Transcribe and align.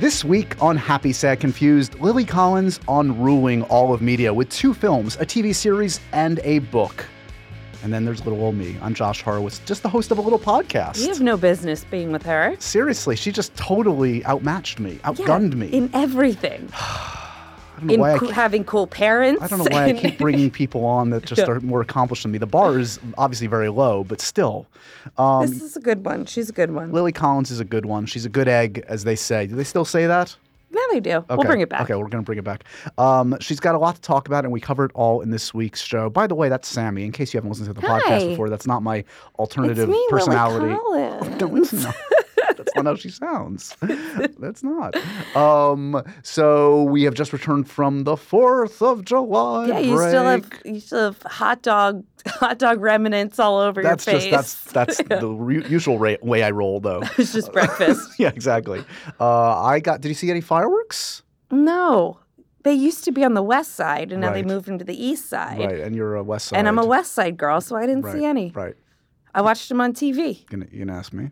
This 0.00 0.24
week 0.24 0.54
on 0.62 0.76
Happy, 0.76 1.12
Sad, 1.12 1.40
Confused, 1.40 1.98
Lily 1.98 2.24
Collins 2.24 2.78
on 2.86 3.20
ruling 3.20 3.64
all 3.64 3.92
of 3.92 4.00
media 4.00 4.32
with 4.32 4.48
two 4.48 4.72
films, 4.72 5.16
a 5.16 5.26
TV 5.26 5.52
series, 5.52 5.98
and 6.12 6.38
a 6.44 6.60
book. 6.60 7.04
And 7.82 7.92
then 7.92 8.04
there's 8.04 8.24
little 8.24 8.40
old 8.40 8.54
me. 8.54 8.76
I'm 8.80 8.94
Josh 8.94 9.22
Horowitz, 9.22 9.58
just 9.66 9.82
the 9.82 9.88
host 9.88 10.12
of 10.12 10.18
a 10.18 10.20
little 10.20 10.38
podcast. 10.38 11.00
You 11.00 11.08
have 11.08 11.20
no 11.20 11.36
business 11.36 11.82
being 11.82 12.12
with 12.12 12.22
her. 12.22 12.54
Seriously, 12.60 13.16
she 13.16 13.32
just 13.32 13.56
totally 13.56 14.24
outmatched 14.24 14.78
me, 14.78 15.00
outgunned 15.02 15.54
me. 15.54 15.66
In 15.66 15.90
everything. 15.92 16.72
I 17.78 17.80
don't 17.80 17.86
know 17.86 17.94
In 17.94 18.00
why 18.00 18.12
I 18.14 18.18
co- 18.18 18.26
keep- 18.26 18.34
having 18.34 18.64
cool 18.64 18.88
parents. 18.88 19.40
I 19.40 19.46
don't 19.46 19.58
know 19.60 19.66
why 19.70 19.84
I 19.84 19.92
keep 19.92 20.18
bringing 20.18 20.50
people 20.50 20.84
on 20.84 21.10
that 21.10 21.24
just 21.24 21.38
Yeah. 21.46 21.48
are 21.50 21.60
more 21.60 21.80
accomplished 21.80 22.24
than 22.24 22.32
me. 22.32 22.38
The 22.38 22.46
bar 22.46 22.76
is 22.78 22.98
obviously 23.16 23.46
very 23.46 23.68
low, 23.68 24.02
but 24.02 24.20
still. 24.20 24.66
Um, 25.16 25.46
this 25.46 25.62
is 25.62 25.76
a 25.76 25.80
good 25.80 26.04
one. 26.04 26.26
She's 26.26 26.50
a 26.50 26.52
good 26.52 26.72
one. 26.72 26.90
Lily 26.90 27.12
Collins 27.12 27.52
is 27.52 27.60
a 27.60 27.64
good 27.64 27.86
one. 27.86 28.04
She's 28.06 28.24
a 28.24 28.28
good 28.28 28.48
egg, 28.48 28.84
as 28.88 29.04
they 29.04 29.14
say. 29.14 29.46
Do 29.46 29.54
they 29.54 29.62
still 29.64 29.84
say 29.84 30.06
that? 30.08 30.34
yeah, 30.70 30.80
they 30.92 31.00
do. 31.00 31.24
We'll 31.30 31.38
bring 31.44 31.60
it 31.60 31.68
back. 31.70 31.82
Okay, 31.82 31.94
we're 31.94 32.08
going 32.08 32.22
to 32.22 32.26
bring 32.26 32.38
it 32.38 32.44
back. 32.44 32.64
Um, 32.98 33.36
she's 33.40 33.58
got 33.60 33.74
a 33.74 33.78
lot 33.78 33.94
to 33.94 34.00
talk 34.02 34.26
about, 34.28 34.44
and 34.44 34.52
we 34.52 34.60
cover 34.60 34.84
it 34.84 34.90
all 34.94 35.20
in 35.22 35.30
this 35.30 35.54
week's 35.54 35.80
show. 35.80 36.10
By 36.10 36.26
the 36.26 36.34
way, 36.34 36.48
that's 36.50 36.68
Sammy. 36.68 37.04
In 37.04 37.12
case 37.12 37.32
you 37.32 37.38
haven't 37.38 37.48
listened 37.50 37.68
to 37.68 37.72
the 37.72 37.80
podcast 37.86 38.28
before, 38.28 38.50
that's 38.50 38.66
not 38.66 38.82
my 38.82 38.96
It's 38.96 39.08
alternative 39.38 39.88
me, 39.88 39.94
Lily 39.94 40.06
personality. 40.10 40.74
Collins. 40.74 41.40
No, 41.40 41.56
it's 41.56 41.72
not. 41.72 41.94
That's 42.74 42.84
not 42.84 42.86
how 42.86 42.94
she 42.96 43.08
sounds. 43.10 43.76
That's 44.38 44.62
not. 44.62 44.96
Um, 45.36 46.02
so 46.22 46.82
we 46.84 47.02
have 47.04 47.14
just 47.14 47.32
returned 47.32 47.68
from 47.68 48.04
the 48.04 48.16
Fourth 48.16 48.82
of 48.82 49.04
July. 49.04 49.68
Yeah, 49.68 49.78
you 49.78 49.96
still 49.96 50.24
have 50.24 50.50
you 50.64 50.80
still 50.80 51.04
have 51.12 51.22
hot 51.22 51.62
dog 51.62 52.04
hot 52.26 52.58
dog 52.58 52.80
remnants 52.80 53.38
all 53.38 53.58
over 53.58 53.82
That's 53.82 54.06
your 54.06 54.14
just 54.14 54.24
face. 54.26 54.32
that's 54.32 54.96
that's 54.98 55.02
the 55.20 55.28
re- 55.28 55.66
usual 55.68 55.98
ra- 55.98 56.16
way 56.22 56.42
I 56.42 56.50
roll, 56.50 56.80
though. 56.80 57.02
it's 57.18 57.32
just 57.32 57.52
breakfast. 57.52 58.18
yeah, 58.18 58.28
exactly. 58.28 58.84
Uh, 59.20 59.62
I 59.62 59.80
got. 59.80 60.00
Did 60.00 60.08
you 60.08 60.14
see 60.14 60.30
any 60.30 60.40
fireworks? 60.40 61.22
no. 61.50 62.20
They 62.64 62.74
used 62.74 63.04
to 63.04 63.12
be 63.12 63.24
on 63.24 63.34
the 63.34 63.42
west 63.42 63.76
side 63.76 64.10
and 64.10 64.20
now 64.20 64.32
they 64.32 64.42
moved 64.42 64.68
into 64.68 64.84
the 64.84 64.92
east 65.02 65.30
side. 65.30 65.60
Right, 65.60 65.78
and 65.80 65.94
you're 65.94 66.16
a 66.16 66.24
West 66.24 66.48
Side. 66.48 66.58
And 66.58 66.68
I'm 66.68 66.76
a 66.76 66.84
west 66.84 67.12
side 67.12 67.36
girl, 67.36 67.60
so 67.60 67.76
I 67.76 67.86
didn't 67.86 68.02
right, 68.02 68.12
see 68.12 68.24
any. 68.24 68.50
Right. 68.50 68.74
I 69.32 69.40
watched 69.42 69.68
them 69.68 69.80
on 69.80 69.94
TV. 69.94 70.40
You 70.40 70.44
gonna, 70.50 70.66
you 70.70 70.84
gonna 70.84 70.98
ask 70.98 71.12
me? 71.12 71.30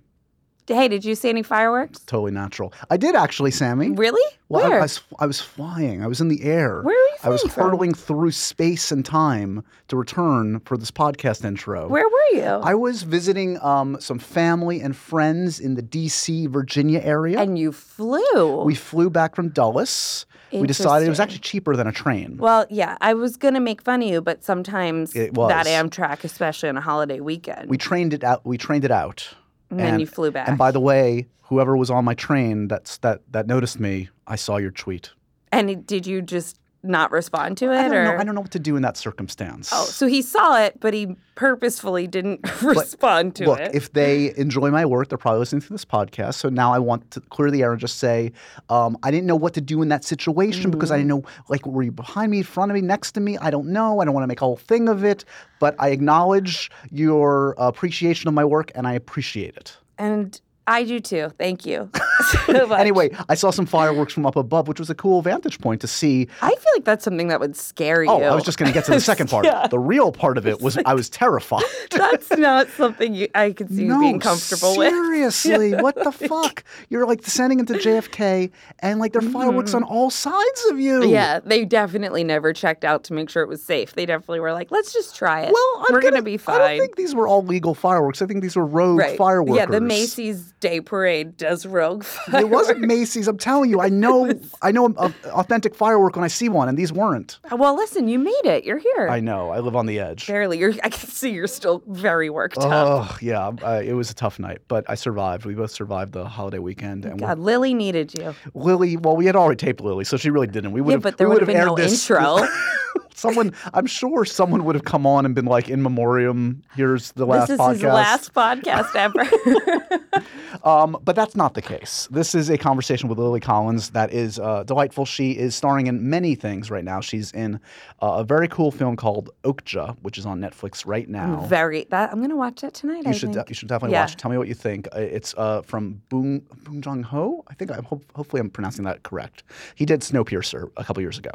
Hey, 0.69 0.89
did 0.89 1.05
you 1.05 1.15
see 1.15 1.29
any 1.29 1.43
fireworks? 1.43 2.01
Totally 2.01 2.33
natural. 2.33 2.73
I 2.91 2.97
did 2.97 3.15
actually, 3.15 3.51
Sammy. 3.53 3.91
Really? 3.91 4.21
Well, 4.49 4.65
I- 4.65 4.69
Where? 4.69 4.79
I, 4.79 4.83
was, 4.83 5.01
I 5.21 5.27
was 5.27 5.41
flying. 5.41 6.03
I 6.03 6.07
was 6.07 6.21
in 6.21 6.29
the 6.29 6.43
air. 6.45 6.83
Where 6.83 6.95
are 6.97 7.09
you 7.09 7.17
I 7.23 7.29
was 7.29 7.43
from? 7.43 7.51
hurtling 7.65 7.95
through 7.95 8.31
space 8.33 8.91
and 8.91 9.05
time 9.05 9.63
to 9.89 9.97
return 9.97 10.61
for 10.61 10.77
this 10.77 10.91
podcast 10.91 11.45
intro. 11.45 11.89
Where 11.89 12.09
were 12.09 12.37
you? 12.37 12.43
I 12.45 12.75
was 12.75 13.03
visiting 13.03 13.61
um, 13.63 13.97
some 14.01 14.19
family 14.19 14.81
and 14.81 14.97
friends 14.97 15.61
in 15.61 15.75
the 15.75 15.83
D.C., 15.83 16.47
Virginia 16.49 17.01
area. 17.01 17.39
and 17.41 17.59
you 17.59 17.73
flew. 17.73 18.63
we 18.63 18.75
flew 18.75 19.09
back 19.11 19.35
from 19.37 19.49
Dulles. 19.51 20.27
We 20.53 20.67
decided 20.67 21.07
it 21.07 21.11
was 21.11 21.21
actually 21.21 21.41
cheaper 21.41 21.75
than 21.77 21.87
a 21.87 21.93
train. 21.93 22.39
well, 22.39 22.67
yeah, 22.71 22.97
I 23.01 23.15
was 23.15 23.37
gonna 23.37 23.61
make 23.61 23.83
fun 23.83 24.01
of 24.03 24.09
you, 24.09 24.21
but 24.23 24.43
sometimes 24.45 25.15
It 25.15 25.35
was. 25.35 25.49
that 25.49 25.67
Amtrak, 25.67 26.25
especially 26.25 26.69
on 26.69 26.77
a 26.77 26.81
holiday 26.81 27.21
weekend, 27.21 27.69
we 27.69 27.77
trained 27.77 28.15
it 28.15 28.23
out. 28.25 28.47
We 28.47 28.57
trained 28.57 28.85
it 28.85 28.91
out. 28.93 29.29
And 29.71 29.79
then 29.79 30.01
you 30.01 30.07
flew 30.07 30.31
back. 30.31 30.49
And 30.49 30.59
by 30.59 30.71
the 30.71 30.81
way, 30.81 31.27
whoever 31.43 31.77
was 31.77 31.91
on 31.91 32.05
my 32.05 32.15
train 32.15 32.69
that's 32.69 32.99
that 32.99 33.21
that 33.33 33.47
noticed 33.47 33.81
me, 33.81 34.09
I 34.27 34.37
saw 34.37 34.57
your 34.57 34.71
tweet. 34.71 35.11
And 35.53 35.87
did 35.87 36.07
you 36.07 36.23
just 36.23 36.59
not 36.83 37.11
respond 37.11 37.59
to 37.59 37.73
it, 37.73 37.77
I 37.79 37.83
don't 37.89 37.95
or 37.95 38.05
know. 38.05 38.17
I 38.19 38.25
don't 38.25 38.35
know 38.35 38.41
what 38.41 38.53
to 38.53 38.59
do 38.61 38.77
in 38.77 38.83
that 38.83 38.97
circumstance. 38.97 39.71
oh, 39.73 39.85
so 39.85 40.07
he 40.07 40.23
saw 40.23 40.61
it, 40.63 40.79
but 40.79 40.95
he 40.95 41.17
purposefully 41.35 42.07
didn't 42.07 42.41
respond 42.63 43.35
to 43.37 43.47
Look, 43.47 43.61
it. 43.61 43.75
if 43.75 43.93
they 43.93 44.35
enjoy 44.37 44.71
my 44.71 44.87
work, 44.87 45.09
they're 45.09 45.19
probably 45.19 45.41
listening 45.41 45.63
to 45.63 45.69
this 45.73 45.85
podcast. 45.85 46.35
So 46.35 46.49
now 46.49 46.73
I 46.73 46.79
want 46.79 47.11
to 47.13 47.21
clear 47.21 47.51
the 47.51 47.63
air 47.63 47.73
and 47.73 47.81
just 47.81 47.99
say, 47.99 48.33
um, 48.71 48.97
I 49.03 49.11
didn't 49.11 49.27
know 49.27 49.37
what 49.37 49.55
to 49.55 49.61
do 49.61 49.83
in 49.83 49.89
that 49.89 50.05
situation 50.05 50.71
because 50.71 50.91
I 50.91 50.97
didn't 50.97 51.09
know, 51.09 51.25
like, 51.49 51.67
were 51.67 51.83
you 51.83 51.93
behind 51.93 52.31
me, 52.31 52.39
in 52.39 52.45
front 52.45 52.71
of 52.71 52.75
me, 52.75 52.81
next 52.83 53.13
to 53.13 53.21
me? 53.21 53.37
I 53.39 53.51
don't 53.51 53.69
know. 53.69 54.01
I 54.01 54.05
don't 54.05 54.15
want 54.15 54.23
to 54.25 54.29
make 54.29 54.41
a 54.41 54.45
whole 54.45 54.57
thing 54.57 54.89
of 54.89 55.05
it. 55.05 55.25
But 55.59 55.75
I 55.79 55.89
acknowledge 55.89 56.71
your 56.91 57.55
appreciation 57.59 58.29
of 58.29 58.35
my 58.35 58.45
work 58.45 58.71
and 58.75 58.87
I 58.87 58.93
appreciate 58.93 59.57
it. 59.57 59.77
and 59.99 60.41
I 60.67 60.85
do 60.85 61.01
too. 61.01 61.31
Thank 61.39 61.65
you. 61.65 61.91
so 62.47 62.67
much. 62.67 62.81
Anyway, 62.81 63.11
I 63.29 63.35
saw 63.35 63.51
some 63.51 63.67
fireworks 63.67 64.13
from 64.13 64.27
up 64.27 64.37
above, 64.37 64.69
which 64.69 64.81
was 64.81 64.91
a 64.91 64.95
cool 64.95 65.23
vantage 65.23 65.61
point 65.61 65.81
to 65.83 65.87
see. 65.87 66.29
I 66.43 66.51
feel 66.51 66.73
like 66.75 66.85
that's 66.85 67.05
something 67.05 67.29
that 67.29 67.41
would 67.41 67.57
scare 67.57 68.01
oh, 68.01 68.19
you. 68.19 68.25
Oh, 68.25 68.33
I 68.33 68.35
was 68.35 68.45
just 68.45 68.59
going 68.59 68.69
to 68.69 68.75
get 68.75 68.85
to 68.87 68.93
the 68.93 69.01
second 69.13 69.31
part. 69.31 69.45
Yeah. 69.45 69.67
The 69.67 69.79
real 69.79 70.13
part 70.13 70.39
of 70.39 70.47
it 70.47 70.61
was 70.61 70.79
I 70.85 70.95
was 70.95 71.09
terrified. 71.09 71.63
That's 71.91 72.31
not 72.33 72.69
something 72.71 73.15
you, 73.15 73.29
I 73.35 73.53
could 73.53 73.69
see 73.69 73.85
you 73.85 73.99
being 74.01 74.21
comfortable 74.21 74.77
with. 74.77 74.91
seriously, 74.91 75.75
what 75.75 75.95
the 75.95 76.13
fuck? 76.13 76.65
You're 76.89 77.07
like 77.07 77.23
descending 77.23 77.61
into 77.61 77.75
JFK, 77.75 78.51
and 78.81 78.99
like 78.99 79.13
there 79.13 79.23
are 79.23 79.31
fireworks 79.31 79.73
mm. 79.73 79.77
on 79.77 79.83
all 79.85 80.11
sides 80.11 80.67
of 80.71 80.81
you. 80.81 81.07
Yeah, 81.07 81.41
they 81.41 81.65
definitely 81.65 82.25
never 82.25 82.53
checked 82.53 82.85
out 82.85 83.05
to 83.05 83.13
make 83.13 83.31
sure 83.31 83.43
it 83.43 83.49
was 83.49 83.63
safe. 83.63 83.95
They 83.95 84.07
definitely 84.07 84.41
were 84.41 84.53
like, 84.53 84.71
let's 84.71 84.93
just 84.93 85.15
try 85.15 85.43
it. 85.43 85.53
Well, 85.53 85.85
I'm 85.87 85.95
we're 85.95 86.01
gonna, 86.01 86.17
gonna, 86.17 86.23
be 86.23 86.35
I 86.35 86.39
fine. 86.39 86.59
don't 86.59 86.79
think 86.79 86.97
these 86.97 87.15
were 87.15 87.29
all 87.29 87.45
legal 87.45 87.75
fireworks. 87.75 88.23
I 88.23 88.27
think 88.27 88.43
these 88.43 88.57
were 88.57 88.67
rogue 88.67 88.99
right. 88.99 89.17
fireworks. 89.17 89.57
Yeah, 89.57 89.67
the 89.67 89.81
Macy's 89.81 90.53
Day 90.61 90.81
Parade 90.81 91.37
does 91.37 91.67
rogue 91.67 92.03
fireworks. 92.03 92.43
It 92.43 92.49
wasn't 92.51 92.81
Macy's. 92.81 93.29
I'm 93.29 93.37
telling 93.39 93.69
you, 93.71 93.81
I 93.81 93.89
know, 93.91 94.33
I 94.63 94.73
know 94.73 94.87
an 94.87 94.97
authentic 95.27 95.75
firework 95.75 96.17
when 96.17 96.25
I 96.25 96.29
see 96.29 96.49
one, 96.49 96.69
and 96.69 96.79
these 96.79 96.93
weren't. 96.93 97.39
Well, 97.53 97.77
listen, 97.77 98.09
you 98.09 98.19
made 98.19 98.45
it. 98.45 98.65
You're 98.65 98.79
here. 98.79 99.09
I 99.09 99.21
know. 99.21 99.51
I 99.51 99.61
live 99.61 99.77
on 99.77 99.85
the 99.87 100.01
edge. 100.01 100.27
Barely. 100.27 100.59
You're. 100.59 100.73
I 100.83 100.89
can 100.89 101.09
see 101.11 101.31
you're 101.31 101.47
still 101.47 101.83
very 101.87 102.31
worked 102.31 102.57
up. 102.59 102.65
Oh 102.73 103.17
yeah, 103.21 103.49
uh, 103.63 103.83
it 103.85 103.93
was 103.93 104.11
a 104.11 104.15
tough 104.15 104.39
night, 104.39 104.59
but 104.67 104.85
I 104.89 104.95
survived. 104.95 105.45
We 105.45 105.55
both 105.55 105.71
survived 105.73 106.13
the 106.13 106.25
holiday 106.27 106.59
weekend, 106.59 107.05
and 107.05 107.21
God, 107.21 107.39
Lily 107.39 107.75
needed 107.75 108.15
you. 108.19 108.35
Lily. 108.55 108.97
Well, 108.97 109.17
we 109.17 109.27
had 109.27 109.37
already 109.37 109.57
taped 109.59 109.81
Lily, 109.83 110.05
so 110.05 110.17
she 110.17 110.31
really 110.31 110.47
didn't. 110.47 110.73
We 110.73 110.81
would 110.81 110.91
Yeah, 110.91 110.97
have. 110.97 111.03
but 111.03 111.19
there 111.19 111.29
would 111.29 111.41
have 111.43 111.49
been 111.49 111.59
no 111.59 111.75
this- 111.77 112.09
intro. 112.11 112.47
someone, 113.15 113.53
I'm 113.73 113.87
sure 113.87 114.25
someone 114.27 114.65
would 114.65 114.75
have 114.75 114.85
come 114.85 115.07
on 115.07 115.25
and 115.27 115.35
been 115.35 115.45
like, 115.47 115.69
"In 115.69 115.83
memoriam, 115.83 116.63
here's 116.75 117.13
the 117.13 117.27
last 117.27 117.49
this 117.49 117.55
is 117.55 117.61
podcast." 117.61 117.73
his 117.75 117.83
last 117.85 118.35
podcast 118.35 118.95
ever. 118.95 120.23
Um, 120.65 120.97
but 121.05 121.17
that's 121.17 121.37
not 121.37 121.55
the 121.55 121.63
case. 121.63 122.09
This 122.11 122.35
is 122.35 122.51
a 122.51 122.59
conversation 122.59 123.09
with 123.09 123.19
Lily 123.19 123.41
Collins 123.41 123.91
that 123.91 124.13
is 124.13 124.39
uh, 124.39 124.63
delightful. 124.65 125.05
She 125.05 125.33
is 125.33 125.55
starring 125.55 125.87
in 125.87 126.09
many 126.09 126.35
things 126.35 126.71
right 126.71 126.85
now. 126.85 127.01
She's 127.01 127.33
in 127.33 127.61
uh, 128.03 128.17
a 128.19 128.25
very 128.25 128.49
cool 128.49 128.71
film 128.71 128.97
called 128.97 129.31
Okja, 129.45 129.97
which 130.03 130.19
is 130.19 130.27
on 130.27 130.41
Netflix 130.41 130.87
right 130.87 131.09
now. 131.09 131.45
very. 131.49 131.85
That 131.91 132.13
I'm 132.13 132.21
gonna 132.21 132.37
watch 132.37 132.65
it 132.65 132.75
tonight. 132.75 133.05
You 133.05 133.11
I 133.11 133.13
should, 133.13 133.33
de- 133.33 133.45
you 133.49 133.55
should 133.55 133.69
definitely 133.69 133.93
Yeah. 133.95 134.03
watch. 134.03 134.13
it. 134.13 134.19
Tell 134.19 134.31
me 134.31 134.39
what 134.39 134.49
you 134.49 134.55
think. 134.55 134.89
Uh, 134.95 135.01
It's 135.01 135.35
uh, 135.37 135.63
from 135.63 136.01
Boong 136.09 136.41
Boong 136.65 136.81
Jong 136.81 137.03
Ho. 137.05 137.45
I 137.49 137.55
think 137.55 137.71
I 137.71 137.77
hope, 137.77 138.05
hopefully 138.15 138.41
I'm 138.41 138.51
pronouncing 138.51 138.85
that 138.85 139.03
correct. 139.03 139.45
He 139.75 139.85
did 139.87 140.01
Snowpiercer 140.01 140.71
a 140.77 140.85
couple 140.85 141.01
years 141.03 141.19
ago. 141.19 141.31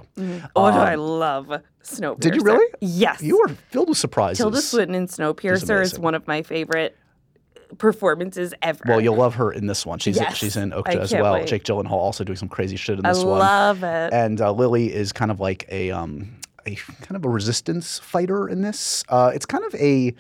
Oh, 0.55 0.63
I 0.65 0.95
love 0.95 1.47
Snowpiercer. 1.83 2.11
Um, 2.13 2.17
Did 2.19 2.35
you 2.35 2.41
really? 2.41 2.73
Yes. 2.79 3.21
You 3.23 3.39
were 3.39 3.49
filled 3.69 3.89
with 3.89 3.97
surprises. 3.97 4.37
Tilda 4.37 4.61
Swinton 4.61 4.95
in 4.95 5.07
Snowpiercer 5.07 5.81
is 5.81 5.97
one 5.97 6.13
of 6.15 6.27
my 6.27 6.41
favorite 6.43 6.95
performances 7.77 8.53
ever. 8.61 8.83
Well, 8.87 9.01
you'll 9.01 9.15
love 9.15 9.35
her 9.35 9.51
in 9.51 9.67
this 9.67 9.85
one. 9.85 9.99
She's 9.99 10.17
Yes. 10.17 10.35
she's 10.35 10.55
in 10.57 10.71
Okja 10.71 10.97
as 10.97 11.13
well. 11.13 11.33
wait. 11.33 11.47
Jake 11.47 11.63
Gyllenhaal 11.63 11.91
also 11.91 12.23
doing 12.23 12.37
some 12.37 12.49
crazy 12.49 12.75
shit 12.75 12.99
in 12.99 13.05
I 13.05 13.13
this 13.13 13.23
one. 13.23 13.37
I 13.41 13.45
love 13.67 13.83
it. 13.83 14.13
and 14.13 14.39
uh, 14.41 14.51
Lily 14.51 14.93
is 14.93 15.11
kind 15.11 15.31
of 15.31 15.39
like 15.39 15.65
a 15.71 15.91
um 15.91 16.35
a 16.65 16.75
kind 16.75 17.15
of 17.15 17.25
a 17.25 17.29
resistance 17.29 17.97
fighter 17.99 18.47
in 18.47 18.61
this. 18.61 19.03
Uh, 19.09 19.31
it's 19.33 19.45
kind 19.45 19.63
of 19.65 19.73
a 19.75 20.13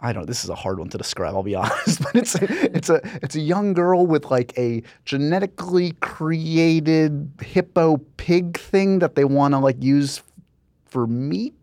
I 0.00 0.12
don't 0.12 0.22
know. 0.22 0.26
This 0.26 0.44
is 0.44 0.50
a 0.50 0.54
hard 0.54 0.78
one 0.78 0.88
to 0.90 0.98
describe. 0.98 1.34
I'll 1.34 1.42
be 1.42 1.54
honest, 1.54 2.02
but 2.02 2.14
it's 2.16 2.34
a, 2.34 2.76
it's 2.76 2.90
a 2.90 3.00
it's 3.22 3.36
a 3.36 3.40
young 3.40 3.72
girl 3.74 4.06
with 4.06 4.26
like 4.30 4.52
a 4.58 4.82
genetically 5.04 5.92
created 6.00 7.30
hippo 7.40 7.98
pig 8.16 8.58
thing 8.58 8.98
that 8.98 9.14
they 9.14 9.24
want 9.24 9.52
to 9.54 9.58
like 9.58 9.82
use 9.82 10.22
for 10.84 11.06
meat. 11.06 11.54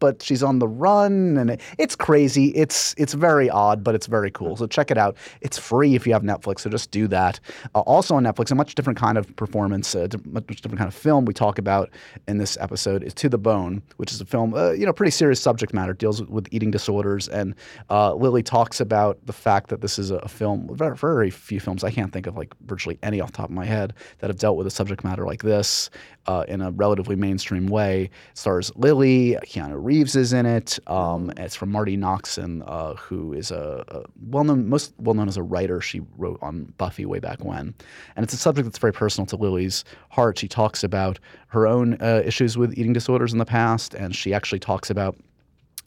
But 0.00 0.22
she's 0.22 0.42
on 0.42 0.58
the 0.58 0.66
run, 0.68 1.36
and 1.36 1.50
it, 1.50 1.60
it's 1.78 1.94
crazy. 1.94 2.48
It's 2.48 2.94
it's 2.98 3.14
very 3.14 3.48
odd, 3.48 3.84
but 3.84 3.94
it's 3.94 4.06
very 4.06 4.30
cool. 4.30 4.56
So 4.56 4.66
check 4.66 4.90
it 4.90 4.98
out. 4.98 5.16
It's 5.40 5.58
free 5.58 5.94
if 5.94 6.06
you 6.06 6.12
have 6.12 6.22
Netflix, 6.22 6.60
so 6.60 6.70
just 6.70 6.90
do 6.90 7.06
that. 7.08 7.38
Uh, 7.74 7.80
also 7.80 8.14
on 8.16 8.24
Netflix, 8.24 8.50
a 8.50 8.54
much 8.54 8.74
different 8.74 8.98
kind 8.98 9.16
of 9.18 9.34
performance, 9.36 9.94
a 9.94 10.08
di- 10.08 10.18
much 10.24 10.46
different 10.46 10.78
kind 10.78 10.88
of 10.88 10.94
film 10.94 11.24
we 11.24 11.34
talk 11.34 11.58
about 11.58 11.90
in 12.26 12.38
this 12.38 12.56
episode 12.60 13.02
is 13.02 13.14
To 13.14 13.28
the 13.28 13.38
Bone, 13.38 13.82
which 13.98 14.10
is 14.10 14.20
a 14.20 14.24
film, 14.24 14.54
uh, 14.54 14.70
you 14.70 14.86
know, 14.86 14.92
pretty 14.92 15.10
serious 15.10 15.40
subject 15.40 15.74
matter, 15.74 15.92
deals 15.92 16.20
with, 16.20 16.30
with 16.30 16.48
eating 16.50 16.70
disorders, 16.70 17.28
and 17.28 17.54
uh, 17.90 18.14
Lily 18.14 18.42
talks 18.42 18.80
about 18.80 19.18
the 19.26 19.32
fact 19.32 19.68
that 19.68 19.82
this 19.82 19.98
is 19.98 20.10
a, 20.10 20.16
a 20.16 20.28
film. 20.28 20.68
Very, 20.74 20.96
very 20.96 21.30
few 21.30 21.60
films 21.60 21.84
I 21.84 21.90
can't 21.90 22.12
think 22.12 22.26
of 22.26 22.36
like 22.36 22.54
virtually 22.66 22.98
any 23.02 23.20
off 23.20 23.32
the 23.32 23.36
top 23.38 23.50
of 23.50 23.54
my 23.54 23.66
head 23.66 23.92
that 24.18 24.30
have 24.30 24.38
dealt 24.38 24.56
with 24.56 24.66
a 24.66 24.70
subject 24.70 25.04
matter 25.04 25.26
like 25.26 25.42
this 25.42 25.90
uh, 26.26 26.44
in 26.48 26.60
a 26.60 26.70
relatively 26.70 27.16
mainstream 27.16 27.66
way. 27.66 28.04
It 28.04 28.38
stars 28.38 28.72
Lily, 28.76 29.36
Keanu 29.44 29.76
Reeves 29.76 29.89
is 29.90 30.32
in 30.32 30.46
it. 30.46 30.78
Um, 30.86 31.32
it's 31.36 31.54
from 31.54 31.70
Marti 31.70 31.96
Noxon, 31.96 32.62
uh, 32.66 32.94
who 32.94 33.32
is 33.32 33.50
a, 33.50 33.84
a 33.88 34.02
well-known, 34.28 34.68
most 34.68 34.94
well-known 34.98 35.28
as 35.28 35.36
a 35.36 35.42
writer. 35.42 35.80
She 35.80 36.00
wrote 36.16 36.38
on 36.42 36.72
Buffy 36.78 37.04
way 37.04 37.18
back 37.18 37.44
when, 37.44 37.74
and 38.16 38.24
it's 38.24 38.32
a 38.32 38.36
subject 38.36 38.66
that's 38.66 38.78
very 38.78 38.92
personal 38.92 39.26
to 39.26 39.36
Lily's 39.36 39.84
heart. 40.10 40.38
She 40.38 40.48
talks 40.48 40.84
about 40.84 41.18
her 41.48 41.66
own 41.66 41.96
uh, 42.00 42.22
issues 42.24 42.56
with 42.56 42.76
eating 42.78 42.92
disorders 42.92 43.32
in 43.32 43.38
the 43.38 43.44
past, 43.44 43.94
and 43.94 44.14
she 44.14 44.32
actually 44.32 44.60
talks 44.60 44.90
about 44.90 45.16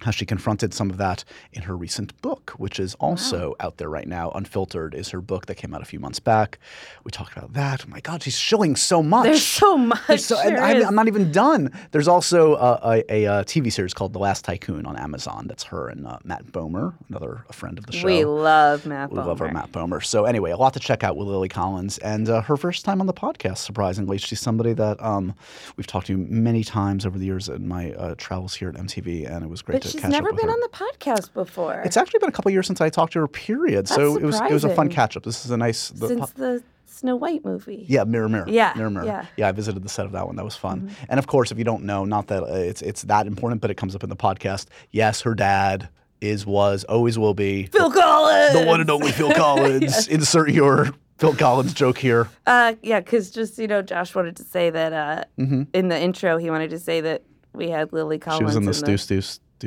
how 0.04 0.12
she 0.12 0.26
confronted 0.26 0.74
some 0.74 0.90
of 0.90 0.98
that 0.98 1.24
in 1.52 1.64
her 1.64 1.76
recent 1.76 2.20
book, 2.22 2.52
which 2.58 2.80
is 2.80 2.96
also 2.96 3.56
out 3.60 3.78
there 3.78 3.90
right 3.90 4.08
now. 4.08 4.30
Unfiltered 4.32 4.94
is 4.94 5.10
her 5.10 5.22
book 5.22 5.46
that 5.48 5.56
came 5.56 5.74
out 5.74 5.82
a 5.82 5.86
few 5.86 6.00
months 6.00 6.20
back. 6.20 6.60
We 7.04 7.12
talked 7.12 7.36
about 7.38 7.54
that. 7.54 7.84
Oh 7.86 7.90
my 7.90 8.00
God, 8.00 8.24
she's 8.24 8.38
showing 8.38 8.76
so 8.76 9.02
much. 9.02 9.26
There's 9.26 9.46
so 9.46 9.78
much. 9.78 10.06
There's 10.08 10.26
so- 10.26 10.40
and 10.40 10.56
There 10.58 10.64
I'm. 10.64 10.86
I'm 10.88 10.96
not 10.96 11.08
even 11.08 11.32
done. 11.32 11.72
There's 11.92 12.08
also 12.08 12.56
a, 12.56 12.80
a, 12.84 13.04
a, 13.10 13.26
uh 13.26 13.44
TV 13.44 13.72
series 13.72 13.94
called 13.94 14.14
The 14.14 14.20
Last 14.20 14.46
Tycoon 14.46 14.86
on 14.86 14.96
Amazon. 14.98 15.48
That's 15.48 15.64
her 15.64 15.90
and 15.90 16.06
uh, 16.06 16.18
Matt 16.24 16.46
Bomer, 16.46 16.94
another 17.10 17.46
a 17.50 17.54
friend 17.54 17.78
of 17.78 17.86
the 17.86 17.94
show. 17.94 18.06
we 18.06 18.26
love 18.26 18.86
Matt 18.86 19.10
Bomer. 19.10 19.14
We 19.14 19.18
love 19.20 19.42
our 19.42 19.52
Matt 19.52 19.72
Bomer. 19.72 20.04
So 20.04 20.26
anyway, 20.26 20.52
a 20.52 20.58
lot 20.58 20.74
to 20.74 20.80
check 20.80 21.04
out 21.04 21.16
with 21.18 21.28
Lily 21.28 21.50
Collins, 21.50 21.98
and 22.00 22.28
uh, 22.30 22.42
her 22.42 22.58
first 22.58 22.86
time 22.86 23.00
on 23.02 23.08
the 23.08 23.14
podcast. 23.14 23.60
Surprisingly, 23.60 24.18
she's 24.18 24.40
somebody 24.40 24.74
that 24.74 25.02
um, 25.02 25.34
we've 25.78 25.88
talked 25.88 26.08
to 26.08 26.18
many 26.18 26.64
times 26.64 27.06
over 27.06 27.18
the 27.18 27.26
years 27.26 27.50
in 27.50 27.68
my 27.68 27.92
uh, 27.94 28.16
travels 28.18 28.54
here 28.56 28.70
at 28.70 28.76
MTV, 28.76 29.30
and 29.30 29.44
it 29.44 29.50
was 29.50 29.62
great 29.62 29.82
But 29.82 29.90
to 29.90 29.93
she's 29.94 30.02
catch 30.02 30.12
never 30.12 30.30
up 30.30 30.36
been 30.38 30.48
her. 30.48 30.54
on 30.54 30.60
the 30.60 30.70
podcast 30.70 31.34
before. 31.34 31.82
It's 31.86 31.96
actually 31.98 32.20
been 32.20 32.30
a 32.30 32.34
couple 32.34 32.52
years 32.52 32.68
since 32.68 32.82
I 32.82 32.90
talked 32.90 33.14
to 33.14 33.20
her. 33.20 33.28
Period. 33.28 33.88
so 33.88 34.14
That's 34.14 34.24
it 34.24 34.26
was 34.26 34.42
it 34.42 34.52
was 34.54 34.64
a 34.66 34.76
fun 34.76 34.90
catch 34.90 35.16
up. 35.18 35.24
This 35.24 35.46
is 35.46 35.52
a 35.52 35.58
nice. 35.58 35.90
The, 35.90 36.08
since 36.10 36.32
the 36.32 36.64
Snow 36.86 37.16
White 37.16 37.44
movie. 37.44 37.86
yeah, 37.90 38.04
Mirror 38.04 38.30
Mirror. 38.30 38.46
Yeah, 38.50 38.74
Mirror 38.76 38.90
Mirror. 38.92 39.06
yeah. 39.06 39.22
Mm-hmm. 39.22 39.28
yeah, 39.38 39.48
I 39.48 39.52
visited 39.52 39.82
the 39.84 39.90
set 39.90 40.06
of 40.06 40.12
that 40.12 40.28
one. 40.28 40.36
That 40.36 40.46
was 40.46 40.56
fun. 40.56 40.92
And 41.10 41.18
of 41.20 41.28
course, 41.28 41.52
if 41.52 41.58
you 41.58 41.64
don't 41.64 41.84
know, 41.86 42.06
not 42.06 42.28
that 42.28 42.44
uh, 42.44 42.48
it's 42.56 42.82
it's 42.82 43.02
that 43.04 43.26
important, 43.28 43.62
but 43.62 43.72
it 43.72 43.76
comes 43.76 43.96
up 43.96 44.04
in 44.04 44.10
the 44.10 44.16
podcast. 44.16 44.68
Yes, 44.92 45.22
her 45.22 45.34
dad 45.36 45.90
is 46.22 46.46
was 46.46 46.84
always 46.86 47.18
will 47.20 47.34
be 47.34 47.66
Phil 47.68 47.92
Collins. 47.92 48.54
the 48.60 48.66
one 48.66 48.80
and 48.80 48.90
only 48.90 49.12
Phil 49.12 49.32
Collins. 49.36 50.08
Insert 50.08 50.52
your 50.52 50.90
Phil 51.18 51.36
Collins 51.36 51.74
joke 51.74 51.98
here. 51.98 52.30
Uh, 52.46 52.76
yeah, 52.82 53.00
because 53.02 53.32
just 53.32 53.58
you 53.58 53.68
know, 53.68 53.82
Josh 53.82 54.14
wanted 54.16 54.36
to 54.38 54.44
say 54.44 54.70
that 54.70 54.94
uh, 54.94 55.24
Mm-hmm. 55.40 55.64
in 55.74 55.88
the 55.90 56.00
intro, 56.00 56.38
he 56.38 56.50
wanted 56.50 56.70
to 56.70 56.80
say 56.80 57.02
that 57.02 57.24
we 57.54 57.70
had 57.70 57.92
Lily 57.92 58.20
Collins. 58.20 58.40
She 58.40 58.46
was 58.46 58.56
in 58.56 58.66
the 58.66 58.74
Stu 58.74 58.98
Stu 58.98 59.22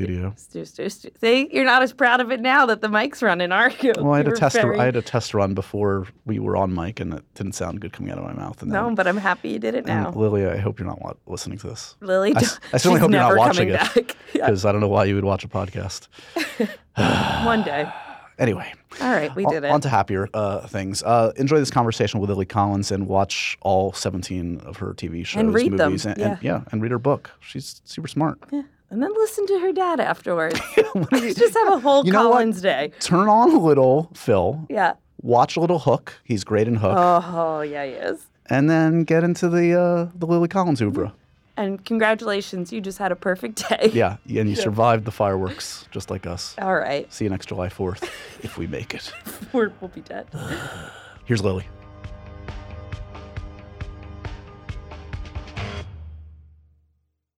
studio. 0.04 0.32
Stu, 0.36 0.64
Stu, 0.64 0.88
Stu. 0.88 1.08
See, 1.20 1.48
you're 1.52 1.64
not 1.64 1.82
as 1.82 1.92
proud 1.92 2.20
of 2.20 2.30
it 2.30 2.40
now 2.40 2.66
that 2.66 2.80
the 2.80 2.88
mic's 2.88 3.22
running, 3.22 3.52
are 3.52 3.70
you? 3.80 3.92
Well, 3.96 4.12
I 4.14 4.18
had 4.18 4.26
You 4.26 4.32
a 4.32 4.36
test. 4.36 4.56
very- 4.56 4.78
I 4.78 4.84
had 4.84 4.96
a 4.96 5.02
test 5.02 5.34
run 5.34 5.54
before 5.54 6.06
we 6.24 6.38
were 6.38 6.56
on 6.56 6.74
mic, 6.74 7.00
and 7.00 7.14
it 7.14 7.24
didn't 7.34 7.52
sound 7.54 7.80
good 7.80 7.92
coming 7.92 8.10
out 8.12 8.18
of 8.18 8.24
my 8.24 8.32
mouth. 8.32 8.60
And 8.62 8.70
No, 8.70 8.84
then, 8.86 8.94
but 8.94 9.06
I'm 9.06 9.16
happy 9.16 9.50
you 9.50 9.58
did 9.58 9.74
it 9.74 9.86
now. 9.86 10.10
Lily, 10.10 10.46
I 10.46 10.58
hope 10.58 10.78
you're 10.78 10.88
not 10.88 11.00
wa- 11.00 11.14
listening 11.26 11.58
to 11.58 11.68
this 11.68 11.96
Lily, 12.00 12.34
I 12.36 12.40
certainly 12.42 12.78
she's 12.78 12.84
hope 12.84 13.00
you're 13.00 13.08
not 13.20 13.36
watching 13.36 13.68
it. 13.70 13.72
back. 13.80 14.16
Yeah, 14.34 14.46
because 14.46 14.64
I 14.66 14.72
don't 14.72 14.80
know 14.82 14.88
why 14.88 15.04
you 15.04 15.14
would 15.14 15.24
watch 15.24 15.44
a 15.44 15.48
podcast. 15.48 16.08
one 17.44 17.62
day. 17.62 17.90
Anyway, 18.38 18.70
All 19.00 19.10
right, 19.12 19.34
we 19.34 19.46
on- 19.46 19.52
did 19.54 19.64
it. 19.64 19.70
on 19.70 19.80
to 19.80 19.88
happier 19.88 20.28
uh, 20.34 20.66
things. 20.66 21.02
Uh, 21.02 21.32
enjoy 21.36 21.56
this 21.58 21.70
conversation 21.70 22.20
with 22.20 22.28
Lily 22.28 22.44
Collins 22.44 22.90
and 22.92 23.08
watch 23.08 23.56
all 23.62 23.94
17 23.94 24.60
of 24.66 24.76
her 24.76 24.92
TV 24.92 25.24
shows, 25.24 25.40
And 25.40 25.54
read 25.54 25.72
them, 25.78 25.92
movies, 25.92 26.04
and, 26.04 26.18
and- 26.18 26.38
yeah, 26.42 26.60
and 26.70 26.82
read 26.82 26.90
her 26.92 26.98
book. 26.98 27.30
She's 27.40 27.80
super 27.86 28.08
smart. 28.08 28.38
yeah. 28.52 28.60
And 28.90 29.02
then 29.02 29.12
listen 29.14 29.46
to 29.48 29.58
her 29.60 29.72
dad 29.72 29.98
afterwards. 30.00 30.60
Just 31.12 31.54
have 31.54 31.72
a 31.72 31.78
whole 31.80 32.04
You 32.06 32.12
know 32.12 32.28
what? 32.28 32.34
Collins 32.36 32.60
day. 32.60 32.92
Turn 33.00 33.28
on 33.28 33.50
a 33.52 33.58
little 33.58 34.10
Phil, 34.14 34.64
Yeah. 34.70 34.94
watch 35.22 35.56
a 35.56 35.60
little 35.60 35.80
Hook. 35.80 36.14
He's 36.24 36.44
great 36.44 36.68
in 36.68 36.76
Hook, 36.76 36.94
Oh, 36.96 37.62
yeah, 37.62 37.84
he 37.84 37.92
is. 37.92 38.26
and 38.48 38.70
then 38.70 39.02
get 39.04 39.24
into 39.24 39.48
the 39.48 39.74
uh, 39.78 40.08
the 40.14 40.26
Lily 40.26 40.48
Collins 40.48 40.80
oeuvre. 40.80 41.12
And 41.58 41.82
congratulations, 41.86 42.70
you 42.70 42.80
just 42.82 42.98
had 42.98 43.10
a 43.12 43.16
perfect 43.16 43.66
day. 43.68 43.90
Yeah, 43.92 44.18
and 44.28 44.48
you 44.48 44.54
survived 44.68 45.04
the 45.06 45.10
fireworks 45.10 45.88
just 45.90 46.10
like 46.10 46.26
us. 46.26 46.54
All 46.60 46.76
right, 46.76 47.10
See 47.12 47.24
you 47.24 47.30
next 47.30 47.46
July 47.46 47.68
4th 47.68 48.04
if 48.42 48.56
we 48.58 48.66
make 48.66 48.94
it. 48.94 49.10
We're, 49.52 49.72
we'll 49.80 49.88
be 49.88 50.02
dead. 50.02 50.26
Here's 51.24 51.42
Lily. 51.42 51.66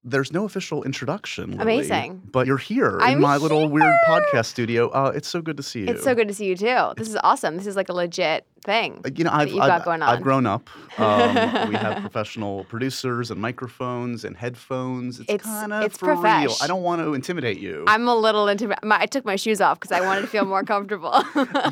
There's 0.05 0.33
no 0.33 0.45
official 0.45 0.85
introduction. 0.85 1.51
Lily, 1.59 1.63
Amazing. 1.63 2.23
But 2.33 2.47
you're 2.47 2.57
here 2.57 2.97
in 2.99 3.03
I'm 3.03 3.21
my 3.21 3.37
little 3.37 3.69
weird 3.69 3.93
podcast 4.09 4.47
studio. 4.47 4.89
Uh, 4.91 5.13
it's 5.15 5.27
so 5.29 5.43
good 5.43 5.57
to 5.57 5.63
see 5.63 5.81
you. 5.81 5.87
It's 5.89 6.05
so 6.05 6.15
good 6.15 6.29
to 6.29 6.35
see 6.35 6.47
you 6.47 6.57
too. 6.57 6.93
This 6.97 7.09
is 7.09 7.17
awesome. 7.25 7.57
This 7.57 7.67
is 7.67 7.75
like 7.75 7.89
a 7.89 7.93
legit 7.93 8.47
thing. 8.65 9.01
Uh, 9.05 9.11
You 9.15 9.25
know, 9.25 9.31
I've, 9.33 9.49
you've 9.49 9.59
I've, 9.61 9.69
got 9.69 9.85
going 9.85 10.03
I've 10.03 10.23
grown 10.23 10.47
up. 10.47 10.71
Um, 10.99 11.69
we 11.69 11.75
have 11.75 12.01
professional 12.01 12.63
producers 12.65 13.31
and 13.33 13.41
microphones 13.41 14.25
and 14.25 14.37
headphones. 14.37 15.19
It's, 15.19 15.29
It's- 15.31 15.43
kind 15.45 15.73
of 15.73 15.83
it's 15.83 15.99
for 15.99 16.15
real. 16.15 16.55
I 16.63 16.67
don't 16.69 16.83
want 16.83 17.03
to 17.03 17.15
intimidate 17.15 17.59
you. 17.59 17.85
I'm 17.89 18.07
a 18.07 18.15
little. 18.15 18.47
My, 18.85 19.01
I 19.01 19.07
took 19.07 19.25
my 19.25 19.37
shoes 19.37 19.61
off 19.61 19.81
because 19.81 19.91
I 19.93 20.01
wanted 20.01 20.21
to 20.23 20.27
feel 20.29 20.45
more 20.45 20.63
comfortable. 20.63 21.23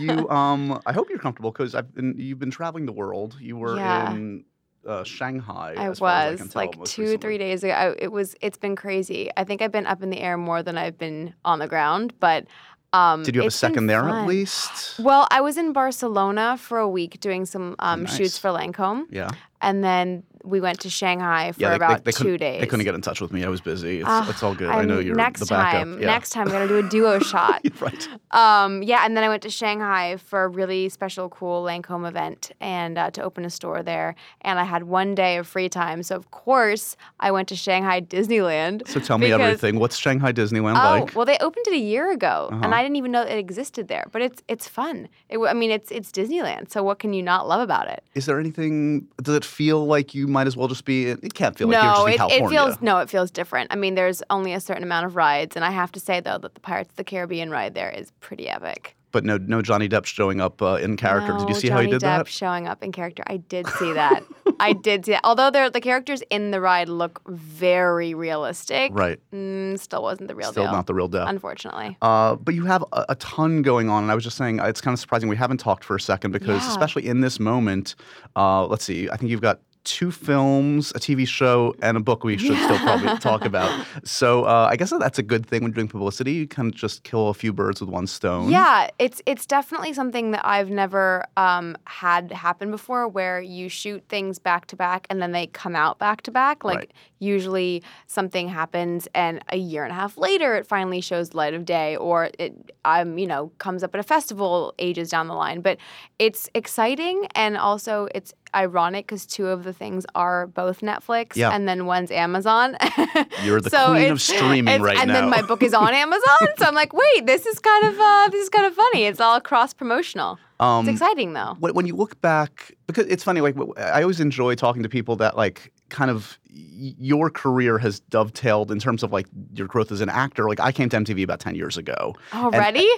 you, 0.01 0.29
um, 0.31 0.81
I 0.85 0.93
hope 0.93 1.09
you're 1.11 1.19
comfortable 1.21 1.53
because 1.53 1.77
I've 1.77 1.95
been. 1.95 2.15
You've 2.19 2.41
been 2.41 2.51
traveling 2.51 2.87
the 2.87 2.93
world. 2.93 3.37
You 3.41 3.57
were 3.57 3.77
Yeah. 3.77 4.13
in 4.13 4.45
uh, 4.87 5.05
Shanghai. 5.05 5.75
I 5.77 5.89
as 5.91 5.99
far 5.99 6.11
as 6.11 6.17
I 6.27 6.31
was 6.33 6.41
can 6.41 6.49
tell, 6.51 6.63
like 6.63 6.73
two, 6.73 6.79
recently. 7.03 7.17
three 7.19 7.39
days 7.39 7.65
ago. 7.65 7.73
I, 7.73 7.95
it 7.99 8.13
was. 8.13 8.35
It's 8.41 8.59
been 8.59 8.77
crazy. 8.77 9.31
I 9.37 9.45
think 9.45 9.63
I've 9.63 9.73
been 9.73 9.87
up 9.87 10.03
in 10.03 10.11
the 10.11 10.21
air 10.21 10.37
more 10.37 10.63
than 10.63 10.79
I've 10.79 10.97
been 10.99 11.35
on 11.45 11.59
the 11.59 11.69
ground. 11.69 12.15
But 12.21 12.47
um, 12.93 13.23
Did 13.23 13.35
you 13.35 13.43
have 13.43 13.49
a 13.49 13.51
second 13.51 13.87
there 13.87 14.09
at 14.09 14.27
least? 14.27 14.99
Well, 15.01 15.27
I 15.31 15.41
was 15.41 15.57
in 15.57 15.73
Barcelona 15.73 16.57
for 16.59 16.79
a 16.79 16.89
week 16.89 17.21
doing 17.21 17.45
some 17.45 17.75
um, 17.81 18.05
Nice. 18.05 18.17
shoots 18.17 18.39
for 18.39 18.49
Lancome, 18.51 19.07
Yeah. 19.11 19.31
and 19.61 19.83
then 19.85 20.23
we 20.47 20.61
went 20.61 20.81
to 20.81 20.91
Shanghai 20.91 21.53
for 21.53 21.61
yeah, 21.61 21.71
they, 21.71 21.77
about 21.77 22.05
they, 22.05 22.13
they 22.13 22.17
two 22.25 22.39
days. 22.39 22.61
They 22.61 22.67
couldn't 22.67 22.85
get 22.85 22.95
in 22.95 23.01
touch 23.03 23.21
with 23.21 23.33
me. 23.33 23.45
I 23.45 23.49
was 23.49 23.61
busy. 23.61 23.99
It's, 23.99 24.09
Ah, 24.09 24.29
it's 24.31 24.43
all 24.43 24.55
good. 24.55 24.69
i 24.71 24.85
know 24.85 24.97
I'm- 24.99 25.07
you're 25.07 25.17
next 25.17 25.41
the 25.41 25.47
backup. 25.47 25.73
time. 25.81 26.01
Yeah. 26.01 26.07
Next 26.07 26.31
time, 26.31 26.47
I'm 26.47 26.53
gonna 26.53 26.69
do 26.69 26.79
a 26.79 26.89
duo 26.89 27.19
shot. 27.33 27.61
right. 27.81 28.09
Um, 28.31 28.83
yeah, 28.83 29.05
and 29.05 29.17
then 29.17 29.25
I 29.25 29.29
went 29.29 29.43
to 29.43 29.51
Shanghai 29.51 30.17
for 30.17 30.45
a 30.45 30.49
really 30.49 30.89
special, 30.89 31.29
cool 31.29 31.65
Lancome 31.65 32.07
event 32.09 32.53
and 32.61 32.97
uh, 32.99 33.11
to 33.13 33.23
open 33.23 33.45
a 33.45 33.51
store 33.51 33.83
there. 33.83 34.15
And 34.43 34.59
I 34.59 34.65
had 34.65 34.85
one 34.85 35.15
day 35.15 35.37
of 35.39 35.47
free 35.47 35.69
time, 35.69 36.03
so 36.03 36.15
of 36.17 36.31
course 36.31 36.97
I 37.21 37.31
went 37.31 37.49
to 37.49 37.57
Shanghai 37.57 38.01
Disneyland. 38.01 38.87
So 38.89 39.01
tell 39.01 39.19
me 39.19 39.27
because- 39.27 39.41
everything. 39.41 39.79
What's 39.81 39.97
Shanghai 39.97 40.33
Disneyland 40.33 40.77
Oh 40.77 41.01
like? 41.05 41.15
well, 41.17 41.27
they 41.27 41.39
opened 41.39 41.67
it 41.69 41.75
a 41.75 41.79
year 41.79 42.11
ago, 42.13 42.49
and 42.53 42.65
Uh-huh. 42.65 42.75
I 42.75 42.83
didn't 42.83 42.97
even 42.97 43.11
know 43.13 43.23
it 43.23 43.39
existed 43.39 43.89
there. 43.89 44.05
But 44.13 44.23
it's 44.23 44.43
it's 44.49 44.69
fun. 44.69 45.09
It, 45.29 45.39
I 45.39 45.53
mean, 45.55 45.71
it's 45.71 45.91
it's 45.91 46.11
Disneyland, 46.13 46.71
so 46.71 46.83
what 46.83 46.99
can 46.99 47.13
you 47.13 47.23
not 47.23 47.49
love 47.49 47.61
about 47.61 47.89
it? 47.89 48.03
Is 48.15 48.27
there 48.27 48.39
anything? 48.39 49.09
Does 49.23 49.35
it 49.37 49.45
feel 49.45 49.87
like 49.87 50.15
you 50.15 50.27
might 50.37 50.47
as 50.47 50.57
well 50.57 50.69
just 50.69 50.85
be? 50.85 51.07
It 51.07 51.33
can't 51.35 51.57
feel 51.57 51.69
like 51.69 51.77
you're 51.83 51.85
no, 51.85 51.95
just 52.17 52.33
in 52.33 52.43
it, 52.43 52.47
it 52.47 52.49
feels 52.51 52.81
no, 52.83 52.99
it 52.99 53.09
feels 53.11 53.31
different. 53.31 53.73
I 53.73 53.77
mean, 53.77 53.95
there's 53.95 54.23
only 54.31 54.53
a 54.53 54.61
certain 54.61 54.83
amount 54.83 55.07
of 55.07 55.17
rides, 55.17 55.57
and 55.57 55.65
I 55.65 55.71
have 55.71 55.91
to 55.93 56.01
say 56.01 56.21
though 56.21 56.39
that 56.39 56.55
the 56.55 56.61
Pirates 56.61 56.91
of 56.91 56.97
the 56.97 57.05
Caribbean 57.05 57.51
ride 57.51 57.75
there 57.75 57.91
is 57.91 58.11
pretty 58.21 58.49
epic. 58.49 58.93
But 59.13 59.25
no, 59.25 59.39
no 59.39 59.63
Johnny 59.63 59.89
Depp 59.89 60.05
showing 60.05 60.43
up 60.43 60.61
uh, 60.61 60.75
in 60.75 60.97
character. 60.99 61.33
Did 61.33 61.49
you 61.49 61.55
No 61.55 61.61
see 61.61 61.69
how 61.71 61.81
he 61.81 61.87
did 61.87 62.03
Depp 62.03 62.25
that? 62.25 62.29
showing 62.29 62.67
up 62.69 62.83
in 62.85 62.93
character. 62.93 63.23
I 63.27 63.39
did 63.39 63.67
see 63.79 63.93
that. 63.95 64.25
I 64.61 64.73
did 64.89 65.07
see 65.07 65.13
that. 65.13 65.23
Although 65.25 65.51
the 65.71 65.81
characters 65.81 66.23
in 66.29 66.51
the 66.51 66.61
ride 66.61 66.91
look 66.91 67.23
very 67.27 68.13
realistic, 68.13 68.91
Right. 68.95 69.19
mm, 69.33 69.79
still 69.79 70.03
wasn't 70.03 70.29
the 70.29 70.35
real 70.35 70.51
Still 70.51 70.65
deal. 70.65 70.73
not 70.73 70.87
the 70.87 70.93
real 70.93 71.09
Depp. 71.09 71.31
Unfortunately. 71.31 71.97
Uh, 72.03 72.35
but 72.35 72.55
you 72.55 72.67
have 72.67 72.85
a, 72.93 73.07
a 73.11 73.15
ton 73.15 73.63
going 73.63 73.89
on, 73.89 74.03
and 74.03 74.13
I 74.13 74.15
was 74.15 74.25
just 74.25 74.37
saying 74.37 74.61
uh, 74.61 74.65
it's 74.67 74.83
kind 74.83 74.93
of 74.93 75.01
surprising 75.01 75.31
we 75.31 75.37
haven't 75.37 75.59
talked 75.61 75.85
for 75.85 75.97
a 75.97 76.01
second 76.01 76.33
because, 76.33 76.63
Yeah. 76.63 76.69
especially 76.71 77.07
in 77.07 77.21
this 77.21 77.41
moment, 77.41 77.95
uh, 78.35 78.67
let's 78.67 78.85
see. 78.85 79.09
I 79.09 79.17
think 79.17 79.31
you've 79.31 79.41
got 79.41 79.61
two 79.87 80.11
films, 80.11 80.91
a 80.95 80.99
TV 80.99 81.27
show, 81.27 81.75
and 81.81 81.97
a 81.97 82.01
book 82.01 82.25
we 82.25 82.37
should 82.37 82.59
still 82.59 82.79
probably 82.81 83.17
talk 83.19 83.45
about. 83.53 83.73
So 84.05 84.45
uh, 84.45 84.69
I 84.71 84.77
guess 84.77 84.93
that's 84.99 85.19
a 85.19 85.23
good 85.23 85.47
thing 85.47 85.63
when 85.63 85.73
doing 85.73 85.89
publicity. 85.89 86.33
You 86.33 86.47
kind 86.49 86.69
of 86.69 86.75
just 86.75 87.05
kill 87.05 87.29
a 87.29 87.35
few 87.35 87.53
birds 87.53 87.81
with 87.81 87.89
one 87.89 88.07
stone. 88.07 88.51
Yeah, 88.51 88.91
it's 88.99 89.23
it's 89.25 89.47
definitely 89.47 89.93
something 89.95 90.33
that 90.33 90.45
I've 90.45 90.69
never 90.71 91.25
um, 91.37 91.77
had 91.85 92.33
happen 92.33 92.71
before, 92.71 93.09
where 93.09 93.41
you 93.41 93.69
shoot 93.69 94.03
things 94.09 94.39
back 94.39 94.67
to 94.67 94.77
back 94.77 95.07
and 95.09 95.23
then 95.23 95.33
they 95.33 95.47
come 95.47 95.77
out 95.77 95.99
back 95.99 96.23
to 96.23 96.31
back. 96.31 96.65
Like 96.65 96.77
Right. 96.77 96.93
usually 97.21 97.83
something 98.07 98.49
happens 98.49 99.09
and 99.15 99.41
a 99.51 99.57
year 99.57 99.85
and 99.85 99.93
a 99.93 99.95
half 99.95 100.19
later 100.19 100.57
it 100.57 100.67
finally 100.67 101.01
shows 101.01 101.33
light 101.33 101.55
of 101.55 101.65
day, 101.65 101.97
or 101.97 102.31
it 102.39 102.73
um 102.85 103.17
you 103.19 103.27
know 103.27 103.53
comes 103.59 103.83
up 103.85 103.95
at 103.95 104.01
a 104.01 104.03
festival 104.03 104.75
ages 104.81 105.11
down 105.11 105.29
the 105.29 105.35
line. 105.35 105.61
But 105.61 105.79
it's 106.19 106.51
exciting 106.55 107.27
and 107.37 107.57
also 107.57 108.09
it's 108.15 108.35
ironic 108.55 109.07
because 109.07 109.27
two 109.27 109.47
of 109.49 109.65
the 109.65 109.73
things 109.73 110.07
are 110.15 110.47
both 110.47 110.81
Netflix 110.81 111.37
Yeah. 111.37 111.51
and 111.51 111.69
then 111.69 111.87
one's 111.87 112.11
Amazon. 112.11 112.77
You're 113.43 113.61
the 113.61 113.71
So 113.71 113.91
queen 113.93 114.13
of 114.13 114.21
streaming 114.23 114.83
right 114.83 114.97
and 114.99 115.09
now. 115.09 115.15
And 115.17 115.25
then 115.25 115.31
my 115.31 115.43
book 115.43 115.63
is 115.63 115.75
on 115.75 115.93
Amazon, 116.05 116.49
so 116.59 116.65
I'm 116.67 116.75
like, 116.75 116.93
wait, 116.93 117.27
this 117.27 117.47
is 117.47 117.59
kind 117.59 117.85
of 117.87 117.99
uh, 117.99 118.29
this 118.31 118.43
is 118.45 118.49
kind 118.49 118.67
of 118.67 118.75
funny. 118.75 119.05
It's 119.05 119.21
all 119.21 119.41
cross 119.41 119.73
promotional. 119.75 120.39
Um, 120.59 120.89
It's 120.89 120.95
exciting 121.01 121.35
though. 121.35 121.57
when, 121.61 121.75
when 121.75 121.87
you 121.87 121.95
look 121.95 122.19
back 122.23 122.73
because 122.87 123.07
it's 123.09 123.23
funny 123.23 123.43
like 123.43 123.55
i 123.77 124.01
always 124.01 124.21
enjoy 124.21 124.55
talking 124.55 124.83
to 124.85 124.89
people 124.89 125.15
that 125.17 125.37
like 125.37 125.71
kind 125.91 126.11
of 126.11 126.39
your 126.51 127.29
career 127.29 127.77
has 127.77 128.01
dovetailed 128.01 128.71
in 128.71 128.79
terms 128.79 129.03
of 129.03 129.13
like 129.13 129.27
your 129.53 129.67
growth 129.67 129.93
as 129.93 130.01
an 130.01 130.09
actor 130.09 130.49
like 130.49 130.59
i 130.59 130.73
came 130.73 130.89
to 130.89 130.97
mtv 130.97 131.23
about 131.23 131.41
10 131.41 131.57
years 131.57 131.77
ago 131.77 132.15
Already? 132.33 132.89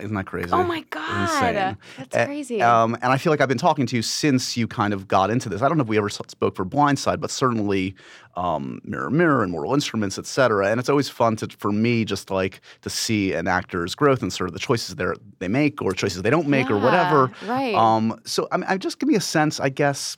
Isn't 0.00 0.14
that 0.14 0.24
crazy 0.26 0.48
oh 0.52 0.64
my 0.64 0.80
god, 0.88 1.22
insane. 1.22 1.76
that's 1.98 2.26
crazy. 2.26 2.62
Um, 2.62 2.94
and 3.02 3.12
I 3.12 3.18
feel 3.18 3.30
like 3.30 3.40
I've 3.42 3.48
been 3.48 3.58
talking 3.58 3.84
to 3.86 3.96
you 3.96 4.02
since 4.02 4.56
you 4.56 4.66
kind 4.66 4.94
of 4.94 5.06
got 5.06 5.30
into 5.30 5.48
this. 5.48 5.60
I 5.60 5.68
don't 5.68 5.76
know 5.76 5.82
if 5.82 5.88
we 5.88 5.98
ever 5.98 6.08
spoke 6.08 6.56
for 6.56 6.64
Blindside, 6.64 7.20
but 7.20 7.30
certainly 7.30 7.94
um, 8.36 8.80
Mirror 8.84 9.10
Mirror 9.10 9.42
and 9.42 9.52
Mortal 9.52 9.74
Instruments, 9.74 10.18
et 10.18 10.26
cetera. 10.26 10.68
And 10.68 10.80
it's 10.80 10.88
always 10.88 11.10
fun 11.10 11.36
to, 11.36 11.48
for 11.58 11.72
me 11.72 12.04
just 12.06 12.30
like 12.30 12.60
to 12.80 12.90
see 12.90 13.34
an 13.34 13.46
actor's 13.46 13.94
growth 13.94 14.22
and 14.22 14.32
sort 14.32 14.48
of 14.48 14.54
the 14.54 14.60
choices 14.60 14.94
they 14.94 15.06
they 15.40 15.48
make 15.48 15.82
or 15.82 15.92
choices 15.92 16.22
they 16.22 16.30
don't 16.30 16.48
make 16.48 16.70
or 16.70 16.78
whatever. 16.78 17.30
Right. 17.46 17.74
Um, 17.74 18.18
so 18.24 18.48
I 18.50 18.56
mean, 18.56 18.66
I 18.68 18.78
just 18.78 18.98
give 18.98 19.08
me 19.08 19.16
a 19.16 19.20
sense, 19.20 19.60
I 19.60 19.68
guess. 19.68 20.16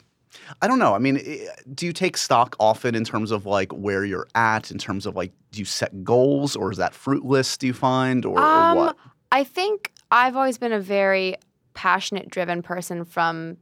I 0.61 0.67
don't 0.67 0.81
know. 0.81 0.95
I 0.95 0.99
mean, 0.99 1.21
do 1.75 1.87
you 1.87 1.93
take 1.93 2.17
stock 2.17 2.57
often 2.59 2.95
in 2.95 3.05
terms 3.05 3.31
of 3.31 3.47
like 3.47 3.73
where 3.73 4.05
you're 4.05 4.27
at, 4.35 4.71
in 4.71 4.79
terms 4.79 5.07
of 5.07 5.15
like, 5.15 5.33
do 5.53 5.61
you 5.61 5.65
set 5.65 6.05
goals 6.05 6.57
or 6.57 6.73
is 6.73 6.79
that 6.79 6.93
fruitless, 6.93 7.57
do 7.57 7.69
you 7.69 7.73
find, 7.73 8.25
or, 8.25 8.39
or 8.39 8.43
Um, 8.43 8.77
what? 8.77 8.97
I 9.33 9.45
think 9.45 9.93
I've 10.11 10.37
always 10.37 10.59
been 10.59 10.73
a 10.73 10.81
very 10.81 11.37
passionate, 11.75 12.31
driven 12.31 12.63
person 12.63 13.05
from 13.05 13.57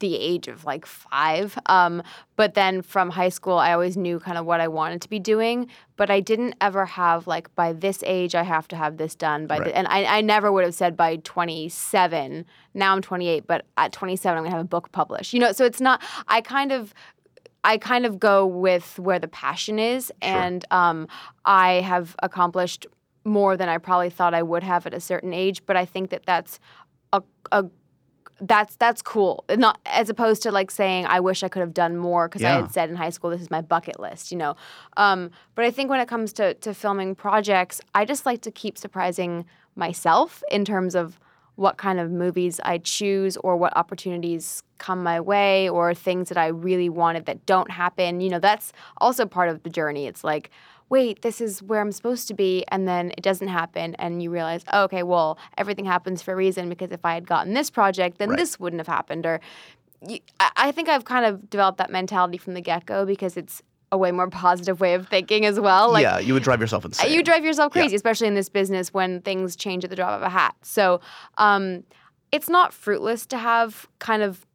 the 0.00 0.14
age 0.16 0.46
of 0.48 0.64
like 0.64 0.84
five. 0.84 1.58
Um, 1.66 2.02
but 2.36 2.52
then 2.54 2.82
from 2.82 3.10
high 3.10 3.30
school, 3.30 3.56
I 3.56 3.72
always 3.72 3.96
knew 3.96 4.18
kind 4.18 4.36
of 4.36 4.44
what 4.44 4.60
I 4.60 4.68
wanted 4.68 5.00
to 5.02 5.08
be 5.08 5.18
doing. 5.18 5.68
But 5.96 6.10
I 6.10 6.20
didn't 6.20 6.54
ever 6.60 6.84
have 6.84 7.26
like 7.26 7.54
by 7.54 7.72
this 7.72 8.02
age 8.04 8.34
I 8.34 8.42
have 8.42 8.68
to 8.68 8.76
have 8.76 8.98
this 8.98 9.14
done. 9.14 9.46
By 9.46 9.58
Right. 9.58 9.64
the, 9.68 9.76
and 9.76 9.86
I, 9.88 10.18
I 10.18 10.20
never 10.20 10.52
would 10.52 10.64
have 10.64 10.74
said 10.74 10.96
by 10.96 11.16
27. 11.16 12.44
Now 12.74 12.92
I'm 12.92 13.00
28, 13.00 13.46
but 13.46 13.64
at 13.78 13.92
27 13.92 14.36
I'm 14.36 14.44
gonna 14.44 14.54
have 14.54 14.64
a 14.64 14.68
book 14.68 14.92
published. 14.92 15.32
You 15.32 15.40
know, 15.40 15.52
so 15.52 15.64
it's 15.64 15.80
not. 15.80 16.02
I 16.28 16.40
kind 16.42 16.72
of 16.72 16.92
I 17.64 17.78
kind 17.78 18.04
of 18.06 18.20
go 18.20 18.46
with 18.46 18.98
where 18.98 19.18
the 19.18 19.28
passion 19.28 19.78
is, 19.78 20.12
and 20.22 20.64
um, 20.70 21.08
I 21.46 21.74
have 21.80 22.14
accomplished 22.22 22.86
more 23.26 23.56
than 23.56 23.68
I 23.68 23.78
probably 23.78 24.10
thought 24.10 24.32
I 24.32 24.42
would 24.42 24.62
have 24.62 24.86
at 24.86 24.94
a 24.94 25.00
certain 25.00 25.34
age. 25.34 25.66
But 25.66 25.76
I 25.76 25.84
think 25.84 26.10
that 26.10 26.24
that's 26.24 26.58
a, 27.12 27.22
a 27.52 27.66
that's 28.40 28.76
that's 28.76 29.02
cool. 29.02 29.44
Not 29.50 29.80
as 29.86 30.08
opposed 30.08 30.42
to 30.42 30.52
like 30.52 30.70
saying 30.70 31.06
I 31.06 31.20
wish 31.20 31.42
I 31.42 31.48
could 31.48 31.60
have 31.60 31.74
done 31.74 31.96
more 31.96 32.28
because 32.28 32.42
I 32.44 32.52
had 32.52 32.72
said 32.72 32.90
in 32.90 32.96
high 32.96 33.10
school 33.10 33.30
this 33.30 33.40
is 33.40 33.50
my 33.50 33.62
bucket 33.62 33.98
list, 33.98 34.30
you 34.30 34.38
know. 34.38 34.56
Um, 34.96 35.30
but 35.54 35.64
I 35.64 35.70
think 35.70 35.90
when 35.90 36.00
it 36.00 36.08
comes 36.08 36.32
to 36.34 36.54
to 36.54 36.74
filming 36.74 37.14
projects, 37.14 37.80
I 37.94 38.04
just 38.04 38.26
like 38.26 38.42
to 38.42 38.50
keep 38.50 38.78
surprising 38.78 39.46
myself 39.74 40.42
in 40.50 40.64
terms 40.64 40.94
of 40.94 41.18
what 41.56 41.78
kind 41.78 41.98
of 41.98 42.10
movies 42.10 42.60
I 42.64 42.78
choose 42.78 43.36
or 43.38 43.56
what 43.56 43.74
opportunities 43.76 44.62
come 44.78 45.02
my 45.02 45.20
way 45.20 45.68
or 45.68 45.94
things 45.94 46.28
that 46.28 46.36
I 46.36 46.48
really 46.48 46.90
wanted 46.90 47.24
that 47.26 47.46
don't 47.46 47.70
happen. 47.70 48.20
You 48.20 48.28
know, 48.28 48.38
that's 48.38 48.72
also 48.98 49.24
part 49.24 49.48
of 49.48 49.62
the 49.62 49.70
journey. 49.70 50.06
It's 50.06 50.22
like, 50.22 50.50
wait, 50.88 51.22
this 51.22 51.40
is 51.40 51.62
where 51.62 51.80
I'm 51.80 51.90
supposed 51.92 52.28
to 52.28 52.34
be, 52.34 52.64
and 52.68 52.86
then 52.86 53.10
it 53.18 53.22
doesn't 53.22 53.48
happen, 53.48 53.94
and 53.96 54.22
you 54.22 54.30
realize, 54.30 54.62
oh, 54.72 54.84
okay, 54.84 55.02
well, 55.02 55.36
everything 55.58 55.84
happens 55.84 56.22
for 56.22 56.32
a 56.32 56.36
reason 56.36 56.68
because 56.68 56.92
if 56.92 57.04
I 57.04 57.14
had 57.14 57.26
gotten 57.26 57.54
this 57.54 57.70
project, 57.70 58.18
then 58.18 58.30
Right. 58.30 58.38
this 58.38 58.60
wouldn't 58.60 58.78
have 58.80 58.86
happened. 58.86 59.26
Or 59.26 59.40
you, 60.06 60.20
I 60.40 60.50
I 60.56 60.72
think 60.72 60.88
I've 60.88 61.04
kind 61.04 61.24
of 61.24 61.50
developed 61.50 61.78
that 61.78 61.90
mentality 61.90 62.38
from 62.38 62.54
the 62.54 62.60
get 62.60 62.86
go 62.86 63.04
because 63.04 63.36
it's 63.36 63.62
a 63.92 63.98
way 63.98 64.12
more 64.12 64.28
positive 64.46 64.80
way 64.80 64.94
of 64.94 65.08
thinking 65.08 65.44
as 65.44 65.58
well. 65.58 65.90
Like, 65.92 66.02
yeah, 66.02 66.18
you 66.18 66.34
would 66.34 66.42
drive 66.42 66.60
yourself 66.60 66.84
insane. 66.84 67.12
you 67.12 67.22
drive 67.22 67.44
yourself 67.44 67.72
Yeah. 67.74 67.82
crazy, 67.82 67.96
especially 67.96 68.28
in 68.28 68.34
this 68.34 68.48
business 68.48 68.92
when 68.94 69.20
things 69.22 69.56
change 69.56 69.82
at 69.84 69.90
the 69.90 69.96
drop 69.96 70.10
of 70.12 70.22
a 70.22 70.28
hat. 70.28 70.54
So 70.62 71.00
um, 71.38 71.82
it's 72.32 72.48
not 72.48 72.72
fruitless 72.72 73.26
to 73.26 73.38
have 73.38 73.86
kind 73.98 74.22
of 74.22 74.46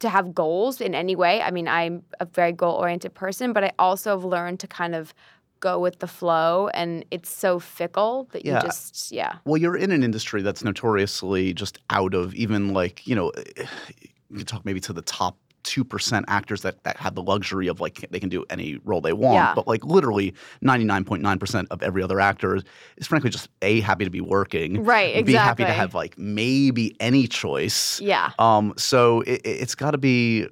to 0.00 0.08
have 0.10 0.34
goals 0.34 0.80
in 0.80 0.94
any 0.94 1.16
way. 1.16 1.40
I 1.40 1.50
mean, 1.50 1.66
I'm 1.68 2.02
a 2.20 2.24
very 2.26 2.52
goal 2.52 2.74
oriented 2.74 3.14
person, 3.14 3.52
but 3.52 3.64
I 3.64 3.72
also 3.78 4.10
have 4.10 4.24
learned 4.24 4.60
to 4.60 4.66
kind 4.66 4.94
of 4.94 5.14
go 5.64 5.78
with 5.78 5.98
the 5.98 6.06
flow, 6.06 6.68
and 6.74 7.04
it's 7.10 7.30
so 7.30 7.58
fickle 7.58 8.28
that 8.32 8.44
Yeah. 8.44 8.56
you 8.56 8.60
just 8.68 9.10
yeah. 9.10 9.32
Well, 9.46 9.56
you're 9.56 9.76
in 9.84 9.90
an 9.92 10.02
industry 10.04 10.42
that's 10.42 10.62
notoriously 10.62 11.54
just 11.54 11.78
out 11.90 12.12
of 12.14 12.34
even 12.34 12.72
like, 12.74 13.06
you 13.06 13.16
know, 13.16 13.32
you 14.30 14.38
could 14.38 14.46
talk 14.48 14.64
maybe 14.64 14.80
to 14.80 14.92
the 14.92 15.02
top 15.02 15.36
2% 15.64 16.24
actors 16.28 16.60
that, 16.60 16.84
that 16.84 16.98
have 16.98 17.14
the 17.14 17.22
luxury 17.22 17.68
of 17.68 17.80
like 17.80 18.06
they 18.10 18.20
can 18.20 18.28
do 18.28 18.44
any 18.50 18.78
role 18.84 19.00
they 19.00 19.14
want. 19.14 19.36
Yeah. 19.36 19.54
But 19.54 19.66
like 19.66 19.82
literally 19.82 20.34
99.9% 20.62 21.66
of 21.70 21.82
every 21.82 22.02
other 22.02 22.20
actor 22.20 22.56
is, 22.56 22.64
is 22.98 23.06
frankly 23.06 23.30
just 23.30 23.48
A, 23.62 23.80
happy 23.80 24.04
to 24.04 24.10
be 24.10 24.20
working. 24.20 24.84
Right, 24.84 25.24
B, 25.24 25.32
happy 25.32 25.64
to 25.64 25.72
have 25.72 25.94
like 25.94 26.18
maybe 26.18 26.94
any 27.00 27.26
choice. 27.26 27.98
Yeah. 28.00 28.32
Um, 28.38 28.74
so 28.76 29.22
it, 29.22 29.40
it- 29.44 29.56
it's 29.64 29.74
got 29.74 29.92
to 29.92 29.98
be, 29.98 30.46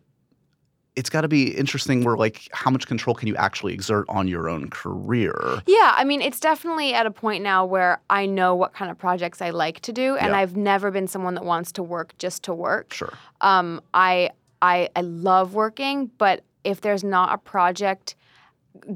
it's 0.95 1.09
got 1.11 1.23
to 1.23 1.29
be 1.29 1.57
interesting. 1.57 2.05
Where 2.05 2.17
like, 2.17 2.49
how 2.53 2.71
much 2.71 2.87
control 2.87 3.15
can 3.15 3.29
you 3.29 3.37
actually 3.37 3.73
exert 3.75 4.05
on 4.09 4.29
your 4.29 4.49
own 4.49 4.69
career? 4.71 5.35
Yeah, 5.67 5.95
I 5.97 6.05
mean, 6.05 6.21
it's 6.21 6.41
definitely 6.41 6.93
at 6.95 7.07
a 7.07 7.11
point 7.11 7.43
now 7.43 7.65
where 7.65 8.01
I 8.11 8.27
know 8.27 8.55
what 8.55 8.75
kind 8.75 8.91
of 8.91 8.99
projects 8.99 9.41
I 9.41 9.51
like 9.51 9.81
to 9.81 9.93
do, 9.93 10.17
and 10.17 10.31
Yeah. 10.33 10.39
I've 10.39 10.57
never 10.57 10.91
been 10.91 11.09
someone 11.09 11.35
that 11.35 11.45
wants 11.45 11.73
to 11.73 11.83
work 11.83 12.15
just 12.19 12.43
to 12.45 12.55
work. 12.55 12.93
Sure. 12.93 13.13
Um, 13.41 13.81
I, 13.95 14.31
I 14.61 14.89
I 14.95 15.01
love 15.01 15.55
working, 15.55 16.11
but 16.19 16.45
if 16.65 16.81
there's 16.83 17.03
not 17.03 17.33
a 17.33 17.39
project 17.39 18.15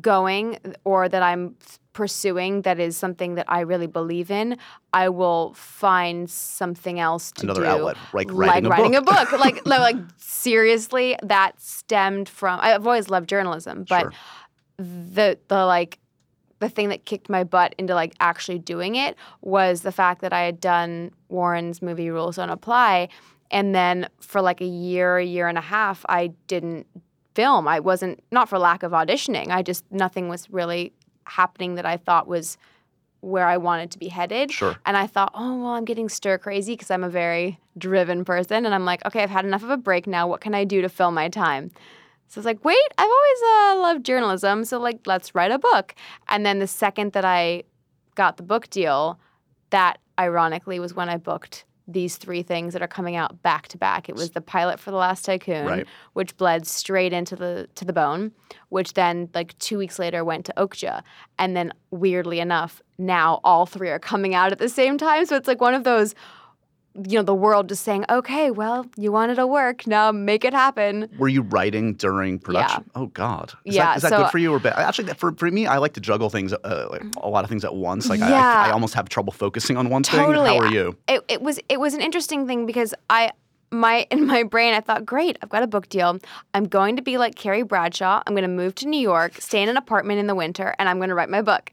going 0.01 0.59
or 0.85 1.09
that 1.09 1.23
I'm 1.23 1.57
pursuing 1.97 2.61
that 2.61 2.79
is 2.79 2.95
something 2.95 3.37
that 3.37 3.47
I 3.49 3.61
really 3.61 3.87
believe 3.87 4.31
in, 4.31 4.59
I 4.93 5.09
will 5.09 5.55
find 5.55 6.29
something 6.29 7.01
else 7.01 7.33
to 7.33 7.45
Another 7.45 7.63
do. 7.63 7.67
outlet, 7.67 7.97
like 8.13 8.31
like 8.31 8.37
writing 8.37 8.67
a 8.67 8.69
writing 8.69 8.93
book. 8.93 9.09
a 9.09 9.31
book. 9.31 9.33
like, 9.41 9.67
like 9.67 9.97
seriously, 10.19 11.17
that 11.23 11.59
stemmed 11.59 12.29
from. 12.29 12.61
I've 12.63 12.87
always 12.87 13.09
loved 13.09 13.31
journalism, 13.31 13.87
but 13.89 14.03
Sure. 14.03 14.13
the 14.79 15.39
the 15.49 15.65
like 15.65 15.99
the 16.59 16.69
thing 16.69 16.91
that 16.91 17.07
kicked 17.07 17.31
my 17.31 17.45
butt 17.45 17.75
into 17.79 17.95
like 17.95 18.13
actually 18.21 18.59
doing 18.59 18.95
it 18.97 19.17
was 19.41 19.81
the 19.81 19.93
fact 19.93 20.21
that 20.21 20.35
I 20.35 20.43
had 20.43 20.61
done 20.61 21.13
Warren's 21.31 21.81
movie 21.81 22.11
Rules 22.11 22.37
Don't 22.37 22.51
Apply, 22.51 23.09
and 23.51 23.75
then 23.75 24.09
for 24.21 24.43
like 24.43 24.61
a 24.61 24.67
year, 24.67 25.17
a 25.17 25.25
year 25.25 25.49
and 25.49 25.57
a 25.57 25.63
half, 25.63 26.05
I 26.11 26.29
didn't 26.47 26.87
film. 27.35 27.67
I 27.67 27.81
wasn't 27.81 28.23
not 28.31 28.51
for 28.51 28.59
lack 28.59 28.83
of 28.83 28.93
auditioning. 28.93 29.49
I 29.49 29.63
just 29.63 29.83
nothing 29.91 30.29
was 30.29 30.51
really 30.51 30.93
happening 31.27 31.75
that 31.75 31.87
I 31.87 31.97
thought 31.97 32.27
was 32.27 32.57
where 33.21 33.47
I 33.47 33.57
wanted 33.57 33.91
to 33.91 33.99
be 33.99 34.09
headed. 34.09 34.53
Sure. 34.53 34.77
And 34.87 34.97
I 34.97 35.07
thought, 35.07 35.33
oh 35.35 35.59
well, 35.59 35.73
I'm 35.73 35.85
getting 35.85 36.09
stir 36.09 36.39
crazy 36.39 36.75
because 36.75 36.91
I'm 36.91 37.05
a 37.05 37.09
very 37.09 37.59
driven 37.77 38.25
person, 38.25 38.65
and 38.65 38.75
I'm 38.75 38.85
like, 38.85 39.05
okay, 39.05 39.23
I've 39.23 39.31
had 39.31 39.45
enough 39.45 39.63
of 39.63 39.71
a 39.71 39.77
break 39.77 40.07
now. 40.07 40.27
What 40.27 40.41
can 40.41 40.55
I 40.55 40.65
do 40.65 40.81
to 40.81 40.89
fill 40.89 41.11
my 41.11 41.29
time? 41.29 41.71
So 42.29 42.39
I 42.39 42.41
was 42.41 42.47
like, 42.47 42.65
wait, 42.65 42.77
I've 42.99 43.11
always 43.11 43.39
uh, 43.43 43.83
loved 43.83 44.07
journalism, 44.07 44.65
so 44.65 44.81
like, 44.81 45.01
let's 45.07 45.35
write 45.35 45.53
a 45.53 45.59
book. 45.59 45.95
And 46.29 46.45
then 46.45 46.59
the 46.59 46.67
second 46.67 47.13
that 47.13 47.25
I 47.25 47.65
got 48.15 48.37
the 48.37 48.43
book 48.43 48.69
deal, 48.71 49.21
that 49.71 49.99
ironically 50.19 50.81
was 50.81 50.95
when 50.95 51.09
I 51.09 51.19
booked 51.19 51.66
these 51.89 52.17
three 52.17 52.43
things 52.43 52.73
that 52.73 52.83
are 52.83 52.89
coming 52.89 53.15
out 53.15 53.43
back 53.43 53.69
to 53.69 53.79
back. 53.79 54.09
It 54.09 54.17
was 54.17 54.31
the 54.31 54.41
pilot 54.41 54.81
for 54.81 54.91
The 54.91 54.97
Last 54.97 55.25
Tycoon, 55.25 55.67
Right. 55.67 55.87
which 56.15 56.37
bled 56.37 56.67
straight 56.67 57.13
into 57.13 57.37
the 57.37 57.69
to 57.77 57.85
the 57.85 57.93
bone, 57.93 58.33
which 58.71 58.95
then 58.95 59.29
like 59.35 59.57
two 59.59 59.79
weeks 59.79 59.99
later 59.99 60.25
went 60.25 60.47
to 60.47 60.53
Okja, 60.57 61.03
and 61.39 61.57
then 61.57 61.73
weirdly 61.91 62.41
enough, 62.41 62.83
now 62.99 63.41
all 63.45 63.67
three 63.67 63.91
are 63.91 63.99
coming 64.01 64.35
out 64.35 64.51
at 64.53 64.59
the 64.59 64.69
same 64.69 64.99
time. 64.99 65.27
So 65.27 65.37
it's 65.37 65.47
like 65.49 65.61
one 65.61 65.75
of 65.75 65.85
those. 65.85 66.15
You 67.05 67.19
know, 67.19 67.23
the 67.23 67.35
world 67.35 67.69
just 67.69 67.83
saying, 67.85 68.05
okay, 68.09 68.51
well, 68.51 68.87
you 68.97 69.13
wanted 69.13 69.35
to 69.37 69.47
work, 69.47 69.87
now 69.87 70.13
make 70.13 70.45
it 70.45 70.53
happen. 70.55 71.09
Were 71.19 71.29
you 71.29 71.43
writing 71.43 71.95
during 71.95 72.39
production? 72.39 72.85
yeah. 72.87 73.01
Oh 73.03 73.07
God. 73.07 73.53
Is 73.65 73.75
Yeah, 73.75 73.85
That, 73.87 73.97
is 73.97 74.03
that 74.05 74.11
so- 74.11 74.19
good 74.23 74.31
for 74.31 74.39
you 74.39 74.53
or 74.53 74.59
bad? 74.59 74.75
Actually, 74.79 75.13
for, 75.15 75.33
for 75.33 75.51
me, 75.51 75.67
I 75.67 75.79
like 75.79 75.93
to 75.95 76.01
juggle 76.01 76.31
things, 76.31 76.53
uh, 76.53 76.89
like 76.91 77.03
a 77.19 77.29
lot 77.29 77.45
of 77.45 77.51
things 77.51 77.65
at 77.65 77.75
once. 77.75 78.09
Like 78.09 78.21
I- 78.21 78.33
I, 78.33 78.69
I, 78.69 78.71
almost 78.71 78.95
have 78.95 79.09
trouble 79.09 79.33
focusing 79.33 79.77
on 79.77 79.91
one 79.91 80.03
Totally. 80.03 80.49
thing. 80.49 80.61
How 80.61 80.67
are 80.67 80.73
you? 80.73 80.97
It, 81.09 81.23
it 81.29 81.43
was 81.43 81.59
it 81.69 81.81
was 81.81 81.95
an 81.95 82.01
interesting 82.01 82.47
thing 82.47 82.67
because 82.67 82.95
I 83.11 83.31
my 83.73 84.07
in 84.11 84.27
my 84.27 84.43
brain 84.45 84.73
I 84.75 84.81
thought, 84.81 85.05
great, 85.05 85.37
I've 85.43 85.49
got 85.49 85.63
a 85.63 85.67
book 85.67 85.89
deal. 85.89 86.19
I'm 86.55 86.65
going 86.65 86.97
to 86.97 87.03
be 87.03 87.19
like 87.19 87.35
Carrie 87.35 87.63
Bradshaw. 87.63 88.23
I'm 88.27 88.33
going 88.35 88.43
to 88.43 88.49
move 88.49 88.75
to 88.77 88.87
New 88.87 89.01
York, 89.01 89.41
stay 89.41 89.63
in 89.63 89.69
an 89.69 89.77
apartment 89.77 90.21
in 90.21 90.27
the 90.29 90.35
winter, 90.35 90.75
and 90.79 90.89
I'm 90.89 90.99
going 90.99 91.09
to 91.09 91.15
write 91.15 91.29
my 91.31 91.43
book. 91.43 91.73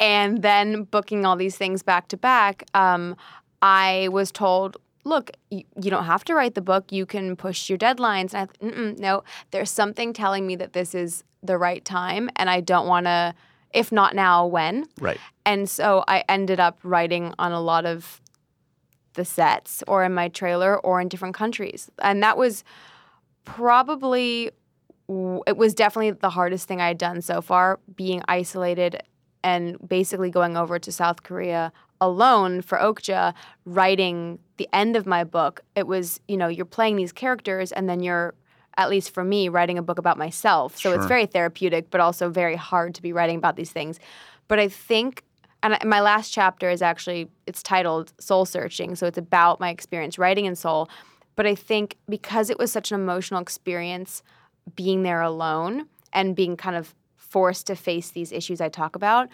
And 0.00 0.42
then 0.42 0.84
booking 0.84 1.24
all 1.26 1.36
these 1.36 1.56
things 1.56 1.82
back 1.82 2.08
to 2.08 2.16
back, 2.16 2.64
um, 2.74 3.16
I 3.64 4.08
was 4.12 4.30
told. 4.30 4.76
Look, 5.04 5.30
you, 5.50 5.64
you 5.82 5.90
don't 5.90 6.04
have 6.04 6.24
to 6.24 6.34
write 6.34 6.54
the 6.54 6.62
book. 6.62 6.92
You 6.92 7.06
can 7.06 7.36
push 7.36 7.68
your 7.68 7.78
deadlines. 7.78 8.34
And 8.34 8.36
I 8.36 8.46
thought, 8.46 8.98
no, 8.98 9.24
there's 9.50 9.70
something 9.70 10.12
telling 10.12 10.46
me 10.46 10.56
that 10.56 10.72
this 10.72 10.94
is 10.94 11.24
the 11.42 11.58
right 11.58 11.84
time, 11.84 12.30
and 12.36 12.48
I 12.48 12.60
don't 12.60 12.86
want 12.86 13.06
to. 13.06 13.34
If 13.72 13.90
not 13.90 14.14
now, 14.14 14.46
when? 14.46 14.86
Right. 15.00 15.18
And 15.44 15.68
so 15.68 16.04
I 16.06 16.22
ended 16.28 16.60
up 16.60 16.78
writing 16.84 17.34
on 17.40 17.50
a 17.50 17.60
lot 17.60 17.84
of 17.84 18.20
the 19.14 19.24
sets 19.24 19.82
or 19.88 20.04
in 20.04 20.14
my 20.14 20.28
trailer 20.28 20.78
or 20.78 21.00
in 21.00 21.08
different 21.08 21.34
countries. 21.34 21.90
And 22.00 22.22
that 22.22 22.36
was 22.36 22.62
probably, 23.44 24.52
it 25.08 25.56
was 25.56 25.74
definitely 25.74 26.12
the 26.12 26.30
hardest 26.30 26.68
thing 26.68 26.80
I 26.80 26.86
had 26.88 26.98
done 26.98 27.20
so 27.20 27.40
far, 27.40 27.80
being 27.96 28.22
isolated 28.28 29.02
and 29.42 29.76
basically 29.88 30.30
going 30.30 30.56
over 30.56 30.78
to 30.78 30.92
South 30.92 31.24
Korea 31.24 31.72
alone 32.04 32.62
for 32.62 32.78
Okja, 32.78 33.34
writing 33.64 34.38
the 34.56 34.68
end 34.72 34.96
of 34.96 35.06
my 35.06 35.24
book. 35.24 35.60
It 35.74 35.86
was, 35.86 36.20
you 36.28 36.36
know, 36.36 36.48
you're 36.48 36.64
playing 36.64 36.96
these 36.96 37.12
characters 37.12 37.72
and 37.72 37.88
then 37.88 38.00
you're, 38.00 38.34
at 38.76 38.90
least 38.90 39.12
for 39.12 39.24
me, 39.24 39.48
writing 39.48 39.78
a 39.78 39.82
book 39.82 39.98
about 39.98 40.18
myself. 40.18 40.76
So 40.76 40.92
it's 40.92 41.06
very 41.06 41.26
therapeutic, 41.26 41.90
but 41.90 42.00
also 42.00 42.28
very 42.28 42.56
hard 42.56 42.94
to 42.96 43.02
be 43.02 43.12
writing 43.12 43.36
about 43.36 43.56
these 43.56 43.70
things. 43.70 43.98
But 44.48 44.58
I 44.58 44.68
think 44.68 45.24
and 45.64 45.78
my 45.86 46.00
last 46.00 46.30
chapter 46.30 46.68
is 46.68 46.82
actually 46.82 47.28
it's 47.46 47.62
titled 47.62 48.12
soul 48.18 48.44
searching 48.44 48.94
so 48.94 49.06
it's 49.06 49.18
about 49.18 49.58
my 49.58 49.70
experience 49.70 50.18
writing 50.18 50.44
in 50.44 50.54
Seoul 50.54 50.88
but 51.36 51.46
i 51.46 51.54
think 51.54 51.96
because 52.08 52.50
it 52.50 52.58
was 52.58 52.70
such 52.70 52.92
an 52.92 53.00
emotional 53.00 53.40
experience 53.40 54.22
being 54.76 55.02
there 55.02 55.22
alone 55.22 55.86
and 56.12 56.36
being 56.36 56.56
kind 56.56 56.76
of 56.76 56.94
forced 57.16 57.66
to 57.66 57.74
face 57.74 58.10
these 58.10 58.30
issues 58.30 58.60
i 58.60 58.68
talk 58.68 58.94
about 58.94 59.28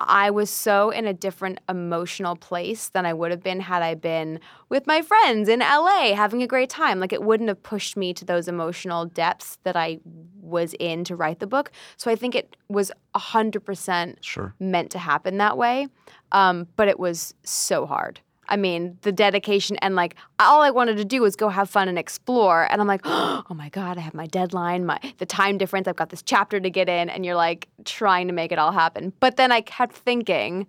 I 0.00 0.30
was 0.30 0.48
so 0.48 0.90
in 0.90 1.06
a 1.06 1.12
different 1.12 1.58
emotional 1.68 2.36
place 2.36 2.88
than 2.90 3.04
I 3.04 3.12
would 3.12 3.30
have 3.32 3.42
been 3.42 3.60
had 3.60 3.82
I 3.82 3.94
been 3.94 4.38
with 4.68 4.86
my 4.86 5.02
friends 5.02 5.48
in 5.48 5.58
LA 5.60 6.14
having 6.14 6.42
a 6.42 6.46
great 6.46 6.70
time. 6.70 7.00
Like 7.00 7.12
it 7.12 7.22
wouldn't 7.22 7.48
have 7.48 7.62
pushed 7.62 7.96
me 7.96 8.14
to 8.14 8.24
those 8.24 8.46
emotional 8.46 9.06
depths 9.06 9.58
that 9.64 9.76
I 9.76 9.98
was 10.40 10.74
in 10.78 11.02
to 11.04 11.16
write 11.16 11.40
the 11.40 11.46
book. 11.48 11.72
So 11.96 12.10
I 12.10 12.16
think 12.16 12.34
it 12.34 12.56
was 12.68 12.92
100% 13.16 14.16
Sure. 14.20 14.54
meant 14.60 14.90
to 14.92 14.98
happen 14.98 15.38
that 15.38 15.56
way. 15.58 15.88
Um, 16.32 16.68
but 16.76 16.88
it 16.88 16.98
was 17.00 17.34
so 17.42 17.84
hard. 17.86 18.20
I 18.48 18.56
mean, 18.56 18.98
the 19.02 19.12
dedication 19.12 19.76
and 19.76 19.94
like 19.94 20.16
all 20.38 20.62
I 20.62 20.70
wanted 20.70 20.96
to 20.96 21.04
do 21.04 21.22
was 21.22 21.36
go 21.36 21.48
have 21.48 21.68
fun 21.68 21.88
and 21.88 21.98
explore. 21.98 22.70
And 22.70 22.80
I'm 22.80 22.86
like, 22.86 23.02
oh 23.04 23.44
my 23.54 23.68
God, 23.68 23.98
I 23.98 24.00
have 24.00 24.14
my 24.14 24.26
deadline, 24.26 24.86
my 24.86 24.98
the 25.18 25.26
time 25.26 25.58
difference, 25.58 25.86
I've 25.86 25.96
got 25.96 26.10
this 26.10 26.22
chapter 26.22 26.58
to 26.58 26.70
get 26.70 26.88
in, 26.88 27.08
and 27.08 27.24
you're 27.24 27.36
like 27.36 27.68
trying 27.84 28.26
to 28.28 28.32
make 28.32 28.52
it 28.52 28.58
all 28.58 28.72
happen. 28.72 29.12
But 29.20 29.36
then 29.36 29.52
I 29.52 29.60
kept 29.60 29.94
thinking, 29.94 30.66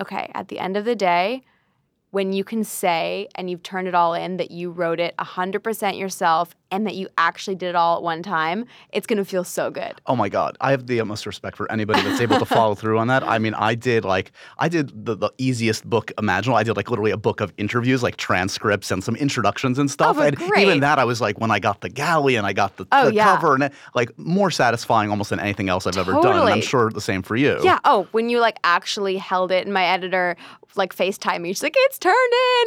okay, 0.00 0.30
at 0.34 0.48
the 0.48 0.58
end 0.58 0.76
of 0.76 0.84
the 0.84 0.96
day, 0.96 1.42
when 2.10 2.32
you 2.32 2.42
can 2.42 2.64
say 2.64 3.28
and 3.34 3.48
you've 3.48 3.62
turned 3.62 3.86
it 3.86 3.94
all 3.94 4.14
in 4.14 4.36
that 4.38 4.50
you 4.50 4.70
wrote 4.70 4.98
it 4.98 5.14
100% 5.18 5.98
yourself 5.98 6.54
and 6.70 6.86
that 6.86 6.94
you 6.94 7.08
actually 7.18 7.56
did 7.56 7.70
it 7.70 7.74
all 7.76 7.96
at 7.96 8.02
one 8.02 8.22
time, 8.22 8.64
it's 8.92 9.06
going 9.06 9.16
to 9.18 9.24
feel 9.24 9.44
so 9.44 9.70
good. 9.70 10.00
Oh 10.06 10.16
my 10.16 10.28
God. 10.28 10.56
I 10.60 10.70
have 10.70 10.86
the 10.86 11.00
utmost 11.00 11.26
respect 11.26 11.56
for 11.56 11.70
anybody 11.70 12.00
that's 12.02 12.20
able 12.20 12.38
to 12.38 12.44
follow 12.44 12.74
through 12.74 12.98
on 12.98 13.08
that. 13.08 13.22
I 13.22 13.38
mean, 13.38 13.54
I 13.54 13.74
did 13.74 14.04
like, 14.04 14.32
I 14.58 14.68
did 14.68 15.04
the, 15.04 15.16
the 15.16 15.30
easiest 15.38 15.88
book 15.88 16.12
imaginable. 16.18 16.58
I 16.58 16.62
did 16.62 16.76
like 16.76 16.90
literally 16.90 17.10
a 17.10 17.16
book 17.16 17.40
of 17.40 17.52
interviews, 17.56 18.02
like 18.02 18.16
transcripts 18.16 18.90
and 18.90 19.02
some 19.02 19.16
introductions 19.16 19.78
and 19.78 19.90
stuff. 19.90 20.16
Oh, 20.18 20.22
and 20.22 20.36
great. 20.36 20.62
even 20.66 20.80
that, 20.80 20.98
I 20.98 21.04
was 21.04 21.20
like, 21.20 21.40
when 21.40 21.50
I 21.50 21.58
got 21.58 21.80
the 21.80 21.88
galley 21.88 22.36
and 22.36 22.46
I 22.46 22.52
got 22.52 22.76
the, 22.76 22.86
Oh, 22.92 23.06
the 23.06 23.14
yeah. 23.14 23.34
cover, 23.36 23.54
and 23.54 23.64
it, 23.64 23.72
like 23.94 24.16
more 24.18 24.50
satisfying 24.50 25.10
almost 25.10 25.30
than 25.30 25.40
anything 25.40 25.68
else 25.68 25.86
I've 25.86 25.96
ever 25.98 26.12
done. 26.12 26.40
And 26.40 26.48
I'm 26.48 26.60
sure 26.60 26.90
the 26.90 27.00
same 27.00 27.22
for 27.22 27.36
you. 27.36 27.58
Yeah. 27.62 27.78
Oh, 27.84 28.06
when 28.12 28.28
you 28.28 28.40
like 28.40 28.58
actually 28.64 29.16
held 29.16 29.52
it, 29.52 29.64
and 29.66 29.74
my 29.74 29.84
editor 29.84 30.36
like 30.76 30.94
FaceTime 30.94 31.40
me. 31.40 31.52
She's 31.52 31.62
like, 31.62 31.74
"It's 31.76 31.98
turned 31.98 32.16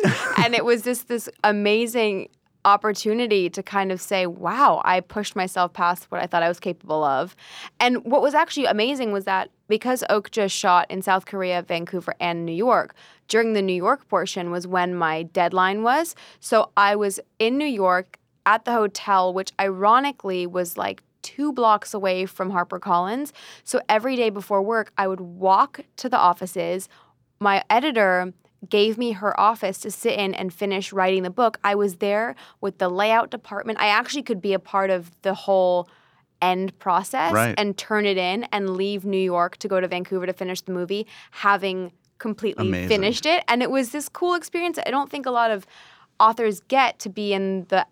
in," 0.04 0.12
and 0.44 0.56
it 0.56 0.66
was 0.66 0.82
just 0.82 1.08
this 1.08 1.30
amazing 1.44 2.28
opportunity 2.66 3.50
to 3.50 3.64
kind 3.64 3.92
of 3.92 4.02
say, 4.02 4.26
"Wow, 4.26 4.82
I 4.86 5.00
pushed 5.00 5.36
myself 5.36 5.74
past 5.74 6.10
what 6.10 6.22
I 6.22 6.28
thought 6.28 6.44
I 6.44 6.48
was 6.48 6.60
capable 6.60 7.04
of." 7.04 7.36
And 7.80 8.04
what 8.06 8.22
was 8.22 8.34
actually 8.34 8.66
amazing 8.66 9.12
was 9.12 9.26
that 9.26 9.50
because 9.68 10.04
Okja 10.10 10.52
shot 10.52 10.90
in 10.90 11.02
South 11.02 11.26
Korea, 11.26 11.62
Vancouver, 11.62 12.14
and 12.20 12.46
New 12.46 12.54
York. 12.54 12.96
During 13.28 13.54
the 13.54 13.62
New 13.62 13.74
York 13.74 14.08
portion 14.10 14.52
was 14.52 14.68
when 14.68 14.96
my 14.96 15.24
deadline 15.24 15.82
was. 15.84 16.16
So 16.40 16.72
I 16.78 16.96
was 16.96 17.20
in 17.40 17.58
New 17.58 17.66
York 17.66 18.20
at 18.46 18.66
the 18.66 18.74
hotel, 18.74 19.34
which 19.34 19.52
ironically 19.60 20.46
was 20.46 20.78
like 20.78 21.02
two 21.22 21.54
blocks 21.54 21.94
away 21.94 22.26
from 22.26 22.52
HarperCollins. 22.52 23.32
So 23.64 23.82
every 23.90 24.16
day 24.16 24.30
before 24.30 24.62
work, 24.62 24.92
I 24.98 25.08
would 25.08 25.22
walk 25.22 25.80
to 25.98 26.10
the 26.10 26.18
offices. 26.18 26.90
My 27.40 27.64
editor 27.70 28.34
gave 28.70 28.98
me 28.98 29.12
her 29.14 29.38
office 29.40 29.78
to 29.80 29.92
sit 29.92 30.18
in 30.18 30.34
and 30.34 30.54
finish 30.54 30.94
writing 30.94 31.24
the 31.24 31.30
book. 31.30 31.60
I 31.64 31.76
was 31.76 31.96
there 31.98 32.36
with 32.62 32.78
the 32.78 32.90
layout 32.90 33.30
department. 33.30 33.80
I 33.80 33.88
actually 33.88 34.24
could 34.24 34.42
be 34.42 34.54
a 34.54 34.60
part 34.60 34.90
of 34.90 35.12
the 35.22 35.34
whole 35.34 35.90
end 36.42 36.78
process 36.80 37.32
Right. 37.34 37.56
and 37.58 37.78
turn 37.78 38.06
it 38.06 38.18
in 38.18 38.44
and 38.52 38.72
leave 38.72 39.06
New 39.06 39.18
York 39.18 39.58
to 39.58 39.68
go 39.68 39.80
to 39.80 39.88
Vancouver 39.88 40.26
to 40.26 40.34
finish 40.34 40.62
the 40.62 40.72
movie, 40.74 41.08
having 41.32 41.92
completely 42.20 42.68
Amazing. 42.68 42.90
finished 42.90 43.26
it. 43.26 43.44
And 43.48 43.62
it 43.64 43.72
was 43.72 43.92
this 43.92 44.10
cool 44.10 44.34
experience. 44.34 44.78
I 44.86 44.92
don't 44.92 45.10
think 45.10 45.26
a 45.26 45.32
lot 45.32 45.52
of 45.52 45.66
authors 46.20 46.60
get 46.62 47.00
to 47.00 47.10
be 47.10 47.34
in 47.34 47.66
the 47.70 47.86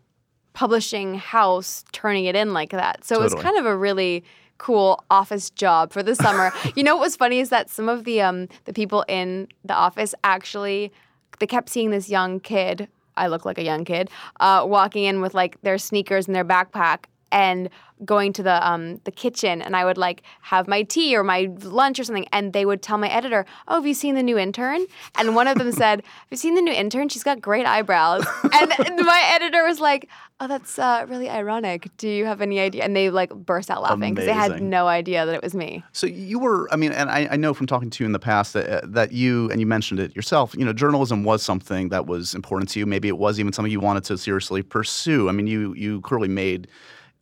publishing 0.53 1.15
house 1.15 1.83
turning 1.91 2.25
it 2.25 2.35
in 2.35 2.53
like 2.53 2.71
that. 2.71 3.05
So 3.05 3.15
it 3.15 3.23
was 3.23 3.33
kind 3.35 3.57
of 3.57 3.65
a 3.65 3.75
really 3.75 4.23
cool 4.61 5.03
office 5.09 5.49
job 5.49 5.91
for 5.91 6.03
the 6.03 6.15
summer. 6.15 6.53
you 6.75 6.83
know 6.83 6.95
what 6.95 7.01
was 7.01 7.15
funny 7.15 7.39
is 7.39 7.49
that 7.49 7.67
some 7.67 7.89
of 7.89 8.03
the 8.03 8.21
um 8.21 8.47
the 8.65 8.73
people 8.73 9.03
in 9.07 9.47
the 9.65 9.73
office 9.73 10.13
actually 10.23 10.91
they 11.39 11.47
kept 11.47 11.67
seeing 11.67 11.89
this 11.89 12.09
young 12.09 12.39
kid. 12.39 12.87
I 13.17 13.27
look 13.27 13.43
like 13.43 13.57
a 13.57 13.63
young 13.63 13.83
kid 13.83 14.09
uh, 14.39 14.63
walking 14.65 15.03
in 15.03 15.19
with 15.19 15.33
like 15.33 15.59
their 15.63 15.77
sneakers 15.77 16.27
and 16.27 16.35
their 16.35 16.45
backpack 16.45 17.05
and 17.31 17.69
going 18.03 18.33
to 18.33 18.43
the 18.43 18.67
um 18.67 18.99
the 19.03 19.11
kitchen 19.11 19.61
and 19.61 19.75
I 19.75 19.85
would 19.85 19.97
like 19.97 20.23
have 20.41 20.67
my 20.67 20.81
tea 20.83 21.15
or 21.15 21.23
my 21.23 21.49
lunch 21.61 21.99
or 21.99 22.03
something 22.03 22.27
and 22.33 22.53
they 22.53 22.65
would 22.65 22.81
tell 22.81 22.97
my 22.97 23.07
editor, 23.09 23.45
"Oh, 23.67 23.75
have 23.75 23.85
you 23.85 23.93
seen 23.93 24.15
the 24.15 24.23
new 24.23 24.37
intern?" 24.37 24.85
And 25.15 25.35
one 25.35 25.47
of 25.47 25.57
them 25.57 25.71
said, 25.83 26.01
"Have 26.01 26.27
you 26.31 26.37
seen 26.37 26.55
the 26.55 26.61
new 26.61 26.71
intern? 26.71 27.09
She's 27.09 27.23
got 27.23 27.41
great 27.41 27.65
eyebrows." 27.65 28.25
And 28.53 28.73
my 29.05 29.21
editor 29.35 29.63
was 29.63 29.79
like, 29.79 30.09
"Oh, 30.39 30.47
that's 30.47 30.79
uh, 30.79 31.05
really 31.07 31.29
ironic. 31.29 31.89
Do 31.97 32.09
you 32.09 32.25
have 32.25 32.41
any 32.41 32.59
idea?" 32.59 32.83
And 32.83 32.95
they 32.95 33.09
like 33.09 33.29
burst 33.29 33.69
out 33.69 33.83
laughing 33.83 34.15
because 34.15 34.25
they 34.25 34.33
had 34.33 34.61
no 34.61 34.87
idea 34.87 35.25
that 35.25 35.35
it 35.35 35.43
was 35.43 35.53
me. 35.53 35.83
So 35.91 36.07
you 36.07 36.39
were, 36.39 36.67
I 36.71 36.75
mean, 36.75 36.91
and 36.91 37.09
I, 37.09 37.27
I 37.31 37.35
know 37.35 37.53
from 37.53 37.67
talking 37.67 37.89
to 37.91 38.03
you 38.03 38.05
in 38.05 38.13
the 38.13 38.19
past 38.19 38.53
that 38.53 38.67
uh, 38.67 38.81
that 38.87 39.11
you 39.11 39.49
and 39.51 39.59
you 39.59 39.67
mentioned 39.67 39.99
it 39.99 40.15
yourself. 40.15 40.55
You 40.57 40.65
know, 40.65 40.73
journalism 40.73 41.23
was 41.23 41.43
something 41.43 41.89
that 41.89 42.07
was 42.07 42.33
important 42.33 42.69
to 42.71 42.79
you. 42.79 42.85
Maybe 42.85 43.07
it 43.07 43.17
was 43.17 43.39
even 43.39 43.53
something 43.53 43.71
you 43.71 43.79
wanted 43.79 44.03
to 44.05 44.17
seriously 44.17 44.63
pursue. 44.63 45.29
I 45.29 45.33
mean, 45.33 45.47
you 45.47 45.73
you 45.75 46.01
clearly 46.01 46.27
made 46.27 46.67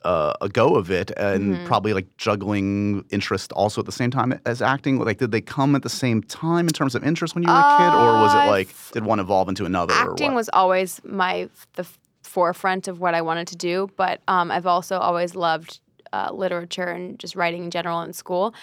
uh, 0.04 0.34
a 0.42 0.50
go 0.50 0.76
of 0.76 0.90
it, 0.92 1.12
and 1.18 1.54
Mm-hmm. 1.56 1.66
probably 1.66 1.94
like 1.94 2.08
juggling 2.18 3.04
interest 3.10 3.52
also 3.54 3.82
at 3.82 3.86
the 3.86 3.92
same 3.92 4.12
time 4.12 4.40
as 4.46 4.62
acting. 4.62 4.98
Like, 5.00 5.18
did 5.18 5.32
they 5.32 5.42
come 5.42 5.76
at 5.76 5.84
the 5.84 5.90
same 5.90 6.22
time 6.24 6.68
in 6.68 6.74
terms 6.74 6.96
of 6.96 7.04
interest 7.04 7.36
when 7.36 7.44
you 7.44 7.50
were 7.52 7.60
a 7.60 7.78
kid, 7.78 7.94
or 7.94 8.20
was 8.22 8.34
Uh, 8.36 8.40
it 8.40 8.48
like 8.48 8.76
did 8.94 9.04
one 9.06 9.20
evolve 9.20 9.50
into 9.50 9.66
another? 9.66 9.94
or 9.94 10.12
acting 10.12 10.34
was 10.36 10.50
always 10.54 11.02
my 11.04 11.50
the 11.74 11.86
forefront 12.24 12.88
of 12.88 13.00
what 13.00 13.14
I 13.16 13.22
wanted 13.22 13.48
to 13.48 13.56
do, 13.56 13.90
but 13.98 14.22
um, 14.28 14.52
I've 14.52 14.68
also 14.68 14.98
always 15.00 15.36
loved 15.36 15.80
uh, 16.14 16.30
literature 16.32 16.84
and 16.88 17.18
just 17.20 17.36
writing 17.36 17.64
in 17.66 17.72
general 17.72 18.02
in 18.02 18.14
school. 18.14 18.54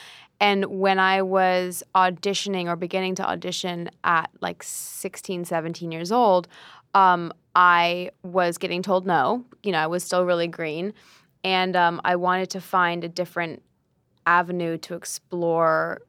And 0.41 0.65
when 0.67 0.99
I 0.99 1.23
was 1.23 1.83
auditioning 1.95 2.67
or 2.67 2.77
beginning 2.77 3.15
to 3.17 3.29
audition 3.29 3.91
at 4.05 4.31
like 4.41 4.63
16, 4.63 5.45
17 5.47 5.91
years 5.93 6.13
old, 6.13 6.47
um, 6.95 7.33
I 7.55 8.11
was 8.23 8.59
getting 8.59 8.83
told 8.83 9.07
no. 9.07 9.45
You 9.63 9.73
know, 9.73 9.79
I 9.79 9.87
was 9.87 10.05
still 10.05 10.25
really 10.25 10.47
green. 10.49 10.93
And 11.47 11.77
um, 11.77 12.01
I 12.05 12.17
wanted 12.17 12.51
to 12.51 12.61
find 12.61 13.05
a 13.05 13.09
different 13.09 13.63
avenue 14.27 14.77
to 14.79 14.95
explore 14.95 16.03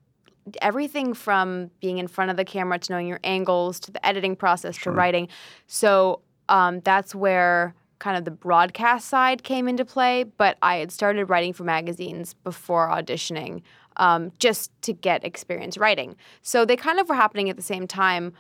everything 0.64 1.14
from 1.14 1.70
being 1.80 2.00
in 2.00 2.08
front 2.08 2.32
of 2.32 2.38
the 2.38 2.44
camera 2.44 2.80
to 2.80 2.92
knowing 2.92 3.06
your 3.06 3.20
angles 3.24 3.80
to 3.82 3.92
the 3.92 4.04
editing 4.04 4.36
process 4.36 4.76
Sure. 4.76 4.92
to 4.92 4.98
writing. 4.98 5.28
So 5.68 6.22
um, 6.50 6.80
that's 6.80 7.14
where 7.14 7.76
kind 8.00 8.18
of 8.18 8.26
the 8.26 8.32
broadcast 8.32 9.10
side 9.10 9.44
came 9.44 9.68
into 9.68 9.86
play. 9.86 10.24
But 10.24 10.58
I 10.64 10.78
had 10.78 10.92
started 10.92 11.26
writing 11.26 11.54
for 11.54 11.64
magazines 11.64 12.34
before 12.34 12.90
auditioning 12.90 13.62
um, 13.98 14.32
just 14.40 14.72
to 14.84 14.94
get 14.94 15.24
experience 15.24 15.78
writing. 15.78 16.16
So 16.42 16.66
they 16.66 16.76
kind 16.76 17.00
of 17.00 17.10
were 17.10 17.16
happening 17.16 17.48
at 17.52 17.58
the 17.58 17.62
same 17.62 17.86
time. 17.86 18.34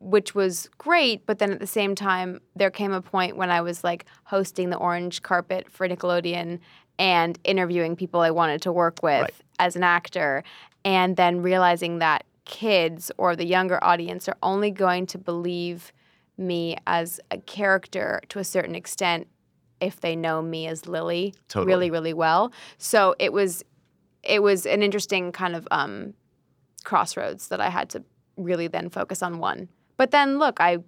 Which 0.00 0.34
was 0.34 0.68
great, 0.78 1.26
but 1.26 1.38
then 1.38 1.50
at 1.52 1.60
the 1.60 1.66
same 1.66 1.94
time, 1.94 2.40
there 2.54 2.70
came 2.70 2.92
a 2.92 3.02
point 3.02 3.36
when 3.36 3.50
I 3.50 3.60
was 3.60 3.82
like 3.82 4.04
hosting 4.24 4.70
the 4.70 4.76
orange 4.76 5.22
carpet 5.22 5.70
for 5.70 5.88
Nickelodeon 5.88 6.60
and 6.98 7.38
interviewing 7.44 7.96
people 7.96 8.20
I 8.20 8.30
wanted 8.30 8.62
to 8.62 8.72
work 8.72 9.02
with 9.02 9.22
Right. 9.22 9.34
as 9.58 9.76
an 9.76 9.82
actor, 9.82 10.44
and 10.84 11.16
then 11.16 11.42
realizing 11.42 11.98
that 11.98 12.24
kids 12.44 13.10
or 13.18 13.34
the 13.36 13.44
younger 13.46 13.82
audience 13.82 14.28
are 14.28 14.36
only 14.42 14.70
going 14.70 15.06
to 15.06 15.18
believe 15.18 15.92
me 16.38 16.76
as 16.86 17.18
a 17.30 17.38
character 17.38 18.20
to 18.28 18.38
a 18.38 18.44
certain 18.44 18.74
extent 18.74 19.26
if 19.80 20.00
they 20.00 20.14
know 20.14 20.40
me 20.40 20.66
as 20.66 20.86
Lily 20.86 21.34
Totally. 21.48 21.66
really, 21.66 21.90
really 21.90 22.14
well. 22.14 22.52
So 22.78 23.14
it 23.18 23.32
was 23.32 23.64
it 24.22 24.42
was 24.42 24.66
an 24.66 24.82
interesting 24.82 25.32
kind 25.32 25.54
of 25.54 25.68
um, 25.70 26.14
crossroads 26.84 27.48
that 27.48 27.60
I 27.60 27.70
had 27.70 27.88
to 27.90 28.02
really 28.36 28.68
then 28.68 28.90
focus 28.90 29.22
on 29.22 29.38
one. 29.38 29.68
But 29.96 30.10
then 30.10 30.38
look, 30.38 30.60
I 30.60 30.78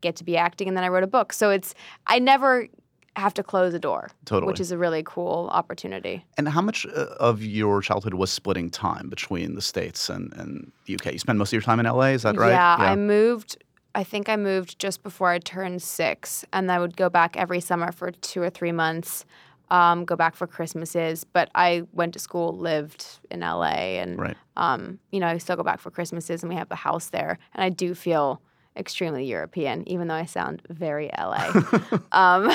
get 0.00 0.16
to 0.16 0.24
be 0.24 0.36
acting 0.36 0.68
and 0.68 0.76
then 0.76 0.84
I 0.84 0.88
wrote 0.88 1.02
a 1.02 1.08
book. 1.08 1.32
So 1.32 1.50
it's 1.50 1.74
I 2.06 2.18
never 2.18 2.68
have 3.16 3.32
to 3.34 3.42
close 3.42 3.72
a 3.74 3.78
door, 3.78 4.10
Totally. 4.24 4.50
which 4.50 4.60
is 4.60 4.72
a 4.72 4.78
really 4.78 5.02
cool 5.04 5.48
opportunity. 5.52 6.24
And 6.36 6.48
how 6.48 6.60
much 6.60 6.84
uh, 6.86 7.06
of 7.20 7.42
your 7.42 7.80
childhood 7.80 8.14
was 8.14 8.30
splitting 8.30 8.70
time 8.70 9.08
between 9.08 9.54
the 9.54 9.62
states 9.62 10.08
and, 10.08 10.32
and 10.34 10.72
the 10.86 10.94
UK? 10.96 11.12
You 11.12 11.18
spend 11.18 11.38
most 11.38 11.48
of 11.50 11.52
your 11.52 11.62
time 11.62 11.80
in 11.80 11.86
LA, 11.86 12.06
is 12.08 12.22
that 12.22 12.36
right? 12.36 12.52
Yeah, 12.52 12.76
I 12.78 12.96
moved. 12.96 13.62
I 13.94 14.02
think 14.02 14.28
I 14.28 14.34
moved 14.36 14.80
just 14.80 15.04
before 15.04 15.28
I 15.30 15.38
turned 15.38 15.80
six, 15.80 16.44
and 16.52 16.72
I 16.72 16.80
would 16.80 16.96
go 16.96 17.08
back 17.08 17.36
every 17.36 17.60
summer 17.60 17.92
for 17.92 18.10
two 18.10 18.42
or 18.42 18.50
three 18.50 18.72
months. 18.72 19.24
Um, 19.70 20.04
go 20.04 20.16
back 20.16 20.34
for 20.34 20.46
Christmases, 20.46 21.22
but 21.24 21.48
I 21.54 21.84
went 21.92 22.12
to 22.14 22.18
school, 22.18 22.52
lived 22.52 23.06
in 23.30 23.40
LA, 23.40 24.00
and 24.02 24.18
Right. 24.18 24.36
um, 24.56 24.98
you 25.12 25.20
know 25.20 25.28
I 25.28 25.38
still 25.38 25.56
go 25.56 25.62
back 25.62 25.78
for 25.78 25.90
Christmases, 25.92 26.42
and 26.42 26.50
we 26.50 26.56
have 26.56 26.70
a 26.72 26.74
house 26.76 27.10
there, 27.10 27.38
and 27.54 27.62
I 27.64 27.68
do 27.68 27.94
feel 27.94 28.42
extremely 28.76 29.24
European, 29.24 29.88
even 29.88 30.08
though 30.08 30.14
I 30.14 30.24
sound 30.24 30.60
very 30.68 31.10
LA. 31.16 31.50
um, 32.12 32.46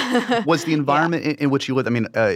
was 0.46 0.66
the 0.66 0.74
environment 0.82 1.24
in, 1.24 1.36
in 1.36 1.50
which 1.50 1.68
you 1.68 1.76
lived? 1.76 1.88
I 1.88 1.92
mean, 1.92 2.08
uh, 2.16 2.36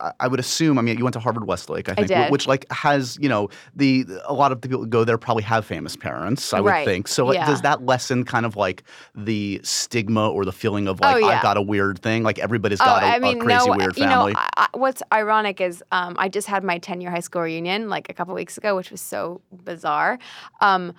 I- 0.00 0.12
I 0.20 0.28
would 0.28 0.40
assume. 0.40 0.78
I 0.78 0.82
mean, 0.82 0.96
you 0.96 1.04
went 1.04 1.12
to 1.14 1.20
Harvard 1.20 1.46
Westlake, 1.46 1.88
I 1.90 1.94
think, 1.94 2.08
did. 2.08 2.30
which 2.32 2.46
like 2.46 2.64
has 2.72 3.18
you 3.20 3.28
know 3.28 3.48
the 3.76 4.06
a 4.24 4.32
lot 4.32 4.50
of 4.52 4.60
the 4.60 4.68
people 4.68 4.80
who 4.82 4.86
go 4.88 5.04
there 5.04 5.18
probably 5.18 5.42
have 5.42 5.66
famous 5.66 5.94
parents. 5.96 6.54
I 6.54 6.60
would 6.60 6.70
Right. 6.70 6.86
think. 6.86 7.06
So 7.08 7.26
like, 7.26 7.34
Yeah. 7.34 7.46
does 7.46 7.60
that 7.62 7.84
lessen 7.84 8.24
kind 8.24 8.46
of 8.46 8.56
like 8.56 8.82
the 9.14 9.60
stigma 9.62 10.30
or 10.30 10.44
the 10.46 10.52
feeling 10.52 10.88
of 10.88 11.00
like 11.00 11.16
Oh, 11.16 11.18
yeah. 11.18 11.26
I've 11.26 11.42
got 11.42 11.56
a 11.58 11.62
weird 11.62 12.00
thing? 12.00 12.22
Like 12.22 12.38
everybody's 12.38 12.78
got 12.80 13.02
oh, 13.02 13.06
a 13.06 13.10
I 13.10 13.18
mean, 13.18 13.38
a 13.38 13.44
crazy 13.44 13.68
no, 13.68 13.76
weird 13.76 13.96
you 13.98 14.04
family. 14.04 14.32
know, 14.32 14.38
I, 14.38 14.48
I, 14.72 14.78
what's 14.78 15.02
ironic 15.12 15.60
is 15.60 15.82
um, 15.92 16.16
I 16.18 16.28
just 16.30 16.46
had 16.48 16.64
my 16.64 16.78
10 16.78 17.00
year 17.02 17.10
high 17.10 17.20
school 17.20 17.42
reunion 17.42 17.88
like 17.90 18.08
a 18.08 18.14
couple 18.14 18.34
weeks 18.34 18.56
ago, 18.56 18.74
which 18.76 18.90
was 18.90 19.02
so 19.02 19.42
bizarre. 19.64 20.18
Um, 20.62 20.94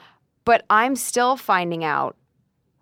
but 0.46 0.66
I'm 0.70 0.96
still 0.96 1.38
finding 1.38 1.84
out 1.84 2.16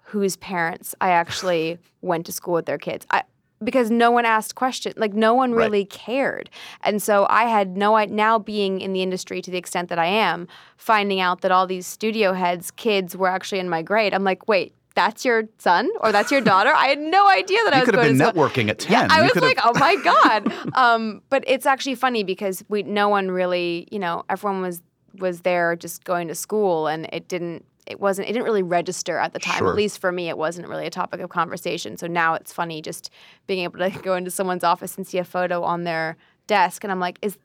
whose 0.04 0.36
parents 0.38 0.96
I 1.02 1.10
actually 1.12 1.78
went 2.02 2.26
to 2.28 2.32
school 2.32 2.54
with 2.56 2.66
their 2.66 2.78
kids. 2.78 3.06
I, 3.12 3.24
because 3.62 3.92
no 3.92 4.10
one 4.10 4.26
asked 4.26 4.56
questions, 4.56 4.96
like 4.98 5.14
no 5.14 5.34
one 5.34 5.52
Right. 5.52 5.66
really 5.66 5.84
cared, 5.86 6.50
and 6.82 7.02
so 7.02 7.28
I 7.30 7.44
had 7.44 7.76
no. 7.76 7.94
I 7.96 8.06
now 8.06 8.40
being 8.40 8.80
in 8.80 8.94
the 8.94 9.02
industry 9.04 9.42
to 9.42 9.52
the 9.52 9.58
extent 9.58 9.90
that 9.90 10.00
I 10.00 10.06
am, 10.06 10.48
finding 10.78 11.20
out 11.20 11.42
that 11.42 11.52
all 11.52 11.68
these 11.68 11.86
studio 11.86 12.32
heads' 12.32 12.72
kids 12.72 13.18
were 13.18 13.28
actually 13.28 13.60
in 13.60 13.68
my 13.70 13.82
grade. 13.82 14.14
I'm 14.14 14.24
like, 14.24 14.48
wait, 14.48 14.74
that's 14.96 15.26
your 15.26 15.44
son 15.58 15.90
or 16.00 16.14
that's 16.14 16.32
your 16.32 16.40
daughter? 16.40 16.72
I 16.74 16.88
had 16.88 17.00
no 17.00 17.28
idea 17.28 17.58
that 17.66 17.74
I 17.74 17.80
was 17.80 17.86
could 17.90 17.96
have 17.96 18.06
been 18.06 18.18
networking 18.18 18.70
at 18.70 18.80
ten. 18.80 18.94
Yeah, 18.94 19.08
I 19.12 19.18
You 19.18 19.24
was 19.24 19.32
could 19.34 19.44
have- 19.44 19.50
like, 19.58 19.60
oh 19.66 19.78
my 19.78 19.96
god. 20.06 20.54
um, 20.78 21.22
but 21.30 21.44
it's 21.46 21.66
actually 21.66 21.96
funny 21.96 22.24
because 22.24 22.64
we 22.70 22.84
no 22.84 23.10
one 23.10 23.30
really, 23.30 23.90
you 23.92 24.00
know, 24.00 24.24
everyone 24.30 24.62
was 24.62 24.82
was 25.18 25.42
there 25.42 25.76
just 25.76 26.04
going 26.04 26.28
to 26.28 26.36
school, 26.36 26.88
and 26.88 27.08
it 27.12 27.28
didn't. 27.28 27.66
It 27.88 28.00
wasn't. 28.00 28.30
It 28.30 28.34
didn't 28.34 28.46
really 28.46 28.64
register 28.64 29.18
at 29.18 29.34
the 29.34 29.40
time. 29.40 29.60
Sure. 29.60 29.70
At 29.70 29.76
least 29.76 30.00
for 30.00 30.12
me, 30.12 30.30
it 30.30 30.38
wasn't 30.38 30.68
really 30.68 30.86
a 30.86 30.92
topic 30.92 31.22
of 31.22 31.30
conversation. 31.30 31.98
So 31.98 32.08
now 32.08 32.36
it's 32.36 32.54
funny 32.54 32.82
just 32.82 33.10
being 33.48 33.64
able 33.64 33.80
to 33.80 33.90
go 34.04 34.16
into 34.16 34.32
someone's 34.32 34.64
office 34.64 34.96
and 34.98 35.08
see 35.08 35.18
a 35.18 35.24
photo 35.24 35.64
on 35.64 35.84
their 35.84 36.18
desk, 36.48 36.84
and 36.84 36.92
I'm 36.92 37.00
like, 37.00 37.20
is. 37.22 37.38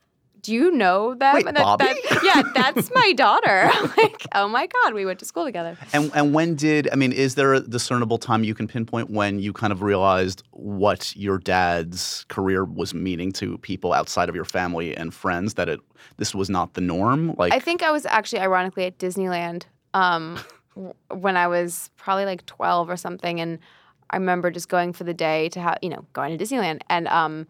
Do 0.45 0.53
you 0.53 0.71
know 0.71 1.15
them? 1.15 1.35
Wait, 1.37 1.47
that, 1.47 1.55
Bobby? 1.55 1.85
that- 1.85 2.21
yeah, 2.23 2.43
that's 2.55 2.91
my 2.95 3.13
daughter. 3.13 3.71
Like, 3.97 4.27
oh 4.35 4.49
my 4.49 4.67
god, 4.67 4.93
we 4.93 5.07
went 5.07 5.19
to 5.21 5.25
school 5.25 5.45
together. 5.45 5.79
And 5.93 6.11
and 6.15 6.35
when 6.35 6.55
did 6.55 6.89
I 6.93 6.97
mean? 6.97 7.13
Is 7.13 7.35
there 7.35 7.55
a 7.55 7.61
discernible 7.61 8.19
time 8.19 8.45
you 8.45 8.55
can 8.55 8.67
pinpoint 8.67 9.09
when 9.11 9.39
you 9.39 9.53
kind 9.53 9.73
of 9.73 9.83
realized 9.83 10.43
what 10.51 11.15
your 11.17 11.39
dad's 11.39 12.25
career 12.29 12.65
was 12.65 12.93
meaning 12.93 13.33
to 13.33 13.57
people 13.59 13.93
outside 13.93 14.29
of 14.29 14.35
your 14.35 14.45
family 14.45 14.97
and 14.97 15.15
friends? 15.15 15.55
That 15.55 15.69
it 15.69 15.81
this 16.17 16.35
was 16.35 16.51
not 16.51 16.75
the 16.75 16.81
norm. 16.81 17.35
Like 17.39 17.53
I 17.53 17.59
think 17.61 17.83
I 17.83 17.91
was 17.91 18.05
actually 18.07 18.41
ironically 18.41 18.85
at 18.85 18.99
Disneyland 18.99 19.65
um, 19.95 20.39
when 21.09 21.37
I 21.37 21.47
was 21.47 21.91
probably 21.97 22.25
like 22.27 22.45
12 22.47 22.91
or 22.91 22.97
something. 22.97 23.41
And 23.41 23.59
I 24.11 24.17
remember 24.17 24.51
just 24.51 24.69
going 24.69 24.93
for 24.93 25.05
the 25.05 25.15
day 25.15 25.49
to 25.51 25.61
have, 25.61 25.79
you 25.83 25.89
know, 25.89 26.05
going 26.13 26.37
to 26.37 26.45
Disneyland 26.45 26.81
and 26.91 27.09
um, 27.09 27.47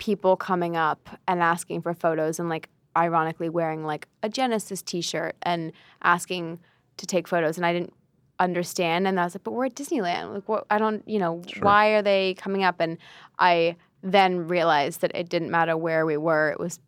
people 0.00 0.34
coming 0.36 0.76
up 0.76 1.08
and 1.28 1.40
asking 1.40 1.82
for 1.82 1.94
photos 1.94 2.40
and 2.40 2.48
like 2.48 2.68
ironically 2.96 3.48
wearing 3.48 3.84
like 3.84 4.08
a 4.24 4.28
Genesis 4.28 4.82
t 4.82 5.00
shirt 5.00 5.36
and 5.42 5.70
asking 6.02 6.58
to 6.96 7.06
take 7.06 7.28
photos. 7.28 7.56
And 7.56 7.64
I 7.64 7.72
didn't 7.72 7.92
understand. 8.40 9.06
And 9.06 9.20
I 9.20 9.24
was 9.24 9.34
like, 9.36 9.44
but 9.44 9.52
we're 9.52 9.66
at 9.66 9.74
Disneyland. 9.74 10.34
Like, 10.34 10.48
what? 10.48 10.66
I 10.70 10.78
don't, 10.78 11.06
you 11.06 11.18
know, 11.20 11.42
Sure. 11.46 11.62
why 11.62 11.88
are 11.90 12.02
they 12.02 12.34
coming 12.34 12.64
up? 12.64 12.80
And 12.80 12.98
I 13.38 13.76
then 14.02 14.48
realized 14.48 15.02
that 15.02 15.12
it 15.14 15.28
didn't 15.28 15.50
matter 15.50 15.76
where 15.76 16.04
we 16.06 16.16
were. 16.16 16.50
It 16.50 16.58
was 16.58 16.80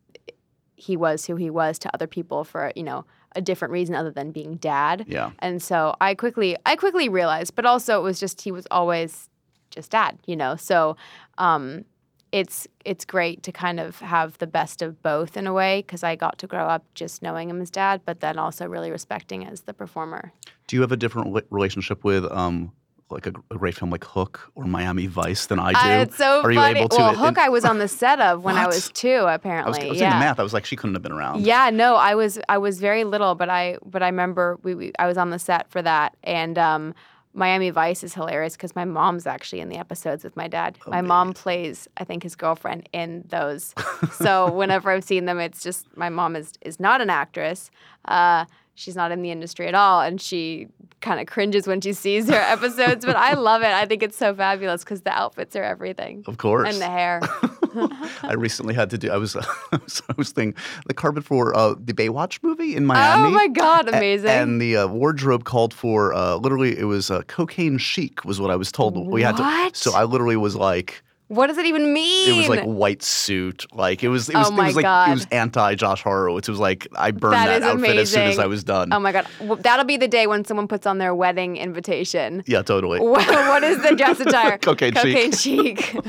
he 0.75 0.97
was 0.97 1.27
who 1.27 1.37
he 1.37 1.51
was 1.51 1.79
to 1.79 1.95
other 1.95 2.09
people 2.09 2.43
for 2.43 2.73
you 2.75 2.83
know 2.83 3.05
a 3.37 3.41
different 3.41 3.71
reason 3.73 3.95
other 3.95 4.11
than 4.11 4.33
being 4.33 4.57
dad. 4.57 5.05
yeah. 5.07 5.31
And 5.39 5.63
so 5.63 5.95
I 6.01 6.15
quickly 6.15 6.57
I 6.67 6.75
quickly 6.77 7.09
realized, 7.09 7.55
but 7.55 7.65
also 7.67 7.99
it 8.01 8.03
was 8.03 8.19
just 8.19 8.41
he 8.41 8.51
was 8.51 8.67
always 8.71 9.29
just 9.71 9.91
dad, 9.91 10.19
you 10.27 10.37
know. 10.37 10.57
So 10.57 10.97
um, 11.39 11.85
it's 12.33 12.67
it's 12.85 13.05
great 13.05 13.43
to 13.45 13.53
kind 13.53 13.79
of 13.79 14.01
have 14.01 14.39
the 14.39 14.47
best 14.47 14.83
of 14.83 15.03
both 15.03 15.37
in 15.37 15.47
a 15.47 15.53
way 15.53 15.83
because 15.87 16.03
I 16.03 16.17
got 16.17 16.39
to 16.39 16.47
grow 16.47 16.67
up 16.67 16.85
just 16.95 17.23
knowing 17.23 17.51
him 17.51 17.61
as 17.61 17.71
dad, 17.71 18.01
but 18.05 18.21
then 18.21 18.39
also 18.39 18.67
really 18.67 18.91
respecting 18.91 19.47
as 19.47 19.63
the 19.63 19.75
performer. 19.75 20.33
Do 20.67 20.77
you 20.77 20.83
have 20.83 20.93
a 20.93 20.97
different 20.97 21.45
relationship 21.51 22.03
with 22.05 22.25
um 22.33 22.73
like 23.11 23.27
a, 23.27 23.33
a 23.51 23.59
great 23.59 23.75
film 23.75 23.91
like 23.91 24.05
Hook 24.05 24.51
or 24.55 24.65
Miami 24.65 25.07
Vice 25.07 25.45
than 25.45 25.59
I 25.59 25.73
do? 25.73 25.79
Uh, 25.79 26.03
it's 26.03 26.17
so 26.17 26.41
Are 26.41 26.51
you 26.51 26.59
funny. 26.59 26.79
able 26.81 26.89
to? 26.89 26.97
well, 26.97 27.11
in- 27.11 27.17
Hook 27.17 27.37
I 27.37 27.51
was 27.51 27.65
on 27.67 27.77
the 27.77 27.87
set 27.89 28.19
of 28.21 28.43
when 28.43 28.57
I 28.57 28.67
was 28.67 28.91
two. 28.91 29.11
I 29.11 29.25
was, 29.25 29.35
Apparently, 29.37 29.87
I 29.87 29.89
was 29.91 30.01
yeah. 30.01 30.09
doing 30.11 30.21
the 30.21 30.25
math. 30.25 30.41
I 30.41 30.43
was 30.43 30.55
like, 30.55 30.65
she 30.65 30.77
couldn't 30.77 30.95
have 30.95 31.03
been 31.03 31.13
around. 31.13 31.45
Yeah, 31.45 31.69
no, 31.69 31.97
I 31.97 32.15
was 32.15 32.39
I 32.49 32.57
was 32.57 32.81
very 32.81 33.05
little, 33.05 33.35
but 33.35 33.51
I 33.51 33.77
but 33.85 34.03
I 34.03 34.07
remember 34.07 34.59
we, 34.63 34.75
we 34.75 34.93
I 34.99 35.07
was 35.07 35.19
on 35.19 35.29
the 35.29 35.39
set 35.39 35.71
for 35.71 35.83
that, 35.83 36.17
and 36.25 36.57
um, 36.57 36.95
Miami 37.35 37.71
Vice 37.71 38.03
is 38.05 38.15
hilarious 38.15 38.55
because 38.57 38.75
my 38.77 38.85
mom's 38.85 39.27
actually 39.27 39.61
in 39.61 39.69
the 39.69 39.77
episodes 39.79 40.23
with 40.23 40.37
my 40.37 40.49
dad. 40.49 40.77
My 40.87 41.01
mom 41.01 41.33
plays, 41.33 41.89
I 41.97 42.05
think, 42.05 42.23
his 42.23 42.37
girlfriend 42.37 42.89
in 42.93 43.25
those. 43.29 43.75
so 44.13 44.53
whenever 44.61 44.91
I've 44.91 45.05
seen 45.05 45.25
them, 45.25 45.39
it's 45.41 45.63
just 45.63 45.87
my 45.97 46.09
mom 46.11 46.37
is 46.37 46.53
is 46.61 46.79
not 46.79 47.01
an 47.01 47.09
actress. 47.11 47.71
Uh, 48.05 48.45
she's 48.75 48.97
not 48.97 49.13
in 49.13 49.23
the 49.23 49.31
industry 49.31 49.67
at 49.67 49.75
all, 49.75 50.01
and 50.03 50.21
she 50.21 50.69
kind 51.01 51.21
of 51.21 51.27
cringes 51.27 51.67
when 51.67 51.81
she 51.81 51.93
sees 51.95 52.29
her 52.29 52.35
episodes. 52.37 53.05
But 53.07 53.17
I 53.17 53.33
love 53.51 53.63
it. 53.63 53.69
I 53.73 53.87
think 53.87 54.03
it's 54.03 54.17
so 54.17 54.35
fabulous 54.35 54.85
because 54.85 55.01
the 55.03 55.11
outfits 55.13 55.57
are 55.57 55.63
everything, 55.65 56.25
Of 56.27 56.37
course. 56.39 56.69
and 56.73 56.81
the 56.83 56.87
hair. 56.91 57.21
I 58.23 58.35
recently 58.35 58.75
had 58.75 58.91
to 58.91 58.99
do. 58.99 59.11
I 59.13 59.17
was, 59.17 59.37
I 59.37 60.15
was, 60.17 60.31
thinking 60.31 60.61
the 60.87 60.95
carpet 60.95 61.25
for 61.25 61.57
uh, 61.57 61.75
the 61.79 61.93
Baywatch 61.93 62.43
movie 62.43 62.77
in 62.77 62.87
Miami. 62.87 63.29
Oh 63.29 63.31
my 63.31 63.49
god, 63.49 63.89
A- 63.89 63.97
amazing! 63.97 64.31
And 64.31 64.61
the 64.61 64.77
uh, 64.79 64.87
wardrobe 64.89 65.45
called 65.45 65.75
for 65.75 66.13
uh, 66.15 66.37
literally 66.37 66.79
it 66.79 66.85
was 66.85 67.11
uh, 67.11 67.23
cocaine 67.23 67.79
chic 67.79 68.25
was 68.25 68.41
what 68.41 68.51
I 68.51 68.57
was 68.57 68.73
told. 68.73 68.97
We 69.09 69.23
had 69.23 69.37
to. 69.37 69.43
What? 69.43 69.77
So 69.77 69.95
I 69.95 70.05
literally 70.05 70.37
was 70.37 70.57
like, 70.57 71.03
what 71.35 71.47
does 71.47 71.57
it 71.59 71.67
even 71.67 71.93
mean? 71.93 72.29
it 72.31 72.37
was 72.37 72.49
like 72.49 72.65
white 72.65 73.03
suit, 73.03 73.65
like 73.75 74.03
it 74.05 74.09
was. 74.09 74.29
It 74.29 74.37
was. 74.37 74.49
Oh 74.49 74.53
my 74.53 74.65
it 74.65 74.67
was 74.69 74.77
like 74.77 74.83
God. 74.85 75.09
it 75.09 75.13
was 75.15 75.27
anti 75.33 75.75
Josh 75.75 76.03
Horowitz. 76.03 76.49
It 76.49 76.53
was 76.53 76.61
like 76.61 76.87
I 76.95 77.11
burned 77.11 77.35
That 77.35 77.61
that, 77.61 77.75
outfit 77.77 77.97
as 77.97 78.11
soon 78.13 78.23
as. 78.29 78.39
I 78.39 78.47
was 78.47 78.63
done. 78.65 78.93
Oh 78.93 79.01
my 79.01 79.13
god, 79.13 79.27
well, 79.41 79.57
that'll 79.57 79.85
be 79.87 79.97
the 79.97 80.09
day 80.09 80.27
when 80.27 80.45
someone 80.45 80.69
puts 80.69 80.87
on 80.87 80.99
their 80.99 81.15
wedding 81.15 81.57
invitation. 81.57 82.43
yeah, 82.47 82.63
totally. 82.63 83.01
what 83.01 83.27
what 83.29 83.65
is 83.65 83.81
the 83.83 83.95
dress 83.97 84.21
attire? 84.21 84.59
Cocaine 84.63 84.95
chic. 84.95 85.03
Cocaine 85.15 85.33
chic. 85.33 85.97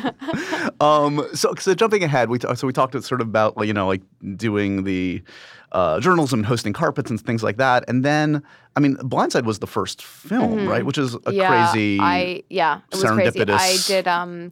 Um, 0.79 1.25
so, 1.33 1.53
so 1.55 1.73
jumping 1.73 2.03
ahead, 2.03 2.29
we 2.29 2.39
t- 2.39 2.53
so 2.55 2.67
we 2.67 2.73
talked 2.73 3.01
sort 3.03 3.21
of 3.21 3.27
about 3.27 3.53
you 3.65 3.73
know 3.73 3.87
like 3.87 4.01
doing 4.35 4.83
the 4.83 5.21
uh, 5.71 5.99
journalism 5.99 6.39
and 6.39 6.45
hosting 6.45 6.73
carpets 6.73 7.09
and 7.09 7.19
things 7.21 7.43
like 7.43 7.57
that, 7.57 7.83
and 7.87 8.03
then 8.03 8.43
I 8.75 8.79
mean, 8.79 8.95
Blindside 8.97 9.43
was 9.45 9.59
the 9.59 9.67
first 9.67 10.01
film, 10.03 10.67
right? 10.67 10.85
Which 10.85 10.97
is 10.97 11.15
a 11.15 11.19
Mm-hmm. 11.19 11.31
yeah, 11.37 11.71
crazy. 11.71 11.99
I 12.01 12.43
yeah, 12.49 12.79
it 12.91 12.95
was 12.95 13.03
crazy. 13.11 13.41
I 13.47 13.77
did 13.87 14.07
um, 14.07 14.51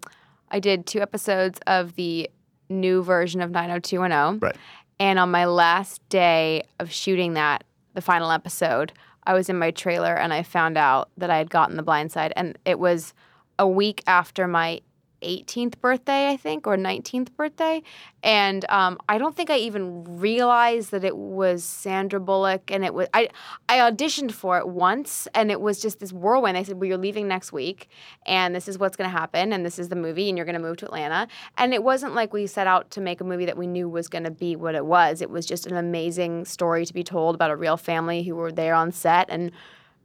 I 0.52 0.60
did 0.60 0.86
two 0.86 1.02
episodes 1.02 1.60
of 1.66 1.96
the 1.96 2.30
new 2.70 3.04
version 3.04 3.42
of 3.42 3.52
90210. 3.52 4.40
Right. 4.40 4.56
And 5.00 5.18
on 5.18 5.32
my 5.32 5.46
last 5.46 6.08
day 6.10 6.64
of 6.80 6.92
shooting 6.92 7.34
that, 7.34 7.64
the 7.94 8.02
final 8.02 8.32
episode, 8.32 8.94
I 9.24 9.34
was 9.34 9.50
in 9.50 9.58
my 9.58 9.72
trailer 9.72 10.16
and 10.16 10.34
I 10.34 10.44
found 10.44 10.78
out 10.78 11.10
that 11.18 11.30
I 11.30 11.38
had 11.38 11.50
gotten 11.50 11.78
the 11.78 11.84
blind 11.84 12.12
side. 12.12 12.34
And 12.36 12.58
it 12.66 12.80
was 12.80 13.14
a 13.58 13.68
week 13.68 14.04
after 14.08 14.48
my 14.48 14.82
18th 15.22 15.80
birthday, 15.80 16.30
I 16.30 16.38
think, 16.38 16.68
or 16.68 16.78
19th 16.78 17.36
birthday. 17.36 17.82
And 18.24 18.66
um, 18.70 19.00
I 19.10 19.18
don't 19.18 19.36
think 19.36 19.50
I 19.50 19.58
even 19.58 20.20
realized 20.20 20.92
that 20.92 21.04
it 21.04 21.18
was 21.18 21.64
Sandra 21.64 22.20
Bullock. 22.20 22.72
And 22.72 22.86
it 22.86 22.94
was, 22.94 23.08
I, 23.14 23.30
I 23.68 23.78
auditioned 23.78 24.32
for 24.32 24.58
it 24.58 24.68
once 24.68 25.28
and 25.34 25.52
it 25.52 25.62
was 25.62 25.82
just 25.82 26.00
this 26.00 26.14
whirlwind. 26.14 26.56
They 26.56 26.64
said, 26.64 26.80
Well, 26.80 26.88
you're 26.88 26.98
leaving 26.98 27.28
next 27.28 27.52
week 27.52 27.90
and 28.26 28.54
this 28.54 28.68
is 28.68 28.78
what's 28.78 28.96
going 28.96 29.10
to 29.10 29.18
happen. 29.18 29.54
And 29.54 29.66
this 29.66 29.80
is 29.80 29.90
the 29.90 29.96
movie 29.96 30.30
and 30.30 30.38
you're 30.38 30.46
going 30.46 30.54
to 30.54 30.62
move 30.62 30.78
to 30.78 30.86
Atlanta. 30.86 31.28
And 31.58 31.74
it 31.74 31.84
wasn't 31.84 32.14
like 32.14 32.34
we 32.34 32.48
set 32.48 32.68
out 32.68 32.92
to 32.92 33.02
make 33.02 33.22
a 33.22 33.24
movie 33.24 33.46
that 33.46 33.58
we 33.58 33.68
knew 33.68 33.90
was 33.90 34.08
going 34.08 34.24
to 34.24 34.32
be 34.32 34.56
what 34.56 34.76
it 34.76 34.86
was. 34.86 35.22
It 35.22 35.30
was 35.30 35.46
just 35.46 35.66
an 35.66 35.76
amazing 35.76 36.46
story 36.46 36.86
to 36.86 36.94
be 36.94 37.04
told 37.04 37.36
about 37.36 37.52
a 37.52 37.56
real 37.56 37.78
family 37.78 38.24
who 38.24 38.36
were 38.36 38.52
there 38.52 38.76
on 38.76 38.92
set. 38.92 39.28
And 39.30 39.52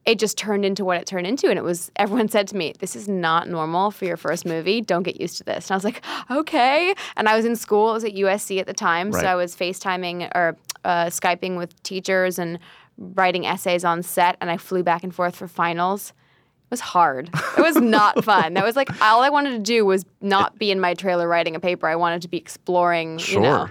it 0.07 0.19
just 0.21 0.39
turned 0.39 0.65
into 0.65 0.85
what 0.85 0.97
it 0.99 1.07
turned 1.07 1.27
into. 1.27 1.49
And 1.51 1.59
it 1.59 1.63
was, 1.63 1.91
everyone 1.97 2.29
said 2.29 2.47
to 2.49 2.57
me, 2.57 2.73
This 2.79 2.95
is 2.97 3.09
not 3.09 3.49
normal 3.49 3.91
for 3.91 4.05
your 4.05 4.17
first 4.17 4.47
movie. 4.47 4.81
Don't 4.81 5.03
get 5.03 5.21
used 5.21 5.37
to 5.39 5.45
this. 5.45 5.67
And 5.69 5.73
I 5.73 5.77
was 5.77 5.85
like, 5.85 6.03
Okay. 6.31 6.95
And 7.17 7.29
I 7.29 7.37
was 7.37 7.45
in 7.45 7.57
school, 7.57 7.91
I 7.91 7.93
was 7.93 8.05
at 8.05 8.13
USC 8.15 8.61
at 8.61 8.67
the 8.67 8.73
time. 8.73 9.11
Right. 9.11 9.21
So 9.21 9.27
I 9.27 9.35
was 9.35 9.55
FaceTiming 9.57 10.31
or 10.35 10.57
uh, 10.85 11.07
Skyping 11.07 11.57
with 11.59 11.83
teachers 11.83 12.39
and 12.39 12.59
writing 12.97 13.45
essays 13.47 13.85
on 13.85 14.03
set. 14.03 14.37
And 14.41 14.51
I 14.51 14.57
flew 14.57 14.83
back 14.83 15.03
and 15.05 15.15
forth 15.15 15.37
for 15.37 15.49
finals. 15.49 16.11
It 16.11 16.71
was 16.71 16.81
hard. 16.81 17.29
It 17.59 17.63
was 17.63 17.77
not 17.77 18.25
fun. 18.31 18.55
That 18.55 18.65
was 18.65 18.75
like 18.77 18.89
all 19.03 19.23
I 19.23 19.29
wanted 19.29 19.51
to 19.51 19.59
do 19.59 19.85
was 19.85 20.05
not 20.21 20.59
be 20.59 20.71
in 20.71 20.81
my 20.81 20.95
trailer 20.95 21.29
writing 21.29 21.55
a 21.57 21.61
paper. 21.61 21.87
I 21.89 21.97
wanted 21.97 22.23
to 22.23 22.29
be 22.29 22.39
exploring, 22.39 23.19
Sure. 23.19 23.35
you 23.35 23.41
know. 23.49 23.69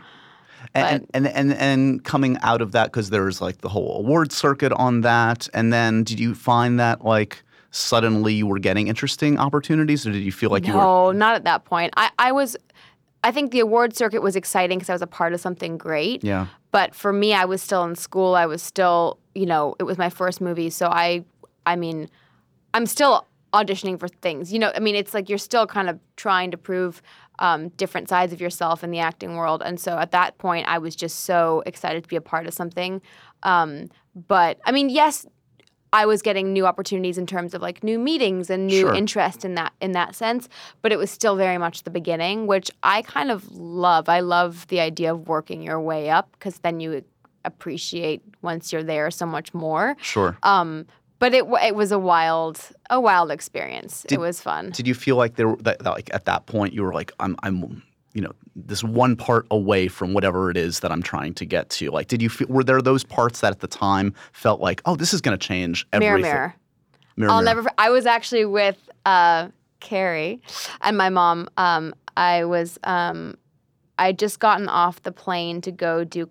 And, 0.76 1.08
and 1.14 1.28
and 1.28 1.54
and 1.54 2.04
coming 2.04 2.38
out 2.42 2.62
of 2.62 2.72
that 2.74 2.86
because 2.86 3.10
there's 3.10 3.42
like 3.42 3.60
the 3.62 3.70
whole 3.70 3.98
award 3.98 4.32
circuit 4.32 4.72
on 4.74 5.02
that, 5.02 5.48
and 5.54 5.72
then 5.72 6.04
did 6.04 6.20
you 6.20 6.36
find 6.36 6.80
that 6.80 7.04
like 7.04 7.44
suddenly 7.72 8.34
you 8.34 8.48
were 8.48 8.60
getting 8.60 8.88
interesting 8.88 9.38
opportunities, 9.38 10.08
or 10.08 10.12
did 10.12 10.24
you 10.24 10.32
feel 10.32 10.50
like 10.50 10.66
you 10.66 10.74
were 10.74 10.80
No, 10.80 11.12
not 11.12 11.36
at 11.36 11.44
that 11.44 11.66
point. 11.66 11.94
I, 11.98 12.10
I 12.18 12.32
was, 12.32 12.56
I 13.24 13.32
think 13.32 13.52
the 13.52 13.60
award 13.60 13.96
circuit 13.96 14.22
was 14.22 14.36
exciting 14.38 14.78
because 14.80 14.90
I 14.90 14.94
was 14.94 15.02
a 15.02 15.08
part 15.08 15.34
of 15.34 15.42
something 15.42 15.78
great. 15.78 16.24
yeah 16.24 16.48
But 16.72 16.96
for 16.96 17.12
me, 17.12 17.34
I 17.34 17.44
was 17.46 17.62
still 17.62 17.84
in 17.84 17.96
school. 17.96 18.36
I 18.36 18.46
was 18.46 18.62
still, 18.62 19.20
you 19.34 19.46
know, 19.46 19.76
it 19.78 19.84
was 19.84 19.98
my 19.98 20.10
first 20.10 20.40
movie. 20.40 20.70
So 20.70 20.88
I, 20.88 21.26
I 21.66 21.76
mean, 21.76 22.10
I'm 22.74 22.86
still 22.86 23.28
auditioning 23.52 24.00
for 24.00 24.08
things. 24.08 24.54
You 24.54 24.60
know, 24.60 24.72
I 24.74 24.80
mean, 24.80 24.96
it's 24.96 25.14
like 25.14 25.28
you're 25.28 25.38
still 25.38 25.68
kind 25.68 25.90
of 25.90 26.00
trying 26.16 26.52
to 26.52 26.58
prove 26.58 27.02
um, 27.40 27.70
different 27.70 28.10
sides 28.10 28.34
of 28.34 28.42
yourself 28.42 28.84
in 28.84 28.92
the 28.92 29.00
acting 29.00 29.36
world. 29.36 29.62
And 29.66 29.80
so 29.80 29.98
at 29.98 30.12
that 30.12 30.38
point, 30.38 30.68
I 30.68 30.78
was 30.78 30.96
just 30.96 31.22
so 31.26 31.64
excited 31.66 32.04
to 32.04 32.10
be 32.10 32.16
a 32.16 32.22
part 32.22 32.48
of 32.48 32.54
something. 32.54 33.02
Um, 33.44 33.90
but 34.28 34.60
I 34.66 34.72
mean, 34.72 34.90
yes, 34.90 35.26
I 35.94 36.06
was 36.06 36.22
getting 36.22 36.52
new 36.52 36.66
opportunities 36.66 37.18
in 37.18 37.26
terms 37.26 37.54
of 37.54 37.62
like 37.62 37.84
new 37.84 37.98
meetings 37.98 38.50
and 38.50 38.68
new 38.68 38.82
Sure. 38.82 38.94
interest 38.94 39.46
in 39.46 39.56
that 39.56 39.72
in 39.80 39.94
that 39.94 40.14
sense, 40.16 40.50
but 40.82 40.92
it 40.92 40.98
was 40.98 41.10
still 41.10 41.36
very 41.38 41.58
much 41.58 41.84
the 41.84 41.90
beginning, 41.90 42.48
which 42.48 42.70
I 42.84 43.02
kind 43.04 43.32
of 43.32 43.50
love. 43.56 44.10
I 44.10 44.20
love 44.20 44.68
the 44.68 44.82
idea 44.82 45.14
of 45.14 45.28
working 45.30 45.62
your 45.62 45.80
way 45.80 46.10
up 46.10 46.30
because 46.34 46.60
then 46.60 46.80
you 46.82 47.04
appreciate 47.46 48.22
once 48.42 48.74
you're 48.74 48.84
there 48.84 49.10
so 49.12 49.26
much 49.26 49.54
more. 49.54 49.96
Sure. 50.02 50.38
Um, 50.44 50.86
but 51.20 51.34
it 51.34 51.46
it 51.64 51.76
was 51.76 51.92
a 51.92 52.00
wild 52.00 52.60
a 52.90 53.00
wild 53.00 53.32
experience. 53.32 54.04
Did- 54.04 54.16
it 54.16 54.20
was 54.20 54.42
fun. 54.42 54.72
Did 54.72 54.88
you 54.88 54.94
feel 54.94 55.16
like 55.16 55.36
there 55.36 55.50
were 55.50 55.58
that, 55.58 55.80
that, 55.80 55.92
like 55.92 56.14
at 56.14 56.26
that 56.26 56.46
point 56.46 56.74
you 56.74 56.84
were 56.84 56.94
like 56.94 57.12
I'm 57.20 57.36
I'm 57.44 57.84
you 58.14 58.22
know 58.22 58.32
this 58.56 58.84
one 58.84 59.16
part 59.16 59.46
away 59.52 59.88
from 59.88 60.14
whatever 60.14 60.50
it 60.50 60.58
is 60.58 60.80
that 60.80 60.92
I'm 60.92 61.04
trying 61.04 61.34
to 61.36 61.46
get 61.46 61.70
to? 61.72 61.92
Like, 61.92 62.08
did 62.08 62.22
you 62.22 62.30
feel 62.30 62.48
were 62.48 62.64
there 62.64 62.82
those 62.82 63.04
parts 63.04 63.42
that 63.42 63.52
at 63.52 63.60
the 63.60 63.68
time 63.68 64.14
felt 64.32 64.62
like 64.62 64.82
oh 64.86 64.96
this 64.96 65.14
is 65.14 65.22
going 65.22 65.38
to 65.38 65.48
change 65.48 65.86
everything? 65.92 66.22
mirror. 66.22 66.56
Mirror, 67.18 67.32
I'll 67.32 67.42
mirror. 67.42 67.56
never. 67.56 67.70
I 67.78 67.90
was 67.90 68.06
actually 68.06 68.46
with 68.46 68.90
uh, 69.06 69.50
Carrie 69.80 70.42
and 70.82 70.98
my 70.98 71.10
mom. 71.10 71.50
Um, 71.58 71.94
I 72.18 72.46
was. 72.46 72.78
Um, 72.84 73.36
I 73.98 74.12
just 74.12 74.40
gotten 74.40 74.68
off 74.68 75.02
the 75.04 75.12
plane 75.12 75.62
to 75.62 75.72
go 75.72 76.04
do 76.04 76.30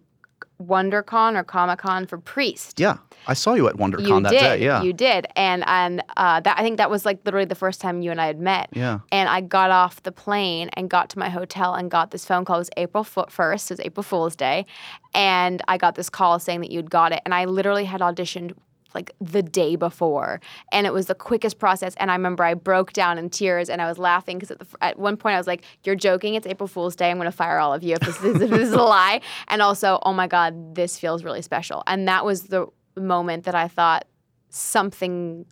WonderCon 0.63 1.37
or 1.37 1.45
Comic 1.45 1.79
Con 1.81 2.07
for 2.07 2.19
Priest. 2.19 2.79
Yeah, 2.79 2.99
I 3.27 3.35
saw 3.35 3.55
you 3.55 3.69
at 3.69 3.75
WonderCon 3.77 4.09
you 4.09 4.21
that 4.21 4.31
did. 4.31 4.39
day. 4.41 4.65
Yeah, 4.65 4.83
You 4.83 4.93
did, 4.93 5.27
and 5.37 5.65
and 5.67 6.03
uh, 6.17 6.41
that 6.41 6.59
I 6.59 6.63
think 6.63 6.77
that 6.79 6.91
was 6.91 7.05
like 7.05 7.21
literally 7.25 7.45
the 7.47 7.55
first 7.55 7.81
time 7.81 8.03
you 8.03 8.11
and 8.11 8.21
I 8.21 8.27
had 8.27 8.39
met. 8.41 8.69
yeah. 8.73 9.01
And 9.11 9.29
I 9.29 9.41
got 9.41 9.71
off 9.71 10.03
the 10.03 10.13
plane 10.13 10.71
and 10.75 10.89
got 10.89 11.11
to 11.11 11.19
my 11.19 11.29
hotel 11.29 11.75
and 11.75 11.91
got 11.91 12.11
this 12.11 12.25
phone 12.25 12.45
call. 12.45 12.57
It 12.57 12.61
was 12.61 12.71
April 12.77 13.05
1st, 13.05 13.71
it 13.71 13.71
was 13.71 13.81
April 13.81 14.03
Fool's 14.03 14.37
Day. 14.37 14.67
And 15.15 15.63
I 15.69 15.77
got 15.77 15.95
this 15.95 16.09
call 16.11 16.39
saying 16.39 16.61
that 16.61 16.71
you'd 16.71 16.91
got 16.91 17.13
it. 17.13 17.21
And 17.25 17.35
I 17.35 17.45
literally 17.45 17.85
had 17.85 18.01
auditioned 18.01 18.55
like 18.95 19.13
the 19.21 19.43
day 19.43 19.77
before. 19.77 20.41
And 20.73 20.87
it 20.87 20.93
was 20.93 21.07
the 21.07 21.15
quickest 21.15 21.59
process. 21.59 21.95
And 21.99 22.11
I 22.11 22.15
remember 22.15 22.45
I 22.45 22.55
broke 22.55 22.93
down 22.93 23.19
in 23.19 23.31
tears 23.31 23.69
and 23.69 23.83
I 23.83 23.87
was 23.89 23.99
laughing 23.99 24.39
because 24.39 24.51
at, 24.53 24.67
at 24.81 24.99
one 24.99 25.17
point 25.17 25.35
I 25.35 25.39
was 25.39 25.47
like, 25.47 25.63
You're 25.85 25.97
joking. 25.97 26.35
It's 26.35 26.47
April 26.47 26.67
Fool's 26.69 26.97
Day. 26.97 27.11
I'm 27.11 27.17
going 27.19 27.27
to 27.31 27.33
fire 27.37 27.59
all 27.59 27.75
of 27.75 27.83
you 27.83 27.95
if 27.95 28.01
this, 28.01 28.23
is, 28.23 28.41
if 28.41 28.51
this 28.51 28.69
is 28.69 28.73
a 28.73 28.83
lie. 28.83 29.21
And 29.49 29.61
also, 29.63 29.99
oh 30.05 30.13
my 30.13 30.27
God, 30.27 30.75
this 30.75 30.99
feels 30.99 31.25
really 31.25 31.43
special. 31.43 31.83
And 31.87 32.07
that 32.09 32.25
was 32.25 32.45
the 32.45 32.67
moment 32.97 33.45
that 33.45 33.55
I 33.55 33.69
thought 33.69 34.07
something, 34.49 35.47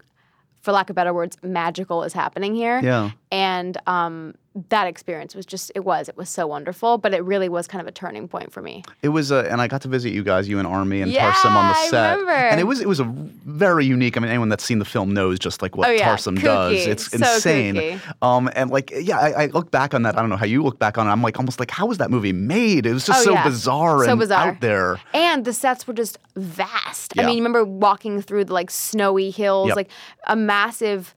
for 0.61 0.73
lack 0.73 0.91
of 0.91 0.97
better 0.97 1.13
words, 1.13 1.37
magical 1.43 2.05
is 2.05 2.13
happening 2.13 2.55
here 2.55 2.81
Yeah. 2.83 3.11
and 3.31 3.77
um, 3.87 4.35
that 4.69 4.87
experience 4.87 5.35
was 5.35 5.47
just 5.47 5.73
it 5.75 5.81
was 5.81 6.09
it 6.09 6.17
was 6.17 6.29
so 6.29 6.47
wonderful 6.47 6.99
but 6.99 7.15
it 7.15 7.25
really 7.25 7.49
was 7.49 7.67
kind 7.67 7.81
of 7.81 7.87
a 7.89 7.93
turning 7.93 8.29
point 8.29 8.53
for 8.53 8.61
me 8.61 8.83
It 9.01 9.09
was, 9.09 9.33
uh, 9.33 9.49
and 9.51 9.61
I 9.63 9.67
got 9.69 9.81
to 9.83 9.89
visit 9.89 10.13
you 10.13 10.23
guys, 10.23 10.47
you 10.49 10.59
and 10.59 10.67
Armie 10.69 11.01
and 11.01 11.11
Yeah, 11.11 11.33
Tarsem 11.33 11.51
on 11.57 11.69
the 11.73 11.79
I 11.79 11.87
set, 11.89 12.11
remember. 12.19 12.33
and 12.33 12.61
it 12.61 12.65
was 12.65 12.81
it 12.81 12.87
was 12.89 13.01
a 13.01 13.05
very 13.05 13.87
unique. 13.87 14.17
I 14.17 14.21
mean, 14.21 14.29
anyone 14.31 14.49
that's 14.51 14.65
seen 14.65 14.79
the 14.79 14.85
film 14.85 15.15
knows 15.15 15.39
just 15.39 15.63
like 15.63 15.77
what 15.77 15.89
Oh, 15.89 15.91
yeah. 15.93 16.15
Tarsem 16.15 16.41
does. 16.43 16.87
It's 16.87 17.11
So 17.11 17.17
insane. 17.17 17.75
kooky. 17.77 18.01
Um, 18.23 18.51
and 18.55 18.71
like, 18.71 18.91
yeah, 18.95 19.19
I, 19.19 19.45
I 19.45 19.47
look 19.47 19.71
back 19.71 19.95
on 19.95 20.03
that. 20.03 20.17
I 20.17 20.21
don't 20.21 20.29
know 20.31 20.37
how 20.37 20.47
you 20.47 20.63
look 20.63 20.79
back 20.79 20.99
on 20.99 21.07
it. 21.07 21.11
I'm 21.11 21.23
like 21.23 21.39
almost 21.39 21.59
like, 21.59 21.71
how 21.71 21.87
was 21.87 21.99
that 21.99 22.11
movie 22.11 22.33
made? 22.33 22.85
It 22.87 22.93
was 22.93 23.07
just 23.07 23.21
Oh, 23.21 23.25
so 23.25 23.33
yeah. 23.33 23.45
bizarre 23.45 24.05
So 24.05 24.11
and 24.13 24.21
bizarre. 24.21 24.49
out 24.49 24.61
there. 24.61 25.01
and 25.15 25.45
the 25.45 25.53
sets 25.53 25.87
were 25.87 25.95
just 25.95 26.19
vast 26.37 27.13
i 27.19 27.23
mean 27.25 27.37
you 27.37 27.43
remember 27.43 27.63
walking 27.65 28.21
through 28.23 28.45
the 28.45 28.53
like 28.53 28.71
snowy 28.71 29.31
hills 29.31 29.69
Yep. 29.69 29.77
like 29.77 29.91
a 30.27 30.35
massive 30.37 31.15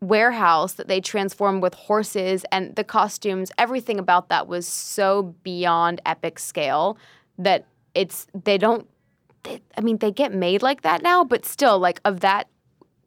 warehouse 0.00 0.74
that 0.74 0.88
they 0.88 1.00
transformed 1.00 1.62
with 1.62 1.74
horses 1.74 2.44
and 2.52 2.76
the 2.76 2.84
costumes 2.84 3.50
everything 3.58 3.98
about 3.98 4.28
that 4.28 4.46
was 4.46 4.66
so 4.66 5.34
beyond 5.42 6.00
epic 6.06 6.38
scale 6.38 6.96
that 7.36 7.66
it's 7.94 8.26
they 8.44 8.56
don't 8.56 8.88
they, 9.42 9.60
i 9.76 9.80
mean 9.80 9.98
they 9.98 10.12
get 10.12 10.32
made 10.32 10.62
like 10.62 10.82
that 10.82 11.02
now 11.02 11.24
but 11.24 11.44
still 11.44 11.80
like 11.80 12.00
of 12.04 12.20
that 12.20 12.48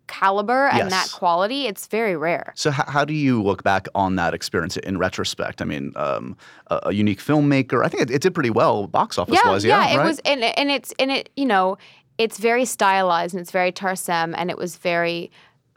caliber 0.07 0.67
and 0.67 0.91
that 0.91 1.09
quality 1.13 1.65
it's 1.67 1.87
very 1.87 2.17
rare 2.17 2.51
So 2.55 2.69
how, 2.69 2.83
how 2.85 3.05
do 3.05 3.13
you 3.13 3.41
look 3.41 3.63
back 3.63 3.87
on 3.95 4.17
that 4.17 4.33
experience 4.33 4.75
in 4.75 4.97
retrospect? 4.97 5.61
I 5.61 5.65
mean, 5.65 5.93
um, 5.95 6.35
a, 6.67 6.79
a 6.87 6.91
unique 6.91 7.19
filmmaker. 7.19 7.85
I 7.85 7.87
think 7.87 8.03
it, 8.03 8.11
it 8.11 8.21
did 8.21 8.33
pretty 8.33 8.49
well 8.49 8.87
box 8.87 9.17
office 9.17 9.39
yeah, 9.41 9.49
wise. 9.49 9.63
Yeah, 9.63 9.87
yeah, 9.87 9.93
it 9.93 9.97
right? 9.97 10.05
was, 10.05 10.19
and 10.25 10.43
and 10.43 10.69
it's 10.69 10.93
and 10.99 11.11
it 11.11 11.29
you 11.37 11.45
know, 11.45 11.77
it's 12.17 12.39
very 12.39 12.65
stylized 12.65 13.33
and 13.33 13.41
it's 13.41 13.51
very 13.51 13.71
Tarsem, 13.71 14.33
and 14.35 14.49
it 14.49 14.57
was 14.57 14.75
very 14.75 15.31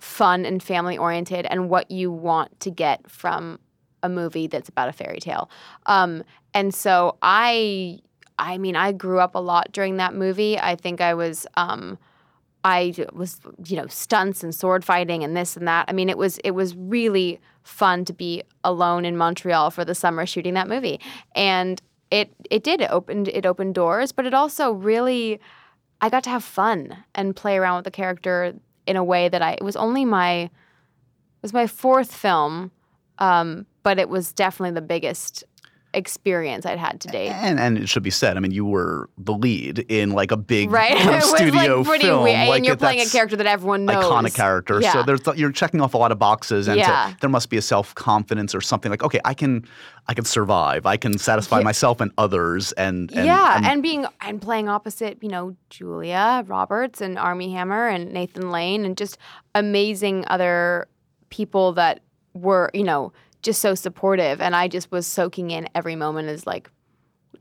fun 0.04 0.44
and 0.44 0.62
family 0.62 0.98
oriented, 0.98 1.46
and 1.50 1.70
what 1.70 1.90
you 1.90 2.12
want 2.12 2.60
to 2.60 2.70
get 2.70 3.10
from 3.10 3.58
a 4.02 4.08
movie 4.08 4.46
that's 4.46 4.68
about 4.68 4.88
a 4.88 4.92
fairy 4.92 5.18
tale. 5.18 5.50
Um, 5.86 6.22
and 6.52 6.74
so 6.74 7.16
I, 7.22 8.00
I 8.38 8.58
mean, 8.58 8.76
I 8.76 8.92
grew 8.92 9.18
up 9.18 9.34
a 9.34 9.38
lot 9.38 9.72
during 9.72 9.96
that 9.96 10.14
movie. 10.14 10.58
I 10.58 10.76
think 10.76 11.00
I 11.00 11.14
was. 11.14 11.46
Um, 11.56 11.98
I 12.66 12.94
was, 13.12 13.42
you 13.66 13.76
know, 13.76 13.86
stunts 13.88 14.42
and 14.42 14.54
sword 14.54 14.86
fighting 14.86 15.22
and 15.22 15.36
this 15.36 15.54
and 15.54 15.68
that. 15.68 15.84
I 15.86 15.92
mean, 15.92 16.08
it 16.08 16.16
was 16.16 16.38
it 16.38 16.52
was 16.52 16.74
really 16.74 17.38
fun 17.62 18.06
to 18.06 18.14
be 18.14 18.42
alone 18.62 19.04
in 19.04 19.18
Montreal 19.18 19.70
for 19.70 19.84
the 19.84 19.94
summer 19.94 20.24
shooting 20.24 20.54
that 20.54 20.66
movie, 20.66 20.98
and 21.34 21.82
it 22.10 22.32
it 22.50 22.64
did 22.64 22.80
it 22.80 22.90
opened 22.90 23.28
it 23.28 23.44
opened 23.44 23.74
doors, 23.74 24.12
but 24.12 24.24
it 24.24 24.32
also 24.32 24.72
really 24.72 25.40
I 26.00 26.08
got 26.08 26.24
to 26.24 26.30
have 26.30 26.42
fun 26.42 27.04
and 27.14 27.36
play 27.36 27.58
around 27.58 27.76
with 27.76 27.84
the 27.84 27.90
character 27.90 28.54
in 28.86 28.96
a 28.96 29.04
way 29.04 29.28
that 29.28 29.42
I 29.42 29.52
it 29.52 29.62
was 29.62 29.76
only 29.76 30.04
my 30.04 30.42
it 30.44 30.50
was 31.42 31.52
my 31.52 31.66
fourth 31.66 32.14
film, 32.14 32.70
um, 33.18 33.66
but 33.82 33.98
it 33.98 34.08
was 34.08 34.32
definitely 34.32 34.74
the 34.74 34.82
biggest 34.82 35.44
experience 35.96 36.66
I'd 36.66 36.78
had 36.78 37.00
to 37.02 37.08
date. 37.08 37.30
And 37.30 37.58
and 37.60 37.78
it 37.78 37.88
should 37.88 38.02
be 38.02 38.10
said. 38.10 38.36
I 38.36 38.40
mean, 38.40 38.50
you 38.50 38.64
were 38.64 39.08
the 39.18 39.32
lead 39.32 39.78
in 39.90 40.10
like 40.10 40.30
a 40.30 40.36
big 40.36 40.70
Right, 40.70 40.96
kind 40.98 41.16
of 41.16 41.22
studio 41.22 41.78
like 41.78 41.86
pretty 41.86 42.04
film. 42.06 42.24
weird, 42.24 42.48
Like 42.48 42.56
and 42.58 42.66
you're 42.66 42.74
it- 42.74 42.78
playing 42.80 43.00
a 43.00 43.06
character 43.10 43.36
that 43.36 43.46
everyone 43.46 43.84
knows. 43.84 44.04
Iconic 44.04 44.34
character. 44.34 44.80
Yeah. 44.80 44.92
So 44.92 45.02
there's 45.02 45.20
you're 45.36 45.52
checking 45.52 45.80
off 45.80 45.94
a 45.94 45.98
lot 45.98 46.12
of 46.12 46.18
boxes, 46.18 46.68
and 46.68 46.80
to- 46.82 47.16
there 47.20 47.30
must 47.30 47.50
be 47.50 47.56
a 47.56 47.62
self 47.62 47.94
confidence 47.94 48.54
or 48.54 48.60
something 48.60 48.90
like, 48.90 49.02
okay, 49.02 49.20
I 49.24 49.34
can, 49.34 49.66
I 50.08 50.14
can 50.14 50.24
survive. 50.24 50.86
I 50.86 50.96
can 50.96 51.16
satisfy 51.18 51.58
Yeah. 51.58 51.64
myself 51.64 52.00
and 52.00 52.10
others. 52.18 52.72
And, 52.72 53.10
and 53.12 53.26
yeah, 53.26 53.60
and 53.64 53.82
being 53.82 54.06
and 54.20 54.40
playing 54.42 54.68
opposite, 54.68 55.18
you 55.22 55.28
know, 55.28 55.56
Julia 55.70 56.44
Roberts 56.46 57.00
and 57.00 57.18
Armie 57.18 57.52
Hammer 57.52 57.88
and 57.88 58.12
Nathan 58.12 58.50
Lane 58.50 58.84
and 58.84 58.96
just 58.96 59.18
amazing 59.54 60.24
other 60.28 60.88
people 61.30 61.72
that 61.74 62.00
were, 62.34 62.70
you 62.74 62.84
know, 62.84 63.12
just 63.44 63.62
so 63.62 63.76
supportive. 63.76 64.40
And 64.40 64.56
I 64.56 64.66
just 64.66 64.90
was 64.90 65.06
soaking 65.06 65.52
in 65.52 65.68
every 65.76 65.94
moment 65.94 66.28
as 66.28 66.44
like, 66.46 66.68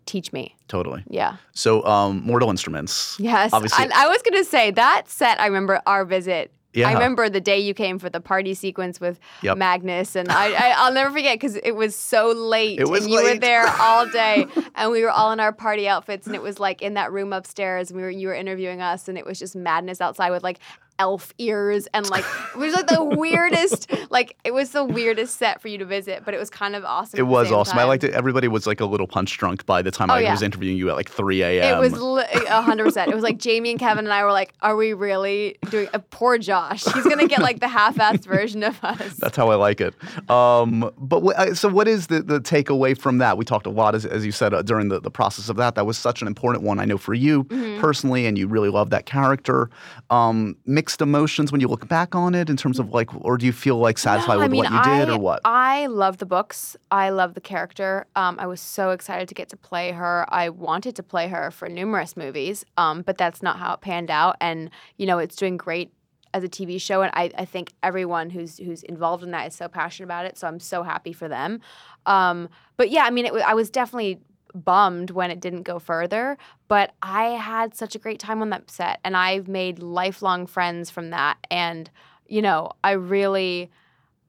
teach 0.06 0.32
me. 0.34 0.56
totally. 0.68 1.04
Yeah. 1.10 1.38
So 1.54 1.84
um, 1.86 2.22
Mortal 2.26 2.50
Instruments. 2.50 3.18
Yes. 3.20 3.52
Obviously- 3.54 3.84
And 3.84 3.94
I 3.94 4.08
was 4.08 4.22
gonna 4.22 4.44
say 4.44 4.70
that 4.72 5.04
set. 5.10 5.40
I 5.40 5.46
remember 5.48 5.82
our 5.88 6.04
visit. 6.06 6.52
Yeah. 6.74 6.90
I 6.90 6.94
remember 6.94 7.30
the 7.30 7.40
day 7.40 7.60
you 7.60 7.76
came 7.76 8.00
for 8.00 8.10
the 8.10 8.20
party 8.20 8.56
sequence 8.56 9.00
with 9.00 9.20
Yep. 9.44 9.58
Magnus, 9.60 10.16
and 10.16 10.28
I, 10.32 10.46
I 10.70 10.74
I'll 10.76 10.92
never 10.92 11.12
forget 11.14 11.36
because 11.40 11.56
it 11.56 11.74
was 11.76 11.96
so 11.96 12.32
late. 12.32 12.80
It 12.80 12.90
was 12.90 13.04
and 13.06 13.14
you 13.14 13.22
were 13.24 13.36
there 13.36 13.68
all 13.80 14.10
day, 14.10 14.48
and 14.74 14.90
we 14.92 15.04
were 15.04 15.12
all 15.12 15.32
in 15.32 15.40
our 15.40 15.54
party 15.54 15.88
outfits, 15.88 16.26
and 16.26 16.36
it 16.36 16.42
was 16.42 16.60
like 16.60 16.82
in 16.82 16.96
that 16.96 17.12
room 17.12 17.32
upstairs, 17.32 17.92
and 17.92 17.98
we 17.98 18.02
were 18.04 18.10
you 18.10 18.28
were 18.28 18.34
interviewing 18.34 18.82
us, 18.82 19.08
and 19.08 19.20
it 19.20 19.26
was 19.26 19.38
just 19.38 19.56
madness 19.56 20.02
outside 20.02 20.32
with 20.32 20.42
like 20.42 20.58
elf 21.00 21.34
ears 21.40 21.88
and 21.94 22.08
like 22.10 22.24
it 22.54 22.58
was 22.58 22.74
like 22.74 22.88
the 22.88 23.04
weirdest 23.18 23.92
like 24.12 24.38
it 24.44 24.54
was 24.54 24.72
the 24.72 24.84
weirdest 24.84 25.38
set 25.38 25.60
for 25.62 25.68
you 25.68 25.78
to 25.78 25.86
visit 25.86 26.24
but 26.24 26.34
it 26.34 26.38
was 26.38 26.50
kind 26.50 26.76
of 26.76 26.86
awesome 26.86 27.20
It 27.20 27.24
was 27.24 27.52
awesome. 27.52 27.78
I 27.80 27.84
liked 27.86 28.04
it. 28.04 28.14
Everybody 28.14 28.48
was 28.48 28.68
like 28.68 28.80
a 28.80 28.86
little 28.86 29.08
punch 29.08 29.38
drunk 29.38 29.66
by 29.66 29.82
the 29.82 29.92
time 29.92 30.10
Oh, 30.12 30.16
I 30.16 30.20
yeah. 30.22 30.32
was 30.32 30.42
interviewing 30.44 30.78
you 30.78 30.90
at 30.90 30.96
like 30.96 31.10
3 31.10 31.42
a.m. 31.42 31.78
It 31.78 31.80
was 31.80 32.00
li- 32.00 32.24
a 32.48 32.62
hundred 32.62 32.86
percent. 32.86 33.12
It 33.12 33.16
was 33.16 33.24
like 33.24 33.38
Jamie 33.40 33.72
and 33.72 33.80
Kevin 33.80 34.06
and 34.06 34.14
I 34.14 34.24
were 34.24 34.32
like, 34.32 34.54
"Are 34.62 34.76
we 34.76 34.94
really 34.94 35.58
doing 35.70 35.88
a 35.94 36.00
poor 36.00 36.38
Josh? 36.38 36.84
He's 36.86 37.04
gonna 37.04 37.28
get 37.28 37.42
like 37.42 37.60
the 37.60 37.68
half-assed 37.68 38.26
version 38.38 38.64
of 38.64 38.82
us." 38.84 39.16
That's 39.18 39.36
how 39.36 39.50
I 39.50 39.56
like 39.56 39.82
it. 39.82 39.94
Um, 40.30 40.92
but 40.98 41.24
uh, 41.26 41.56
so, 41.56 41.70
what 41.70 41.88
is 41.88 42.08
the, 42.08 42.22
the 42.22 42.40
takeaway 42.40 42.98
from 42.98 43.18
that? 43.18 43.38
We 43.38 43.46
talked 43.46 43.66
a 43.66 43.70
lot, 43.72 43.96
as, 43.96 44.06
as 44.06 44.26
you 44.26 44.32
said, 44.32 44.54
uh, 44.54 44.62
during 44.62 44.90
the, 44.90 45.00
the 45.00 45.12
process 45.12 45.50
of 45.50 45.56
that. 45.58 45.76
That 45.76 45.86
was 45.86 45.98
such 45.98 46.22
an 46.22 46.28
important 46.28 46.64
one, 46.64 46.80
I 46.80 46.86
know, 46.86 46.98
for 46.98 47.14
you 47.14 47.44
Mm-hmm. 47.46 47.82
personally, 47.82 48.26
and 48.26 48.38
you 48.38 48.48
really 48.48 48.70
love 48.70 48.90
that 48.92 49.06
character. 49.06 49.70
Um, 50.10 50.56
mixed 50.84 51.02
emotions 51.02 51.50
when 51.50 51.62
you 51.62 51.68
look 51.70 51.88
back 51.88 52.14
on 52.14 52.36
it, 52.36 52.50
in 52.50 52.58
terms 52.58 52.78
of 52.78 52.90
like, 52.90 53.10
or 53.24 53.38
do 53.38 53.46
you 53.46 53.54
feel 53.54 53.78
like 53.78 53.98
satisfied 53.98 54.34
No, 54.34 54.40
with 54.40 54.46
I 54.46 54.50
mean, 54.50 54.64
what 54.66 54.74
you 54.74 55.00
did, 55.00 55.10
or 55.10 55.18
what? 55.18 55.40
I 55.46 55.88
love 55.88 56.18
the 56.18 56.26
books. 56.26 56.76
I 56.92 57.10
love 57.10 57.36
the 57.36 57.42
character. 57.42 58.06
Um, 58.18 58.36
I 58.38 58.48
was 58.48 58.60
so 58.60 58.90
excited 58.90 59.30
to 59.30 59.34
get 59.34 59.48
to 59.50 59.58
play 59.58 59.92
her. 59.92 60.26
I 60.28 60.50
wanted 60.50 60.98
to 60.98 61.04
play 61.04 61.30
her 61.30 61.52
for 61.52 61.70
numerous 61.70 62.18
movies, 62.18 62.66
um, 62.76 63.02
but 63.02 63.18
that's 63.18 63.42
not 63.42 63.60
how 63.60 63.76
it 63.76 63.80
panned 63.80 64.12
out. 64.12 64.36
And 64.42 64.70
you 64.98 65.06
know, 65.06 65.20
it's 65.20 65.38
doing 65.38 65.56
great 65.56 65.94
as 66.34 66.44
a 66.44 66.50
TV 66.50 66.82
show, 66.82 67.02
and 67.02 67.12
I, 67.14 67.32
I 67.38 67.46
think 67.46 67.72
everyone 67.82 68.30
who's 68.30 68.58
who's 68.58 68.84
involved 68.84 69.24
in 69.24 69.32
that 69.32 69.48
is 69.48 69.56
so 69.56 69.70
passionate 69.70 70.08
about 70.08 70.26
it. 70.26 70.38
So 70.38 70.50
I'm 70.50 70.60
so 70.60 70.84
happy 70.84 71.14
for 71.14 71.30
them. 71.30 71.62
Um, 72.06 72.50
but 72.76 72.90
yeah, 72.90 73.04
I 73.06 73.10
mean, 73.10 73.28
it, 73.28 73.34
I 73.36 73.54
was 73.54 73.70
definitely 73.70 74.20
bummed 74.54 75.12
when 75.12 75.32
it 75.32 75.40
didn't 75.40 75.64
go 75.64 75.80
further, 75.80 76.38
but 76.68 76.92
I 77.02 77.26
had 77.30 77.76
such 77.76 77.96
a 77.96 78.00
great 78.00 78.20
time 78.20 78.42
on 78.42 78.50
that 78.52 78.70
set, 78.70 79.00
and 79.04 79.16
I've 79.18 79.48
made 79.48 79.80
lifelong 79.80 80.46
friends 80.48 80.90
from 80.90 81.10
that, 81.12 81.38
and 81.52 81.90
you 82.28 82.42
know, 82.42 82.72
I 82.84 82.92
really. 82.92 83.70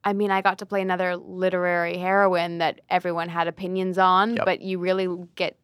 I 0.07 0.13
mean, 0.13 0.29
I 0.29 0.43
got 0.43 0.59
to 0.59 0.67
play 0.67 0.83
another 0.83 1.15
literary 1.17 1.97
heroine 1.97 2.59
that 2.59 2.81
everyone 2.91 3.27
had 3.27 3.47
opinions 3.47 3.97
on, 3.97 4.35
Yep. 4.35 4.45
but 4.45 4.61
you 4.61 4.77
really 4.77 5.07
get 5.33 5.57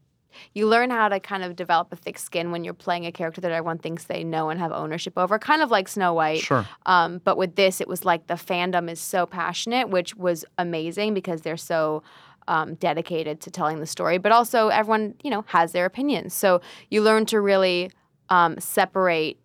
you 0.53 0.67
learn 0.67 0.89
how 0.89 1.09
to 1.09 1.19
kind 1.19 1.43
of 1.43 1.55
develop 1.55 1.91
a 1.91 1.95
thick 1.95 2.17
skin 2.17 2.51
when 2.51 2.63
you're 2.63 2.73
playing 2.73 3.05
a 3.05 3.11
character 3.11 3.39
that 3.41 3.51
everyone 3.51 3.77
thinks 3.77 4.05
they 4.05 4.23
know 4.23 4.49
and 4.49 4.59
have 4.59 4.71
ownership 4.71 5.15
over, 5.17 5.37
kind 5.37 5.61
of 5.61 5.69
like 5.69 5.87
Snow 5.87 6.13
White. 6.15 6.39
Sure. 6.39 6.65
Um, 6.87 7.19
but 7.23 7.37
with 7.37 7.55
this, 7.55 7.81
it 7.81 7.87
was 7.87 8.03
like 8.05 8.25
the 8.27 8.33
fandom 8.35 8.89
is 8.89 8.99
so 8.99 9.25
passionate, 9.27 9.89
which 9.89 10.15
was 10.15 10.43
amazing 10.57 11.13
because 11.13 11.41
they're 11.41 11.57
so 11.57 12.01
um, 12.47 12.75
dedicated 12.75 13.41
to 13.41 13.51
telling 13.51 13.79
the 13.79 13.85
story. 13.85 14.17
But 14.17 14.31
also, 14.31 14.69
everyone 14.69 15.15
you 15.23 15.29
know 15.29 15.43
has 15.47 15.71
their 15.71 15.85
opinions, 15.85 16.33
so 16.33 16.61
you 16.89 17.01
learn 17.01 17.25
to 17.27 17.41
really 17.41 17.91
um, 18.29 18.59
separate 18.59 19.37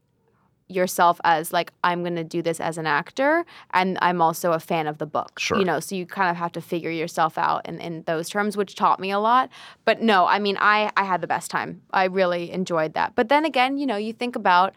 yourself 0.68 1.20
as 1.24 1.52
like 1.52 1.72
I'm 1.84 2.02
going 2.02 2.16
to 2.16 2.24
do 2.24 2.42
this 2.42 2.60
as 2.60 2.76
an 2.76 2.86
actor 2.86 3.44
and 3.70 3.98
I'm 4.02 4.20
also 4.20 4.52
a 4.52 4.58
fan 4.58 4.86
of 4.86 4.98
the 4.98 5.06
book. 5.06 5.38
Sure. 5.38 5.58
You 5.58 5.64
know, 5.64 5.80
so 5.80 5.94
you 5.94 6.06
kind 6.06 6.30
of 6.30 6.36
have 6.36 6.52
to 6.52 6.60
figure 6.60 6.90
yourself 6.90 7.38
out 7.38 7.66
in, 7.68 7.80
in 7.80 8.02
those 8.06 8.28
terms, 8.28 8.56
which 8.56 8.74
taught 8.74 8.98
me 8.98 9.10
a 9.10 9.18
lot. 9.18 9.48
But 9.84 10.02
no, 10.02 10.26
I 10.26 10.38
mean, 10.38 10.56
I, 10.58 10.90
I 10.96 11.04
had 11.04 11.20
the 11.20 11.26
best 11.26 11.50
time. 11.50 11.82
I 11.92 12.04
really 12.04 12.50
enjoyed 12.50 12.94
that. 12.94 13.14
But 13.14 13.28
then 13.28 13.44
again, 13.44 13.78
you 13.78 13.86
know, 13.86 13.96
you 13.96 14.12
think 14.12 14.34
about 14.34 14.74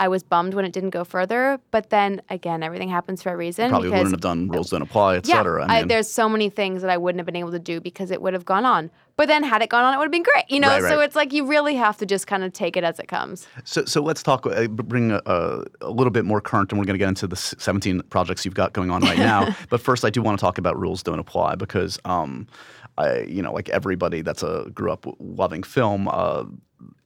I 0.00 0.08
was 0.08 0.22
bummed 0.22 0.54
when 0.54 0.64
it 0.64 0.72
didn't 0.72 0.90
go 0.90 1.04
further, 1.04 1.60
but 1.70 1.90
then 1.90 2.22
again, 2.30 2.62
everything 2.62 2.88
happens 2.88 3.22
for 3.22 3.34
a 3.34 3.36
reason. 3.36 3.68
Probably 3.68 3.90
wouldn't 3.90 4.12
have 4.12 4.22
done 4.22 4.48
rules 4.48 4.70
don't 4.70 4.80
apply, 4.80 5.16
et 5.16 5.28
yeah, 5.28 5.36
cetera. 5.36 5.66
I 5.68 5.80
mean, 5.80 5.88
there's 5.88 6.10
so 6.10 6.26
many 6.26 6.48
things 6.48 6.80
that 6.80 6.90
I 6.90 6.96
wouldn't 6.96 7.20
have 7.20 7.26
been 7.26 7.36
able 7.36 7.50
to 7.52 7.58
do 7.58 7.82
because 7.82 8.10
it 8.10 8.22
would 8.22 8.32
have 8.32 8.46
gone 8.46 8.64
on. 8.64 8.90
But 9.16 9.28
then 9.28 9.42
had 9.42 9.60
it 9.60 9.68
gone 9.68 9.84
on, 9.84 9.92
it 9.92 9.98
would 9.98 10.04
have 10.04 10.10
been 10.10 10.22
great. 10.22 10.44
You 10.48 10.58
know, 10.58 10.80
Right, 10.80 10.90
so 10.90 11.00
it's 11.00 11.14
like 11.14 11.34
you 11.34 11.44
really 11.44 11.74
have 11.74 11.98
to 11.98 12.06
just 12.06 12.26
kind 12.26 12.42
of 12.42 12.54
take 12.54 12.78
it 12.78 12.82
as 12.82 12.98
it 12.98 13.08
comes. 13.08 13.46
So, 13.64 13.84
so 13.84 14.00
let's 14.00 14.22
talk, 14.22 14.46
uh, 14.46 14.68
bring 14.68 15.10
a, 15.12 15.20
a, 15.26 15.90
little 15.90 16.10
bit 16.10 16.24
more 16.24 16.40
current, 16.40 16.72
and 16.72 16.78
we're 16.78 16.86
going 16.86 16.94
to 16.94 16.98
get 16.98 17.08
into 17.08 17.26
the 17.26 17.36
17 17.36 18.00
projects 18.08 18.46
you've 18.46 18.54
got 18.54 18.72
going 18.72 18.90
on 18.90 19.02
right 19.02 19.18
now. 19.18 19.54
but 19.68 19.82
first, 19.82 20.06
I 20.06 20.08
do 20.08 20.22
want 20.22 20.38
to 20.38 20.40
talk 20.40 20.56
about 20.56 20.80
rules 20.80 21.02
don't 21.02 21.18
apply 21.18 21.56
because, 21.56 21.98
um, 22.06 22.46
I, 22.96 23.18
you 23.20 23.42
know, 23.42 23.52
like 23.52 23.68
everybody 23.68 24.22
that's 24.22 24.42
a 24.42 24.70
grew 24.72 24.90
up 24.90 25.04
loving 25.18 25.62
film, 25.62 26.08
uh, 26.08 26.44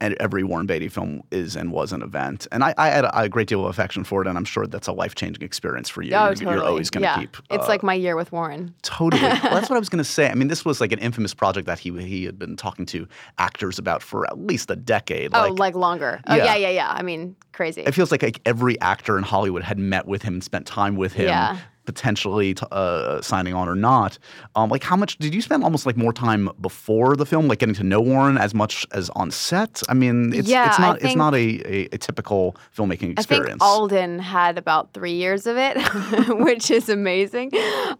every 0.00 0.44
Warren 0.44 0.66
Beatty 0.66 0.88
film 0.88 1.22
is 1.30 1.56
and 1.56 1.72
was 1.72 1.92
an 1.92 2.02
event, 2.02 2.46
and 2.52 2.62
I, 2.62 2.74
I 2.76 2.88
had 2.88 3.04
a, 3.04 3.22
a 3.22 3.28
great 3.28 3.48
deal 3.48 3.64
of 3.64 3.70
affection 3.70 4.04
for 4.04 4.22
it, 4.22 4.28
and 4.28 4.36
I'm 4.36 4.44
sure 4.44 4.66
that's 4.66 4.86
a 4.86 4.92
life 4.92 5.14
changing 5.14 5.42
experience 5.42 5.88
for 5.88 6.02
you. 6.02 6.14
Oh, 6.14 6.26
you're, 6.26 6.34
totally. 6.34 6.56
you're 6.56 6.64
always 6.64 6.90
going 6.90 7.02
to 7.02 7.08
yeah. 7.08 7.18
keep. 7.18 7.36
It's 7.50 7.64
uh, 7.64 7.68
like 7.68 7.82
my 7.82 7.94
year 7.94 8.16
with 8.16 8.32
Warren. 8.32 8.74
Totally. 8.82 9.22
well, 9.22 9.40
that's 9.54 9.70
what 9.70 9.76
I 9.76 9.78
was 9.78 9.88
going 9.88 10.02
to 10.02 10.08
say. 10.08 10.28
I 10.28 10.34
mean, 10.34 10.48
this 10.48 10.64
was 10.64 10.80
like 10.80 10.92
an 10.92 10.98
infamous 10.98 11.34
project 11.34 11.66
that 11.66 11.78
he 11.78 11.90
he 12.02 12.24
had 12.24 12.38
been 12.38 12.56
talking 12.56 12.86
to 12.86 13.06
actors 13.38 13.78
about 13.78 14.02
for 14.02 14.26
at 14.26 14.38
least 14.38 14.70
a 14.70 14.76
decade. 14.76 15.30
oh, 15.34 15.52
like 15.52 15.74
longer. 15.74 16.20
Oh, 16.26 16.34
Yeah. 16.34 16.44
yeah, 16.44 16.56
yeah, 16.56 16.70
yeah. 16.70 16.90
I 16.90 17.02
mean, 17.02 17.36
crazy. 17.52 17.82
it 17.82 17.94
feels 17.94 18.10
like, 18.10 18.22
like 18.22 18.40
every 18.44 18.80
actor 18.80 19.16
in 19.16 19.24
Hollywood 19.24 19.62
had 19.62 19.78
met 19.78 20.06
with 20.06 20.22
him 20.22 20.34
and 20.34 20.44
spent 20.44 20.66
time 20.66 20.96
with 20.96 21.12
him, 21.12 21.28
Yeah. 21.28 21.58
Potentially 21.84 22.54
t- 22.54 22.66
uh, 22.70 23.20
signing 23.22 23.54
on 23.54 23.68
or 23.68 23.74
not. 23.74 24.18
Um, 24.54 24.70
like, 24.70 24.82
how 24.82 24.96
much 24.96 25.18
did 25.18 25.34
you 25.34 25.42
spend? 25.42 25.64
Almost 25.64 25.86
like 25.86 25.96
more 25.96 26.12
time 26.12 26.50
before 26.60 27.16
the 27.16 27.26
film, 27.26 27.48
like 27.48 27.58
getting 27.58 27.74
to 27.76 27.84
know 27.84 28.00
Warren 28.00 28.38
as 28.38 28.54
much 28.54 28.86
as 28.92 29.10
on 29.10 29.30
set. 29.30 29.82
I 29.88 29.94
mean, 29.94 30.32
it's 30.32 30.48
Yeah, 30.48 30.68
it's 30.68 30.78
not 30.78 31.02
it's 31.02 31.16
not 31.16 31.34
a, 31.34 31.38
a, 31.38 31.88
a 31.92 31.98
typical 31.98 32.56
filmmaking 32.76 33.12
experience. 33.12 33.22
I 33.22 33.48
think 33.50 33.62
Alden 33.62 34.18
had 34.18 34.58
about 34.58 34.92
three 34.92 35.14
years 35.14 35.46
of 35.46 35.56
it, 35.56 35.76
which 36.28 36.70
is 36.70 36.88
amazing. 36.88 37.52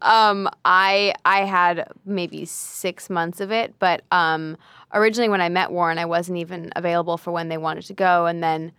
Um, 0.03 0.49
I 0.65 1.15
I 1.25 1.45
had 1.45 1.89
maybe 2.05 2.45
six 2.45 3.11
months 3.11 3.41
of 3.41 3.51
it, 3.53 3.75
but 3.79 4.03
um, 4.11 4.57
originally 4.93 5.29
when 5.29 5.41
I 5.41 5.49
met 5.49 5.71
Warren, 5.71 5.99
I 5.99 6.07
wasn't 6.07 6.39
even 6.39 6.73
available 6.77 7.17
for 7.17 7.33
when 7.33 7.49
they 7.49 7.59
wanted 7.59 7.85
to 7.87 7.95
go, 7.95 8.27
and 8.27 8.43
then 8.43 8.73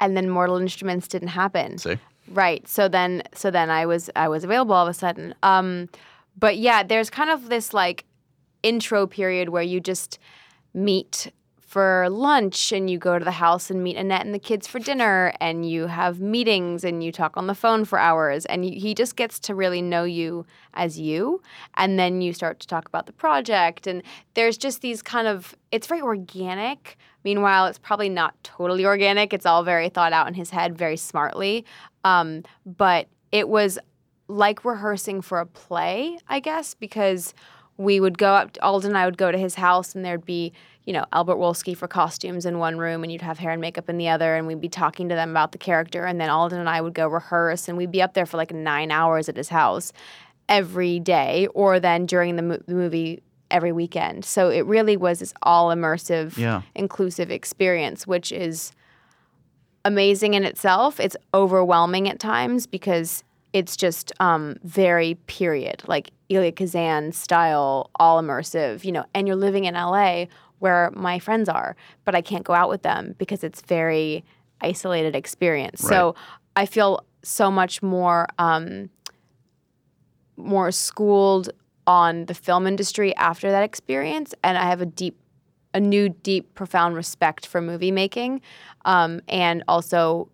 and 0.00 0.16
then 0.16 0.30
Mortal 0.30 0.56
Instruments 0.56 1.06
didn't 1.06 1.28
happen. 1.28 1.78
See, 1.78 1.98
Right. 2.30 2.66
So 2.68 2.88
then 2.88 3.22
so 3.34 3.50
then 3.50 3.70
I 3.70 3.86
was 3.86 4.08
I 4.14 4.28
was 4.28 4.44
available 4.44 4.74
all 4.74 4.86
of 4.86 4.90
a 4.90 4.94
sudden. 4.94 5.34
Um 5.42 5.88
but 6.38 6.56
yeah, 6.56 6.82
there's 6.82 7.10
kind 7.10 7.28
of 7.28 7.48
this 7.48 7.74
like 7.74 8.04
intro 8.62 9.06
period 9.06 9.48
where 9.48 9.62
you 9.62 9.80
just 9.80 10.18
meet 10.72 11.32
for 11.70 12.08
lunch 12.10 12.72
and 12.72 12.90
you 12.90 12.98
go 12.98 13.16
to 13.16 13.24
the 13.24 13.30
house 13.30 13.70
and 13.70 13.84
meet 13.84 13.96
Annette 13.96 14.26
and 14.26 14.34
the 14.34 14.40
kids 14.40 14.66
for 14.66 14.80
dinner 14.80 15.32
and 15.40 15.70
you 15.70 15.86
have 15.86 16.18
meetings 16.18 16.82
and 16.82 17.04
you 17.04 17.12
talk 17.12 17.36
on 17.36 17.46
the 17.46 17.54
phone 17.54 17.84
for 17.84 17.96
hours 17.96 18.44
and 18.46 18.64
he 18.64 18.92
just 18.92 19.14
gets 19.14 19.38
to 19.38 19.54
really 19.54 19.80
know 19.80 20.02
you 20.02 20.44
as 20.74 20.98
you 20.98 21.40
and 21.76 21.96
then 21.96 22.22
you 22.22 22.32
start 22.32 22.58
to 22.58 22.66
talk 22.66 22.88
about 22.88 23.06
the 23.06 23.12
project 23.12 23.86
and 23.86 24.02
there's 24.34 24.58
just 24.58 24.80
these 24.80 25.00
kind 25.00 25.28
of 25.28 25.54
it's 25.70 25.86
very 25.86 26.00
organic. 26.00 26.98
Meanwhile 27.22 27.66
it's 27.66 27.78
probably 27.78 28.08
not 28.08 28.34
totally 28.42 28.84
organic. 28.84 29.32
It's 29.32 29.46
all 29.46 29.62
very 29.62 29.90
thought 29.90 30.12
out 30.12 30.26
in 30.26 30.34
his 30.34 30.50
head 30.50 30.76
very 30.76 30.96
smartly. 30.96 31.64
Um, 32.02 32.42
but 32.66 33.06
it 33.30 33.48
was 33.48 33.78
like 34.26 34.64
rehearsing 34.64 35.20
for 35.20 35.38
a 35.38 35.46
play 35.46 36.18
i 36.28 36.38
guess 36.38 36.74
because 36.74 37.34
we 37.76 37.98
would 37.98 38.16
go 38.16 38.34
up 38.34 38.56
alden 38.60 38.90
and 38.90 38.98
i 38.98 39.04
would 39.04 39.18
go 39.18 39.32
to 39.32 39.38
his 39.38 39.56
house 39.56 39.94
and 39.94 40.04
there'd 40.04 40.24
be 40.24 40.52
you 40.90 40.94
know 40.96 41.04
albert 41.12 41.36
wolsky 41.36 41.76
for 41.76 41.86
costumes 41.86 42.44
in 42.44 42.58
one 42.58 42.76
room 42.76 43.04
and 43.04 43.12
you'd 43.12 43.22
have 43.22 43.38
hair 43.38 43.52
and 43.52 43.60
makeup 43.60 43.88
in 43.88 43.96
the 43.96 44.08
other 44.08 44.34
and 44.34 44.48
we'd 44.48 44.60
be 44.60 44.68
talking 44.68 45.08
to 45.08 45.14
them 45.14 45.30
about 45.30 45.52
the 45.52 45.58
character 45.58 46.04
and 46.04 46.20
then 46.20 46.28
alden 46.28 46.58
and 46.58 46.68
i 46.68 46.80
would 46.80 46.94
go 46.94 47.06
rehearse 47.06 47.68
and 47.68 47.78
we'd 47.78 47.92
be 47.92 48.02
up 48.02 48.14
there 48.14 48.26
for 48.26 48.36
like 48.36 48.52
nine 48.52 48.90
hours 48.90 49.28
at 49.28 49.36
his 49.36 49.50
house 49.50 49.92
every 50.48 50.98
day 50.98 51.46
or 51.54 51.78
then 51.78 52.06
during 52.06 52.34
the, 52.34 52.42
mo- 52.42 52.58
the 52.66 52.74
movie 52.74 53.22
every 53.52 53.70
weekend 53.70 54.24
so 54.24 54.48
it 54.50 54.66
really 54.66 54.96
was 54.96 55.20
this 55.20 55.32
all 55.44 55.68
immersive 55.68 56.36
Yeah. 56.36 56.62
inclusive 56.74 57.30
experience 57.30 58.04
which 58.04 58.32
is 58.32 58.72
amazing 59.84 60.34
in 60.34 60.44
itself. 60.44 61.00
It's 61.00 61.16
overwhelming 61.32 62.08
at 62.08 62.18
times 62.18 62.66
because 62.66 63.24
it's 63.52 63.76
just 63.76 64.12
um, 64.20 64.56
very 64.62 65.14
period, 65.26 65.82
like 65.86 66.10
Elia 66.30 66.52
Kazan 66.52 67.12
style, 67.12 67.90
all 67.96 68.22
immersive, 68.22 68.84
you 68.84 68.92
know, 68.92 69.04
and 69.14 69.26
you're 69.26 69.36
living 69.36 69.64
in 69.64 69.74
LA 69.74 70.26
where 70.60 70.90
my 70.94 71.18
friends 71.18 71.48
are, 71.48 71.74
but 72.04 72.14
I 72.14 72.22
can't 72.22 72.44
go 72.44 72.54
out 72.54 72.68
with 72.68 72.82
them 72.82 73.14
because 73.18 73.42
it's 73.42 73.60
very 73.62 74.24
isolated 74.60 75.16
experience. 75.16 75.80
So 75.80 76.14
I 76.54 76.66
feel 76.66 77.04
so 77.22 77.50
much 77.50 77.82
more 77.82 78.26
um, 78.38 78.90
more 80.36 80.70
schooled 80.70 81.50
on 81.86 82.26
the 82.26 82.34
film 82.34 82.66
industry 82.66 83.14
after 83.16 83.50
that 83.50 83.62
experience, 83.62 84.34
and 84.44 84.56
I 84.56 84.64
have 84.64 84.80
a 84.80 84.86
deep, 84.86 85.18
a 85.74 85.80
new 85.80 86.08
deep, 86.08 86.54
profound 86.54 86.94
respect 86.94 87.46
for 87.46 87.60
movie 87.60 87.90
making, 87.90 88.40
um, 88.84 89.20
and 89.28 89.64
also 89.66 90.28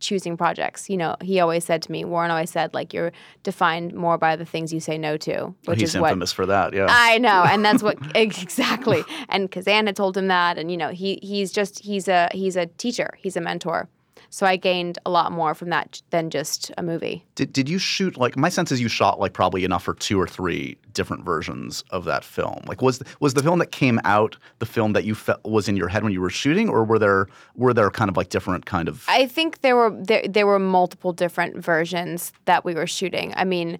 choosing 0.00 0.36
projects. 0.36 0.88
You 0.88 0.96
know, 0.96 1.16
he 1.20 1.40
always 1.40 1.64
said 1.64 1.82
to 1.82 1.92
me, 1.92 2.04
Warren 2.04 2.30
always 2.30 2.50
said, 2.50 2.74
like 2.74 2.92
you're 2.92 3.12
defined 3.42 3.94
more 3.94 4.18
by 4.18 4.36
the 4.36 4.44
things 4.44 4.72
you 4.72 4.80
say 4.80 4.98
no 4.98 5.16
to, 5.18 5.54
which 5.64 5.80
he's 5.80 5.94
is 5.94 6.00
what 6.00 6.08
infamous 6.08 6.32
for 6.32 6.46
that. 6.46 6.72
Yeah. 6.72 6.86
I 6.88 7.18
know, 7.18 7.44
and 7.44 7.64
that's 7.64 7.82
what 7.82 7.98
exactly. 8.14 9.04
And 9.28 9.50
Kazan 9.50 9.86
had 9.86 9.96
told 9.96 10.16
him 10.16 10.28
that, 10.28 10.58
and 10.58 10.70
you 10.70 10.76
know, 10.76 10.90
he 10.90 11.18
he's 11.22 11.52
just 11.52 11.80
he's 11.80 12.08
a 12.08 12.28
he's 12.32 12.56
a 12.56 12.66
teacher, 12.66 13.14
he's 13.18 13.36
a 13.36 13.40
mentor. 13.40 13.88
So 14.30 14.46
I 14.46 14.56
gained 14.56 14.98
a 15.06 15.10
lot 15.10 15.32
more 15.32 15.54
from 15.54 15.70
that 15.70 16.02
than 16.10 16.30
just 16.30 16.70
a 16.76 16.82
movie. 16.82 17.24
Did, 17.34 17.52
did 17.52 17.68
you 17.68 17.78
shoot 17.78 18.16
like 18.16 18.36
my 18.36 18.48
sense 18.48 18.70
is 18.70 18.80
you 18.80 18.88
shot 18.88 19.18
like 19.18 19.32
probably 19.32 19.64
enough 19.64 19.84
for 19.84 19.94
two 19.94 20.20
or 20.20 20.26
three 20.26 20.76
different 20.98 21.24
versions 21.24 21.84
of 21.90 22.04
that 22.04 22.24
film. 22.24 22.60
Like 22.66 22.82
was 22.82 23.00
was 23.20 23.34
the 23.34 23.42
film 23.42 23.60
that 23.60 23.70
came 23.70 24.00
out 24.04 24.36
the 24.58 24.66
film 24.66 24.94
that 24.94 25.04
you 25.04 25.14
felt 25.14 25.42
was 25.44 25.68
in 25.68 25.76
your 25.76 25.86
head 25.86 26.02
when 26.02 26.12
you 26.12 26.20
were 26.20 26.28
shooting, 26.28 26.68
or 26.68 26.84
were 26.84 26.98
there 26.98 27.28
were 27.54 27.72
there 27.72 27.88
kind 27.90 28.10
of 28.10 28.16
like 28.16 28.30
different 28.30 28.66
kind 28.66 28.88
of 28.88 29.04
I 29.08 29.26
think 29.26 29.60
there 29.60 29.76
were 29.76 29.90
there, 29.90 30.26
there 30.28 30.46
were 30.46 30.58
multiple 30.58 31.12
different 31.12 31.56
versions 31.56 32.32
that 32.46 32.64
we 32.64 32.74
were 32.74 32.88
shooting. 32.88 33.32
I 33.36 33.44
mean, 33.44 33.78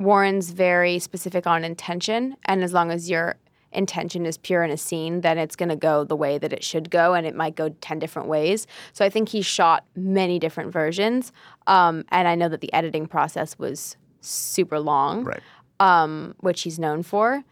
Warren's 0.00 0.50
very 0.50 0.98
specific 0.98 1.46
on 1.46 1.62
intention, 1.62 2.36
and 2.46 2.64
as 2.64 2.72
long 2.72 2.90
as 2.90 3.10
your 3.10 3.36
intention 3.76 4.26
is 4.26 4.38
pure 4.38 4.64
in 4.64 4.70
a 4.70 4.76
scene, 4.76 5.20
then 5.20 5.38
it's 5.38 5.56
going 5.56 5.68
to 5.68 5.76
go 5.76 6.04
the 6.04 6.16
way 6.16 6.38
that 6.38 6.52
it 6.52 6.64
should 6.64 6.90
go, 6.90 7.14
and 7.14 7.26
it 7.26 7.34
might 7.34 7.54
go 7.54 7.68
ten 7.80 7.98
different 7.98 8.28
ways. 8.28 8.66
So 8.92 9.04
I 9.04 9.10
think 9.10 9.28
he 9.28 9.42
shot 9.42 9.84
many 9.94 10.38
different 10.38 10.72
versions, 10.72 11.32
um, 11.66 12.04
and 12.08 12.26
I 12.26 12.34
know 12.34 12.48
that 12.48 12.60
the 12.60 12.72
editing 12.72 13.06
process 13.06 13.58
was 13.58 13.96
super 14.20 14.80
long, 14.80 15.24
right? 15.24 15.42
um, 15.80 16.34
which 16.40 16.62
he's 16.62 16.78
known 16.78 17.02
for. 17.02 17.44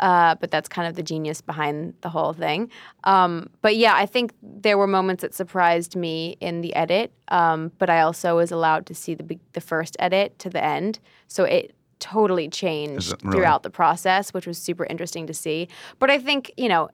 Uh, 0.00 0.36
but 0.36 0.52
that's 0.52 0.68
kind 0.68 0.86
of 0.86 0.94
the 0.94 1.02
genius 1.02 1.40
behind 1.40 1.92
the 2.02 2.08
whole 2.08 2.32
thing. 2.32 2.70
Um, 3.02 3.50
but 3.62 3.76
yeah, 3.76 3.94
I 3.96 4.06
think 4.06 4.32
there 4.40 4.78
were 4.78 4.86
moments 4.86 5.22
that 5.22 5.34
surprised 5.34 5.96
me 5.96 6.36
in 6.40 6.60
the 6.60 6.72
edit. 6.76 7.10
Um, 7.28 7.72
but 7.78 7.90
I 7.90 8.02
also 8.02 8.36
was 8.36 8.52
allowed 8.52 8.86
to 8.86 8.94
see 8.94 9.14
the 9.14 9.38
the 9.54 9.60
first 9.60 9.96
edit 9.98 10.38
to 10.38 10.50
the 10.50 10.62
end, 10.62 11.00
so 11.26 11.42
it 11.42 11.74
totally 12.00 12.48
changed 12.48 13.14
really? 13.22 13.36
throughout 13.36 13.62
the 13.62 13.70
process, 13.70 14.32
which 14.32 14.46
was 14.46 14.58
super 14.58 14.84
interesting 14.86 15.26
to 15.26 15.34
see. 15.34 15.68
But 15.98 16.10
I 16.10 16.18
think 16.18 16.52
you 16.56 16.68
know, 16.68 16.90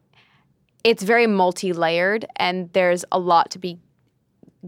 it's 0.82 1.02
very 1.02 1.26
multi 1.26 1.72
layered, 1.72 2.26
and 2.36 2.72
there's 2.72 3.04
a 3.12 3.18
lot 3.18 3.50
to 3.52 3.58
be 3.58 3.78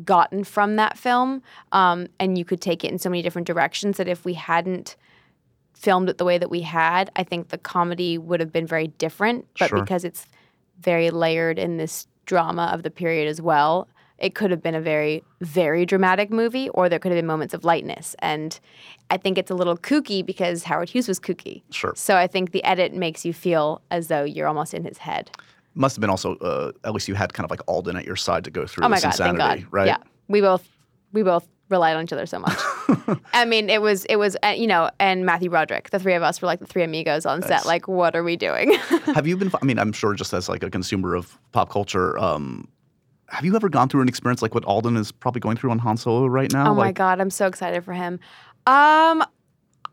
gotten 0.05 0.44
from 0.44 0.77
that 0.77 0.99
film. 0.99 1.42
Um, 1.72 2.09
and 2.20 2.37
you 2.37 2.44
could 2.44 2.61
take 2.61 2.85
it 2.85 2.90
in 2.90 2.99
so 2.99 3.09
many 3.09 3.22
different 3.22 3.46
directions 3.46 3.96
that 3.96 4.09
if 4.09 4.25
we 4.25 4.35
hadn't 4.35 4.96
filmed 5.75 6.09
it 6.09 6.18
the 6.18 6.25
way 6.25 6.38
that 6.38 6.51
we 6.51 6.61
had, 6.62 7.11
I 7.16 7.22
think 7.22 7.49
the 7.49 7.59
comedy 7.59 8.18
would 8.18 8.40
have 8.40 8.53
been 8.53 8.66
very 8.66 8.88
different. 8.88 9.46
But 9.59 9.68
Sure. 9.68 9.81
because 9.81 10.05
it's 10.05 10.27
very 10.81 11.11
layered 11.11 11.59
in 11.59 11.77
this 11.79 12.07
drama 12.27 12.71
of 12.73 12.83
the 12.83 12.90
period 12.90 13.29
as 13.29 13.40
well, 13.40 13.88
it 14.19 14.35
could 14.35 14.50
have 14.50 14.62
been 14.62 14.75
a 14.75 14.81
very, 14.81 15.23
very 15.40 15.85
dramatic 15.85 16.31
movie, 16.31 16.69
or 16.71 16.88
there 16.88 16.98
could 16.98 17.12
have 17.12 17.19
been 17.19 17.27
moments 17.27 17.52
of 17.54 17.64
lightness. 17.64 18.17
And 18.21 18.58
I 19.10 19.17
think 19.19 19.37
it's 19.38 19.50
a 19.50 19.54
little 19.54 19.77
kooky 19.77 20.25
because 20.25 20.62
Howard 20.64 20.88
Hughes 20.88 21.06
was 21.08 21.21
kooky. 21.21 21.62
Sure. 21.71 21.92
So 21.96 22.17
I 22.17 22.27
think 22.27 22.52
the 22.52 22.64
edit 22.64 22.94
makes 22.94 23.25
you 23.25 23.33
feel 23.33 23.83
as 23.90 24.08
though 24.08 24.25
you're 24.25 24.48
almost 24.48 24.73
in 24.75 24.85
his 24.85 24.98
head. 24.98 25.31
Must 25.75 25.96
have 25.96 26.00
been 26.00 26.08
also 26.10 26.37
uh, 26.37 26.73
at 26.85 26.94
least 26.94 27.08
you 27.08 27.14
had 27.14 27.35
kind 27.35 27.44
of 27.44 27.50
like 27.50 27.60
Alden 27.69 27.96
at 27.96 28.06
your 28.06 28.17
side 28.17 28.44
to 28.44 28.50
go 28.50 28.67
through 28.67 28.85
Oh 28.87 28.88
my 28.88 28.96
this 28.96 29.02
god! 29.04 29.10
insanity, 29.12 29.38
Thank 29.42 29.60
God. 29.64 29.73
right? 29.73 29.87
Yeah, 29.87 29.98
we 30.29 30.40
both 30.40 30.67
we 31.12 31.23
both 31.23 31.46
relied 31.69 31.96
on 31.96 32.04
each 32.04 32.12
other 32.12 32.25
so 32.27 32.38
much. 32.38 32.56
I 33.35 33.44
mean, 33.44 33.69
it 33.69 33.83
was 33.83 34.06
it 34.06 34.17
was 34.17 34.37
uh, 34.42 34.54
you 34.56 34.67
know, 34.67 34.88
and 34.98 35.27
Matthew 35.27 35.50
Broderick, 35.50 35.90
the 35.90 35.98
three 35.98 36.14
of 36.14 36.23
us 36.23 36.40
were 36.40 36.46
like 36.46 36.60
the 36.60 36.67
three 36.67 36.83
amigos 36.83 37.27
on 37.27 37.42
set. 37.42 37.67
Like, 37.67 37.87
what 37.88 38.17
are 38.17 38.23
we 38.25 38.37
doing? 38.37 38.73
have 39.14 39.27
you 39.27 39.37
been? 39.37 39.50
I 39.60 39.64
mean, 39.67 39.79
I'm 39.79 39.92
sure 39.92 40.14
just 40.14 40.33
as 40.33 40.48
like 40.48 40.62
a 40.62 40.71
consumer 40.71 41.14
of 41.14 41.38
pop 41.52 41.69
culture, 41.69 42.19
um, 42.19 42.69
have 43.29 43.44
you 43.44 43.54
ever 43.56 43.68
gone 43.68 43.88
through 43.88 44.02
an 44.02 44.08
experience 44.08 44.42
like 44.42 44.54
what 44.54 44.64
Alden 44.64 44.96
is 44.96 45.10
probably 45.12 45.40
going 45.40 45.56
through 45.56 45.70
on 45.70 45.79
Han 45.81 45.96
Solo 45.96 46.27
right 46.27 46.52
now? 46.52 46.70
oh 46.70 46.74
my 46.74 46.92
god, 46.92 47.20
I'm 47.20 47.31
so 47.31 47.46
excited 47.46 47.85
for 47.85 47.92
him. 47.92 48.20
Um, 48.66 49.22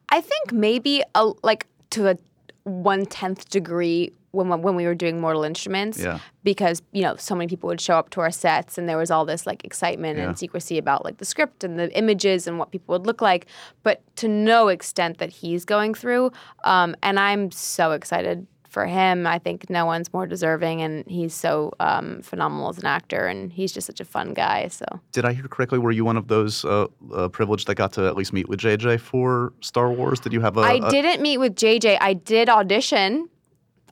I 0.10 0.22
think 0.22 0.52
maybe 0.52 1.04
a 1.16 1.32
like 1.44 1.68
to 1.92 2.10
a 2.10 2.18
one 2.64 3.06
tenth 3.06 3.50
degree 3.50 4.12
when 4.32 4.50
when 4.62 4.76
we 4.76 4.86
were 4.86 4.96
doing 4.96 5.20
Mortal 5.20 5.44
Instruments. 5.44 6.00
Yeah. 6.00 6.20
Because 6.44 6.82
you 6.92 7.02
know 7.02 7.16
so 7.16 7.36
many 7.36 7.48
people 7.48 7.68
would 7.68 7.82
show 7.82 7.96
up 7.98 8.10
to 8.12 8.22
our 8.22 8.32
sets 8.32 8.78
and 8.78 8.88
there 8.90 8.98
was 8.98 9.12
all 9.12 9.26
this 9.26 9.46
like 9.46 9.64
excitement 9.66 10.18
Yeah. 10.18 10.26
and 10.28 10.38
secrecy 10.38 10.78
about 10.78 11.04
like 11.06 11.18
the 11.18 11.26
script 11.26 11.64
and 11.64 11.78
the 11.80 11.96
images 11.98 12.48
and 12.48 12.58
what 12.60 12.72
people 12.72 12.94
would 12.94 13.06
look 13.06 13.22
like, 13.22 13.46
but 13.84 14.02
to 14.18 14.28
no 14.28 14.68
extent 14.70 15.18
that 15.20 15.30
he's 15.30 15.66
going 15.66 15.94
through. 15.94 16.32
Um, 16.64 16.96
and 17.04 17.20
I'm 17.20 17.52
so 17.52 17.92
excited 17.92 18.48
for 18.74 18.86
him. 18.86 19.26
I 19.28 19.38
think 19.38 19.70
no 19.70 19.86
one's 19.86 20.12
more 20.12 20.26
deserving, 20.26 20.82
and 20.82 21.06
he's 21.08 21.34
so 21.34 21.72
um, 21.80 22.22
phenomenal 22.24 22.70
as 22.70 22.80
an 22.80 22.88
actor, 22.88 23.28
and 23.28 23.54
he's 23.54 23.72
just 23.72 23.88
such 23.88 24.00
a 24.00 24.06
fun 24.06 24.34
guy. 24.34 24.68
So. 24.68 24.86
Did 25.12 25.26
I 25.26 25.34
hear 25.34 25.48
correctly? 25.48 25.80
Were 25.80 25.92
you 25.92 26.04
one 26.04 26.18
of 26.18 26.28
those 26.28 26.66
uh, 26.66 26.88
uh, 27.14 27.30
privileged 27.30 27.68
that 27.68 27.76
got 27.76 27.94
to 27.94 28.08
at 28.08 28.16
least 28.16 28.34
meet 28.34 28.50
with 28.50 28.60
JJ 28.60 29.00
for 29.00 29.54
Star 29.62 29.92
Wars? 29.92 30.20
Did 30.20 30.34
you 30.34 30.42
have 30.42 30.58
a? 30.58 30.62
I 30.62 30.74
a- 30.84 30.90
didn't 30.90 31.22
meet 31.22 31.38
with 31.38 31.56
JJ. 31.56 32.00
I 32.02 32.14
did 32.16 32.50
audition. 32.50 33.30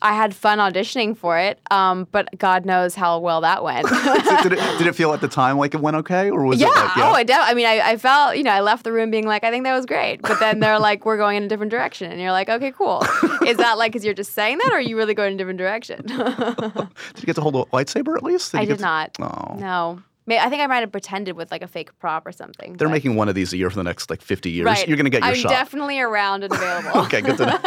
I 0.03 0.13
had 0.13 0.33
fun 0.35 0.57
auditioning 0.57 1.15
for 1.15 1.37
it, 1.37 1.59
um, 1.69 2.07
but 2.11 2.27
God 2.37 2.65
knows 2.65 2.95
how 2.95 3.19
well 3.19 3.41
that 3.41 3.63
went. 3.63 3.87
did, 4.43 4.53
it, 4.53 4.77
did 4.77 4.87
it 4.87 4.95
feel 4.95 5.13
at 5.13 5.21
the 5.21 5.27
time 5.27 5.57
like 5.57 5.73
it 5.73 5.81
went 5.81 5.95
okay, 5.97 6.31
or 6.31 6.43
was 6.45 6.59
yeah. 6.59 6.67
it 6.67 6.75
like 6.75 6.97
Oh, 6.97 7.11
I, 7.11 7.23
de- 7.23 7.33
I 7.33 7.53
mean, 7.53 7.67
I, 7.67 7.91
I 7.91 7.97
felt, 7.97 8.35
you 8.35 8.43
know, 8.43 8.51
I 8.51 8.61
left 8.61 8.83
the 8.83 8.91
room 8.91 9.11
being 9.11 9.27
like, 9.27 9.43
I 9.43 9.51
think 9.51 9.63
that 9.65 9.75
was 9.75 9.85
great. 9.85 10.21
But 10.21 10.39
then 10.39 10.59
they're 10.59 10.79
like, 10.89 11.05
we're 11.05 11.17
going 11.17 11.37
in 11.37 11.43
a 11.43 11.47
different 11.47 11.71
direction. 11.71 12.11
And 12.11 12.19
you're 12.19 12.31
like, 12.31 12.49
okay, 12.49 12.71
cool. 12.71 13.03
Is 13.45 13.57
that 13.57 13.77
like, 13.77 13.91
because 13.91 14.03
you're 14.03 14.13
just 14.13 14.33
saying 14.33 14.57
that 14.57 14.71
or 14.71 14.77
are 14.77 14.81
you 14.81 14.97
really 14.97 15.13
going 15.13 15.29
in 15.29 15.33
a 15.35 15.37
different 15.37 15.59
direction? 15.59 16.01
did 16.07 16.17
you 16.17 17.25
get 17.25 17.35
to 17.35 17.41
hold 17.41 17.55
a 17.55 17.63
lightsaber 17.65 18.15
at 18.15 18.23
least? 18.23 18.55
I 18.55 18.61
you 18.61 18.67
did 18.67 18.73
get 18.73 18.77
to- 18.79 18.81
not. 18.83 19.17
Oh. 19.19 19.55
No. 19.55 20.03
I 20.29 20.49
think 20.49 20.61
I 20.61 20.67
might 20.67 20.79
have 20.81 20.91
pretended 20.91 21.35
with 21.35 21.51
like 21.51 21.61
a 21.61 21.67
fake 21.67 21.97
prop 21.99 22.25
or 22.25 22.31
something. 22.31 22.73
They're 22.77 22.87
but- 22.87 22.93
making 22.93 23.15
one 23.15 23.27
of 23.27 23.35
these 23.35 23.51
a 23.53 23.57
year 23.57 23.69
for 23.69 23.75
the 23.75 23.83
next 23.83 24.09
like 24.09 24.21
50 24.21 24.49
years. 24.51 24.65
right. 24.65 24.87
You're 24.87 24.95
going 24.97 25.05
to 25.05 25.09
get 25.09 25.21
your 25.23 25.29
I'm 25.29 25.35
shot. 25.35 25.49
definitely 25.49 25.99
around 25.99 26.43
and 26.43 26.53
available. 26.53 27.01
okay, 27.05 27.21
good 27.21 27.37
to 27.37 27.45
know. 27.47 27.59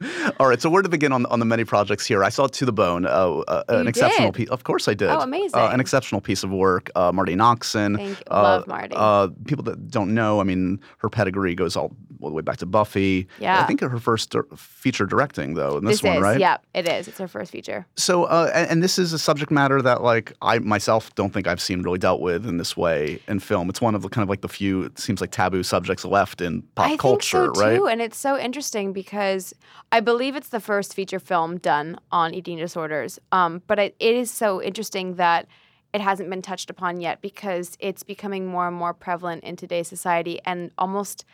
All 0.40 0.46
right, 0.48 0.60
so 0.62 0.70
where 0.70 0.82
to 0.82 0.88
begin 0.88 1.12
on 1.12 1.26
on 1.26 1.40
the 1.40 1.44
many 1.44 1.64
projects 1.64 2.06
here? 2.06 2.22
I 2.22 2.28
saw 2.28 2.46
To 2.46 2.64
the 2.64 2.72
Bone, 2.72 3.04
uh, 3.04 3.08
uh, 3.48 3.64
an 3.68 3.88
exceptional 3.88 4.30
piece. 4.32 4.48
Of 4.48 4.62
course, 4.62 4.86
I 4.86 4.94
did. 4.94 5.08
Oh, 5.08 5.18
Uh, 5.18 5.24
amazing. 5.24 5.58
an 5.60 5.80
exceptional 5.80 6.20
piece 6.20 6.44
of 6.44 6.50
work. 6.50 6.90
Uh, 6.94 7.10
Marti 7.12 7.34
Noxon. 7.34 7.96
Thank 7.96 8.10
you. 8.18 8.24
Uh, 8.30 8.42
Love 8.42 8.66
Marti. 8.68 8.94
Uh, 8.96 9.28
people 9.46 9.64
that 9.64 9.90
don't 9.90 10.14
know, 10.14 10.40
I 10.40 10.44
mean, 10.44 10.80
her 10.98 11.08
pedigree 11.08 11.54
goes 11.56 11.76
all, 11.76 11.90
all 12.20 12.28
the 12.28 12.34
way 12.34 12.42
back 12.42 12.56
to 12.58 12.66
Buffy. 12.66 13.26
Yeah. 13.38 13.60
I 13.60 13.66
think 13.66 13.80
her 13.80 13.98
first 13.98 14.34
feature 14.56 15.06
directing 15.06 15.54
though 15.54 15.78
in 15.78 15.84
this, 15.84 16.00
This 16.00 16.02
one, 16.08 16.16
is, 16.16 16.22
right? 16.22 16.40
yeah, 16.40 16.58
it 16.74 16.88
is. 16.88 17.08
It's 17.08 17.18
her 17.18 17.28
first 17.28 17.52
feature. 17.52 17.86
So, 17.96 18.24
uh, 18.24 18.50
and, 18.54 18.70
and 18.70 18.82
this 18.82 18.98
is 18.98 19.12
a 19.12 19.18
subject 19.18 19.50
matter 19.50 19.80
that, 19.82 20.02
like, 20.02 20.32
I 20.42 20.58
myself 20.58 21.14
don't 21.14 21.32
think 21.32 21.46
I've 21.46 21.60
seen 21.60 21.82
really 21.82 21.98
dealt 21.98 22.20
with 22.20 22.46
in 22.46 22.56
this 22.58 22.76
way 22.76 23.20
in 23.28 23.40
film. 23.40 23.68
It's 23.68 23.80
one 23.80 23.94
of 23.94 24.02
the 24.02 24.08
kind 24.08 24.22
of 24.22 24.28
like 24.28 24.40
the 24.40 24.48
few, 24.48 24.82
it 24.84 24.98
seems 24.98 25.20
like 25.20 25.30
taboo 25.30 25.62
subjects 25.62 26.04
left 26.04 26.40
in 26.40 26.62
pop 26.74 26.86
I 26.86 26.96
culture, 26.96 27.44
think 27.46 27.56
so 27.56 27.62
right? 27.62 27.76
too, 27.76 27.86
and 27.86 28.00
it's 28.02 28.16
so 28.18 28.38
interesting 28.38 28.92
because 28.92 29.54
I 29.92 30.00
believe 30.00 30.36
it's 30.36 30.48
the 30.50 30.60
first 30.60 30.94
feature 30.94 31.18
film 31.20 31.58
done 31.58 31.98
on 32.12 32.34
eating 32.34 32.58
disorders. 32.58 33.18
Um, 33.32 33.62
but 33.66 33.78
it, 33.78 33.96
it 33.98 34.14
is 34.14 34.30
so 34.30 34.62
interesting 34.62 35.14
that 35.14 35.46
it 35.94 36.02
hasn't 36.02 36.28
been 36.28 36.42
touched 36.42 36.68
upon 36.68 37.00
yet 37.00 37.22
because 37.22 37.76
it's 37.80 38.02
becoming 38.02 38.46
more 38.46 38.68
and 38.68 38.76
more 38.76 38.92
prevalent 38.92 39.42
in 39.42 39.56
today's 39.56 39.88
society 39.88 40.38
and 40.44 40.70
almost 40.76 41.24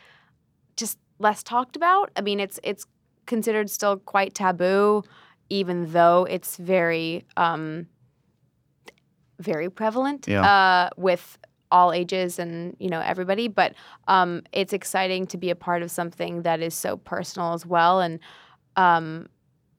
just 0.77 0.97
less 1.19 1.43
talked 1.43 1.75
about. 1.75 2.11
I 2.15 2.21
mean, 2.21 2.39
it's 2.39 2.59
it's 2.63 2.85
considered 3.25 3.69
still 3.69 3.97
quite 3.97 4.33
taboo, 4.33 5.03
even 5.49 5.91
though 5.91 6.25
it's 6.29 6.57
very 6.57 7.25
um, 7.37 7.87
very 9.39 9.69
prevalent 9.69 10.27
Yeah. 10.27 10.43
uh, 10.43 10.89
with 10.97 11.37
all 11.71 11.91
ages 11.91 12.39
and 12.39 12.75
you 12.79 12.89
know 12.89 13.01
everybody. 13.01 13.47
But 13.47 13.73
um, 14.07 14.43
it's 14.51 14.73
exciting 14.73 15.25
to 15.27 15.37
be 15.37 15.49
a 15.49 15.55
part 15.55 15.81
of 15.83 15.91
something 15.91 16.43
that 16.43 16.61
is 16.61 16.73
so 16.73 16.97
personal 16.97 17.53
as 17.53 17.65
well. 17.65 17.99
And 18.01 18.19
um, 18.75 19.27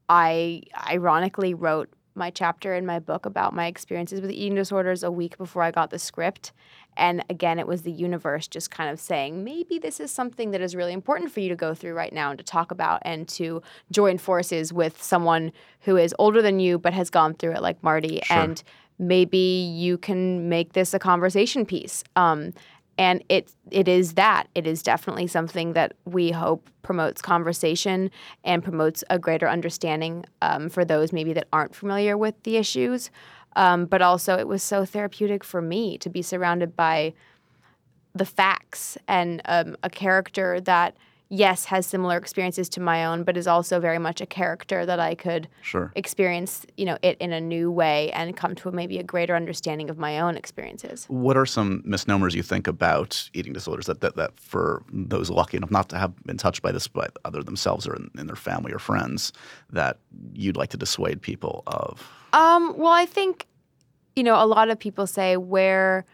I 0.09 0.63
ironically 0.89 1.55
wrote 1.55 1.89
my 2.17 2.31
chapter 2.31 2.75
in 2.75 2.87
my 2.87 2.99
book 2.99 3.27
about 3.27 3.55
my 3.55 3.67
experiences 3.67 4.21
with 4.21 4.31
eating 4.31 4.55
disorders 4.55 5.03
a 5.03 5.11
week 5.11 5.37
before 5.39 5.63
I 5.63 5.71
got 5.71 5.91
the 5.91 5.99
script. 5.99 6.53
And 6.97 7.25
again, 7.29 7.59
it 7.59 7.67
was 7.67 7.83
the 7.83 7.93
universe 7.93 8.49
just 8.49 8.71
kind 8.71 8.91
of 8.91 8.99
saying, 8.99 9.45
maybe 9.45 9.79
this 9.79 10.01
is 10.01 10.11
something 10.11 10.51
that 10.53 10.61
is 10.61 10.75
really 10.75 10.95
important 10.95 11.31
for 11.31 11.41
you 11.41 11.49
to 11.51 11.57
go 11.57 11.75
through 11.75 11.93
right 11.93 12.13
now 12.13 12.31
and 12.31 12.39
to 12.39 12.45
talk 12.45 12.71
about 12.71 13.03
and 13.05 13.29
to 13.29 13.63
join 13.91 14.17
forces 14.19 14.73
with 14.73 15.03
someone 15.03 15.53
who 15.81 15.97
is 15.97 16.15
older 16.19 16.41
than 16.41 16.59
you 16.59 16.79
but 16.79 16.95
has 16.95 17.11
gone 17.11 17.35
through 17.35 17.53
it, 17.53 17.63
like 17.63 17.83
Marti. 17.83 18.21
Sure. 18.25 18.39
And 18.39 18.63
maybe 18.99 19.37
you 19.39 19.99
can 19.99 20.49
make 20.49 20.73
this 20.73 20.95
a 20.95 20.99
conversation 20.99 21.67
piece. 21.67 22.03
Um, 22.17 22.55
and 22.99 23.23
it 23.29 23.53
it 23.71 23.89
is 23.89 24.15
that 24.15 24.49
it 24.55 24.67
is 24.67 24.83
definitely 24.83 25.27
something 25.27 25.75
that 25.75 25.95
we 26.05 26.31
hope 26.31 26.71
promotes 26.83 27.21
conversation 27.21 28.11
and 28.45 28.63
promotes 28.63 29.03
a 29.11 29.19
greater 29.19 29.49
understanding 29.49 30.25
um, 30.41 30.69
for 30.69 30.85
those 30.85 31.13
maybe 31.13 31.33
that 31.33 31.49
aren't 31.53 31.75
familiar 31.75 32.17
with 32.17 32.41
the 32.45 32.57
issues. 32.57 33.11
Um, 33.57 33.87
but 33.87 34.03
also, 34.03 34.37
it 34.37 34.47
was 34.47 34.63
so 34.63 34.85
therapeutic 34.85 35.43
for 35.43 35.63
me 35.63 35.97
to 35.99 36.11
be 36.11 36.21
surrounded 36.21 36.77
by 36.77 37.15
the 38.15 38.27
facts 38.27 38.99
and 39.09 39.41
um, 39.47 39.77
a 39.83 39.91
character 39.91 40.61
that 40.61 40.97
yes 41.29 41.65
has 41.67 41.87
similar 41.87 42.17
experiences 42.17 42.69
to 42.71 42.81
my 42.81 43.05
own, 43.05 43.25
but 43.25 43.37
is 43.37 43.47
also 43.47 43.81
very 43.81 43.99
much 43.99 44.21
a 44.21 44.27
character 44.27 44.87
that 44.87 45.01
I 45.01 45.15
could 45.15 45.49
Sure. 45.63 45.93
experience 45.97 46.65
you 46.77 46.85
know 46.85 46.99
it 47.03 47.17
in 47.19 47.33
a 47.33 47.41
new 47.41 47.71
way 47.71 48.11
and 48.13 48.37
come 48.37 48.55
to 48.57 48.71
maybe 48.71 48.99
a 48.99 49.03
greater 49.03 49.35
understanding 49.35 49.91
of 49.91 49.99
my 49.99 50.21
own 50.21 50.37
experiences. 50.37 51.07
What 51.09 51.37
are 51.37 51.47
some 51.47 51.83
misnomers 51.85 52.35
you 52.35 52.43
think 52.43 52.67
about 52.67 53.29
eating 53.33 53.53
disorders 53.53 53.87
that, 53.87 54.01
that, 54.01 54.17
that 54.17 54.39
for 54.39 54.83
those 54.93 55.31
lucky 55.31 55.57
enough 55.57 55.71
not 55.71 55.89
to 55.91 55.99
have 55.99 56.13
been 56.25 56.37
touched 56.37 56.63
by 56.63 56.73
this 56.73 56.87
by 56.89 57.09
either 57.25 57.43
themselves 57.43 57.87
or 57.87 57.97
in, 57.97 58.11
in 58.19 58.27
their 58.27 58.37
family 58.37 58.73
or 58.73 58.79
friends 58.79 59.33
that 59.71 59.99
you'd 60.33 60.57
like 60.57 60.71
to 60.71 60.77
dissuade 60.77 61.21
people 61.21 61.63
of? 61.67 62.09
Um, 62.33 62.77
well, 62.77 62.93
I 62.93 63.07
think, 63.07 63.47
you 64.15 64.23
know, 64.23 64.43
a 64.43 64.47
lot 64.47 64.69
of 64.69 64.79
people 64.79 65.07
say 65.07 65.37
where 65.37 66.05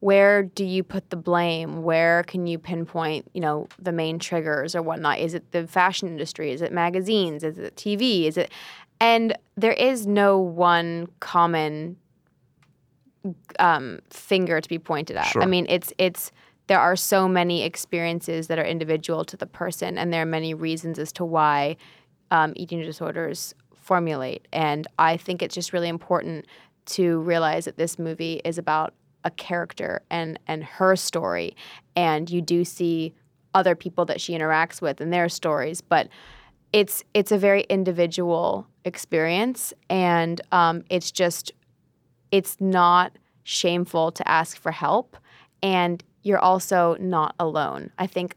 where 0.00 0.44
do 0.44 0.64
you 0.64 0.82
put 0.84 1.10
the 1.10 1.16
blame? 1.16 1.82
Where 1.82 2.22
can 2.24 2.46
you 2.46 2.58
pinpoint, 2.58 3.28
you 3.34 3.40
know, 3.40 3.66
the 3.80 3.92
main 3.92 4.18
triggers 4.18 4.76
or 4.76 4.82
whatnot? 4.82 5.18
Is 5.18 5.34
it 5.34 5.50
the 5.50 5.66
fashion 5.66 6.08
industry? 6.08 6.52
Is 6.52 6.62
it 6.62 6.72
magazines? 6.72 7.42
Is 7.42 7.58
it 7.58 7.74
TV? 7.76 8.26
Is 8.26 8.36
it 8.36 8.52
and 9.00 9.36
there 9.56 9.72
is 9.72 10.06
no 10.06 10.38
one 10.38 11.08
common 11.20 11.96
um, 13.58 14.00
finger 14.10 14.60
to 14.60 14.68
be 14.68 14.78
pointed 14.78 15.16
at. 15.16 15.26
Sure. 15.26 15.42
I 15.42 15.46
mean, 15.46 15.66
it's 15.68 15.92
it's 15.98 16.32
there 16.66 16.80
are 16.80 16.96
so 16.96 17.28
many 17.28 17.62
experiences 17.62 18.48
that 18.48 18.58
are 18.58 18.64
individual 18.64 19.24
to 19.24 19.36
the 19.36 19.46
person, 19.46 19.98
and 19.98 20.12
there 20.12 20.22
are 20.22 20.26
many 20.26 20.54
reasons 20.54 20.98
as 20.98 21.12
to 21.12 21.24
why 21.24 21.76
um, 22.30 22.52
eating 22.56 22.80
disorders 22.82 23.54
formulate. 23.74 24.46
And 24.52 24.86
I 24.98 25.16
think 25.16 25.42
it's 25.42 25.54
just 25.54 25.72
really 25.72 25.88
important 25.88 26.46
to 26.86 27.20
realize 27.20 27.64
that 27.64 27.76
this 27.76 27.98
movie 27.98 28.40
is 28.44 28.58
about 28.58 28.94
a 29.28 29.30
character 29.30 30.02
and 30.10 30.38
and 30.46 30.64
her 30.64 30.96
story, 30.96 31.56
and 31.94 32.28
you 32.28 32.42
do 32.42 32.64
see 32.64 33.14
other 33.54 33.74
people 33.74 34.04
that 34.06 34.20
she 34.20 34.32
interacts 34.36 34.82
with 34.82 35.00
and 35.00 35.12
their 35.12 35.28
stories, 35.28 35.80
but 35.80 36.08
it's 36.72 37.04
it's 37.14 37.32
a 37.32 37.38
very 37.38 37.62
individual 37.68 38.66
experience, 38.84 39.72
and 39.88 40.40
um, 40.52 40.84
it's 40.90 41.10
just 41.10 41.52
it's 42.32 42.56
not 42.60 43.12
shameful 43.44 44.12
to 44.12 44.28
ask 44.28 44.58
for 44.58 44.72
help 44.72 45.16
and 45.62 46.04
you're 46.22 46.38
also 46.38 46.94
not 47.00 47.34
alone. 47.38 47.90
I 47.98 48.06
think 48.06 48.36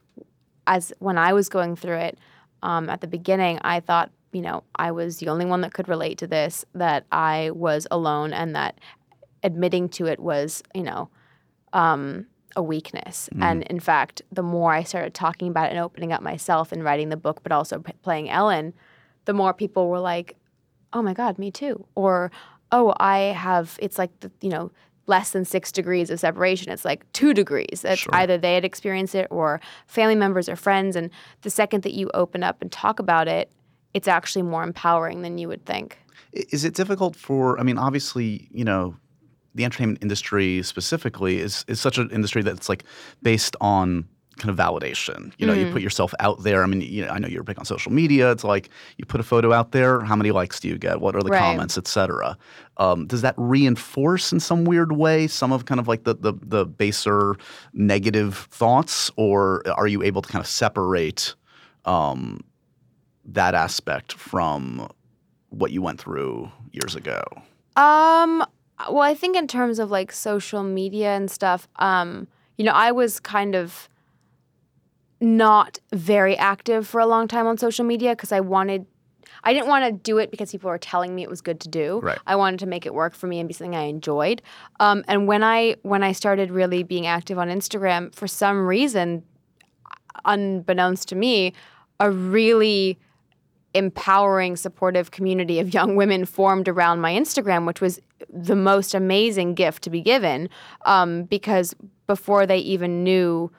as 0.67 0.93
when 0.99 1.17
i 1.17 1.33
was 1.33 1.49
going 1.49 1.75
through 1.75 1.97
it 1.97 2.17
um, 2.63 2.89
at 2.89 3.01
the 3.01 3.07
beginning 3.07 3.59
i 3.63 3.79
thought 3.79 4.11
you 4.31 4.41
know 4.41 4.63
i 4.75 4.91
was 4.91 5.17
the 5.17 5.27
only 5.27 5.45
one 5.45 5.61
that 5.61 5.73
could 5.73 5.87
relate 5.87 6.17
to 6.17 6.27
this 6.27 6.63
that 6.73 7.05
i 7.11 7.49
was 7.51 7.87
alone 7.91 8.33
and 8.33 8.55
that 8.55 8.79
admitting 9.43 9.89
to 9.89 10.05
it 10.07 10.19
was 10.19 10.63
you 10.73 10.83
know 10.83 11.09
um, 11.73 12.25
a 12.55 12.61
weakness 12.61 13.29
and 13.39 13.63
in 13.63 13.79
fact 13.79 14.21
the 14.31 14.43
more 14.43 14.73
i 14.73 14.83
started 14.83 15.13
talking 15.13 15.47
about 15.47 15.67
it 15.67 15.71
and 15.71 15.79
opening 15.79 16.11
up 16.11 16.21
myself 16.21 16.71
and 16.71 16.83
writing 16.83 17.09
the 17.09 17.17
book 17.17 17.41
but 17.43 17.51
also 17.51 17.79
p- 17.79 17.93
playing 18.01 18.29
ellen 18.29 18.73
the 19.25 19.33
more 19.33 19.53
people 19.53 19.87
were 19.87 19.99
like 19.99 20.35
oh 20.91 21.01
my 21.01 21.13
god 21.13 21.39
me 21.39 21.49
too 21.49 21.85
or 21.95 22.29
oh 22.73 22.93
i 22.99 23.17
have 23.19 23.77
it's 23.81 23.97
like 23.97 24.11
the, 24.19 24.29
you 24.41 24.49
know 24.49 24.69
less 25.07 25.31
than 25.31 25.43
six 25.43 25.71
degrees 25.71 26.09
of 26.09 26.19
separation. 26.19 26.71
It's 26.71 26.85
like 26.85 27.11
two 27.11 27.33
degrees. 27.33 27.83
It's 27.83 28.01
Sure. 28.01 28.15
either 28.15 28.37
they 28.37 28.53
had 28.53 28.63
experienced 28.63 29.15
it 29.15 29.27
or 29.29 29.59
family 29.87 30.15
members 30.15 30.47
or 30.47 30.55
friends. 30.55 30.95
And 30.95 31.09
the 31.41 31.49
second 31.49 31.83
that 31.83 31.93
you 31.93 32.09
open 32.13 32.43
up 32.43 32.61
and 32.61 32.71
talk 32.71 32.99
about 32.99 33.27
it, 33.27 33.51
it's 33.93 34.07
actually 34.07 34.43
more 34.43 34.63
empowering 34.63 35.21
than 35.21 35.37
you 35.37 35.47
would 35.49 35.65
think. 35.65 35.97
Is 36.31 36.63
it 36.63 36.75
difficult 36.75 37.15
for? 37.15 37.59
I 37.59 37.63
mean, 37.63 37.77
obviously, 37.77 38.47
you 38.51 38.63
know, 38.63 38.95
the 39.55 39.63
entertainment 39.65 39.99
industry 40.01 40.61
specifically 40.63 41.39
is 41.39 41.65
is 41.67 41.79
such 41.79 41.97
an 41.97 42.09
industry 42.11 42.41
that's 42.41 42.69
like 42.69 42.83
based 43.21 43.55
on 43.61 44.07
kind 44.37 44.49
of 44.49 44.55
validation. 44.55 45.33
You 45.37 45.45
know, 45.45 45.53
you 45.53 45.67
put 45.67 45.81
yourself 45.83 46.13
out 46.19 46.41
there. 46.41 46.63
I 46.63 46.65
mean, 46.65 46.81
you 46.81 47.05
know, 47.05 47.11
I 47.11 47.19
know 47.19 47.27
you're 47.27 47.43
big 47.43 47.59
on 47.59 47.65
social 47.65 47.91
media. 47.91 48.31
It's 48.31 48.43
like 48.45 48.69
you 48.97 49.05
put 49.05 49.19
a 49.19 49.23
photo 49.23 49.51
out 49.53 49.71
there. 49.71 49.99
How 50.01 50.15
many 50.15 50.31
likes 50.31 50.59
do 50.59 50.67
you 50.67 50.77
get? 50.79 50.99
What 51.01 51.15
are 51.15 51.21
the 51.21 51.29
Right. 51.29 51.37
comments, 51.37 51.77
et 51.77 51.85
cetera? 51.85 52.37
Um, 52.77 53.05
does 53.05 53.21
that 53.21 53.35
reinforce 53.37 54.31
in 54.31 54.39
some 54.39 54.63
weird 54.63 54.93
way 54.93 55.27
some 55.27 55.51
of 55.51 55.65
kind 55.65 55.79
of 55.79 55.87
like 55.87 56.05
the, 56.05 56.15
the 56.15 56.33
the 56.41 56.65
baser 56.65 57.35
negative 57.73 58.47
thoughts, 58.51 59.11
or 59.15 59.61
are 59.77 59.87
you 59.87 60.01
able 60.01 60.21
to 60.23 60.29
kind 60.29 60.41
of 60.43 60.47
separate 60.49 61.35
um, 61.85 62.39
that 63.25 63.53
aspect 63.53 64.13
from 64.13 64.87
what 65.49 65.71
you 65.71 65.81
went 65.83 65.99
through 65.99 66.49
years 66.71 66.95
ago? 66.95 67.21
Um, 67.75 68.43
well, 68.89 69.01
I 69.01 69.13
think 69.13 69.35
in 69.35 69.47
terms 69.47 69.79
of 69.79 69.91
like 69.91 70.11
social 70.11 70.63
media 70.63 71.15
and 71.15 71.29
stuff, 71.29 71.67
um, 71.77 72.27
you 72.57 72.65
know, 72.65 72.73
I 72.73 72.91
was 72.91 73.19
kind 73.19 73.55
of 73.55 73.89
not 75.19 75.79
very 75.93 76.35
active 76.37 76.87
for 76.87 76.99
a 76.99 77.05
long 77.05 77.27
time 77.27 77.45
on 77.45 77.57
social 77.57 77.85
media 77.85 78.11
because 78.11 78.31
I 78.31 78.39
wanted 78.39 78.85
I 79.43 79.53
didn't 79.53 79.67
want 79.67 79.85
to 79.85 79.91
do 79.91 80.17
it 80.17 80.29
because 80.29 80.51
people 80.51 80.69
were 80.69 80.77
telling 80.77 81.15
me 81.15 81.23
it 81.23 81.29
was 81.29 81.41
good 81.41 81.59
to 81.61 81.69
do. 81.69 81.99
Right. 82.03 82.19
I 82.27 82.35
wanted 82.35 82.59
to 82.59 82.67
make 82.67 82.85
it 82.85 82.93
work 82.93 83.15
for 83.15 83.27
me 83.27 83.39
and 83.39 83.47
be 83.47 83.53
something 83.53 83.75
I 83.75 83.83
enjoyed. 83.83 84.41
Um, 84.79 85.03
and 85.07 85.27
when 85.27 85.43
I 85.43 85.75
when 85.81 86.03
I 86.03 86.11
started 86.11 86.51
really 86.51 86.83
being 86.83 87.07
active 87.07 87.39
on 87.39 87.49
Instagram, 87.49 88.13
for 88.13 88.27
some 88.27 88.67
reason, 88.67 89.23
unbeknownst 90.25 91.07
to 91.09 91.15
me, 91.15 91.53
a 91.99 92.11
really 92.11 92.99
empowering, 93.73 94.57
supportive 94.57 95.11
community 95.11 95.59
of 95.59 95.73
young 95.73 95.95
women 95.95 96.25
formed 96.25 96.67
around 96.67 96.99
my 96.99 97.13
Instagram, 97.13 97.65
which 97.65 97.81
was 97.81 97.99
the 98.29 98.55
most 98.55 98.93
amazing 98.93 99.53
gift 99.53 99.83
to 99.83 99.89
be 99.89 100.01
given. 100.01 100.49
Um, 100.85 101.23
because 101.23 101.75
before 102.07 102.45
they 102.45 102.57
even 102.59 103.03
knew 103.03 103.51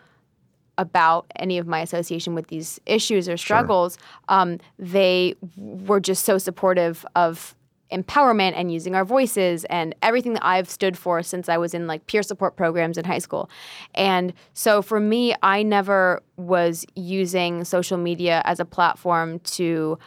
about 0.78 1.26
any 1.36 1.58
of 1.58 1.66
my 1.66 1.80
association 1.80 2.34
with 2.34 2.48
these 2.48 2.80
issues 2.86 3.28
or 3.28 3.36
struggles, 3.36 3.98
um, 4.28 4.58
they 4.78 5.34
were 5.56 6.00
just 6.00 6.24
so 6.24 6.38
supportive 6.38 7.04
of 7.14 7.54
empowerment 7.92 8.54
and 8.56 8.72
using 8.72 8.94
our 8.94 9.04
voices 9.04 9.64
and 9.66 9.94
everything 10.02 10.32
that 10.32 10.44
I've 10.44 10.68
stood 10.68 10.96
for 10.96 11.22
since 11.22 11.48
I 11.48 11.58
was 11.58 11.74
in 11.74 11.86
like 11.86 12.06
peer 12.06 12.22
support 12.22 12.56
programs 12.56 12.96
in 12.96 13.04
high 13.04 13.18
school. 13.18 13.50
And 13.94 14.32
so 14.54 14.82
for 14.82 14.98
me, 14.98 15.34
I 15.42 15.62
never 15.62 16.22
was 16.36 16.86
using 16.96 17.64
social 17.64 17.98
media 17.98 18.42
as 18.44 18.58
a 18.58 18.64
platform 18.64 19.40
to 19.40 19.98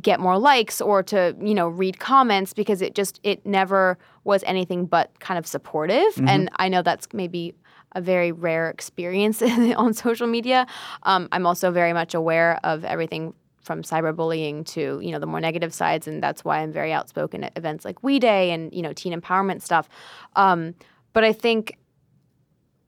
get 0.00 0.20
more 0.20 0.38
likes 0.38 0.80
or 0.80 1.02
to 1.02 1.36
you 1.40 1.54
know 1.54 1.68
read 1.68 1.98
comments 1.98 2.52
because 2.52 2.80
it 2.80 2.94
just 2.94 3.20
it 3.22 3.44
never 3.44 3.98
was 4.24 4.42
anything 4.44 4.86
but 4.86 5.18
kind 5.20 5.38
of 5.38 5.46
supportive. 5.46 6.12
And 6.26 6.50
i 6.56 6.68
know 6.68 6.82
that's 6.82 7.08
maybe 7.12 7.54
a 7.94 8.00
very 8.00 8.32
rare 8.32 8.70
experience 8.70 9.42
on 9.76 9.92
social 9.92 10.26
media. 10.26 10.66
Um, 11.02 11.28
i'm 11.32 11.46
also 11.46 11.70
very 11.70 11.92
much 11.92 12.14
aware 12.14 12.58
of 12.64 12.84
everything 12.84 13.34
from 13.60 13.82
cyberbullying 13.82 14.66
to 14.66 14.98
you 15.02 15.12
know 15.12 15.18
the 15.18 15.26
more 15.26 15.40
negative 15.40 15.72
sides 15.72 16.08
and 16.08 16.22
that's 16.22 16.44
why 16.44 16.58
i'm 16.58 16.72
very 16.72 16.92
outspoken 16.92 17.44
at 17.44 17.56
events 17.56 17.84
like 17.84 18.02
we 18.02 18.18
day 18.18 18.50
and 18.50 18.72
you 18.72 18.82
know 18.82 18.92
teen 18.92 19.18
empowerment 19.18 19.62
stuff. 19.62 19.88
Um, 20.36 20.74
but 21.12 21.24
i 21.24 21.32
think 21.32 21.76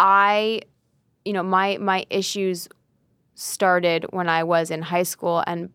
i 0.01 0.61
you 1.25 1.33
know 1.33 1.43
my 1.43 1.77
my 1.79 2.07
issues 2.11 2.69
started 3.35 4.07
when 4.11 4.29
i 4.29 4.43
was 4.43 4.71
in 4.71 4.81
high 4.83 5.03
school 5.03 5.43
and 5.47 5.71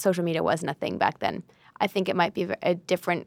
social 0.00 0.24
media 0.24 0.42
wasn't 0.42 0.70
a 0.70 0.74
thing 0.74 0.98
back 0.98 1.18
then 1.18 1.42
i 1.80 1.86
think 1.86 2.08
it 2.08 2.16
might 2.16 2.34
be 2.34 2.48
a 2.62 2.74
different 2.74 3.26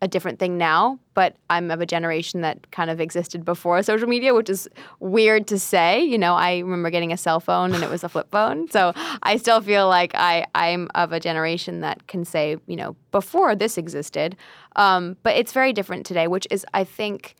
a 0.00 0.08
different 0.08 0.38
thing 0.38 0.56
now, 0.56 0.98
but 1.14 1.36
I'm 1.50 1.70
of 1.70 1.80
a 1.80 1.86
generation 1.86 2.42
that 2.42 2.70
kind 2.70 2.90
of 2.90 3.00
existed 3.00 3.44
before 3.44 3.82
social 3.82 4.08
media, 4.08 4.34
which 4.34 4.48
is 4.48 4.68
weird 5.00 5.46
to 5.48 5.58
say. 5.58 6.02
You 6.02 6.18
know, 6.18 6.34
I 6.34 6.58
remember 6.58 6.90
getting 6.90 7.12
a 7.12 7.16
cell 7.16 7.40
phone 7.40 7.74
and 7.74 7.82
it 7.82 7.90
was 7.90 8.04
a 8.04 8.08
flip 8.08 8.30
phone. 8.30 8.70
So 8.70 8.92
I 9.22 9.36
still 9.36 9.60
feel 9.60 9.88
like 9.88 10.14
I, 10.14 10.46
I'm 10.54 10.88
of 10.94 11.12
a 11.12 11.20
generation 11.20 11.80
that 11.80 12.06
can 12.06 12.24
say, 12.24 12.56
you 12.66 12.76
know, 12.76 12.96
before 13.10 13.56
this 13.56 13.76
existed. 13.76 14.36
Um, 14.76 15.16
but 15.22 15.36
it's 15.36 15.52
very 15.52 15.72
different 15.72 16.06
today, 16.06 16.28
which 16.28 16.46
is, 16.50 16.64
I 16.74 16.84
think, 16.84 17.34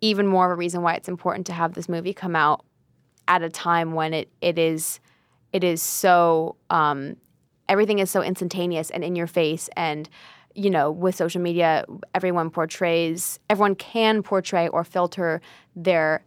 even 0.00 0.26
more 0.26 0.46
of 0.46 0.52
a 0.52 0.56
reason 0.56 0.82
why 0.82 0.94
it's 0.94 1.08
important 1.08 1.46
to 1.46 1.52
have 1.52 1.74
this 1.74 1.88
movie 1.88 2.14
come 2.14 2.36
out 2.36 2.64
at 3.28 3.42
a 3.42 3.48
time 3.48 3.92
when 3.92 4.14
it, 4.14 4.30
it 4.40 4.58
is 4.58 5.00
it 5.52 5.62
is 5.62 5.82
so 5.82 6.56
um, 6.70 7.14
everything 7.68 7.98
is 7.98 8.10
so 8.10 8.22
instantaneous 8.22 8.90
and 8.90 9.02
in 9.04 9.16
your 9.16 9.26
face. 9.26 9.68
And 9.76 10.08
you 10.54 10.68
know 10.68 10.90
with 10.90 11.14
social 11.14 11.40
media 11.40 11.84
everyone 12.14 12.50
portrays 12.50 13.38
everyone 13.48 13.74
can 13.74 14.22
portray 14.22 14.68
or 14.68 14.84
filter 14.84 15.40
their 15.74 16.22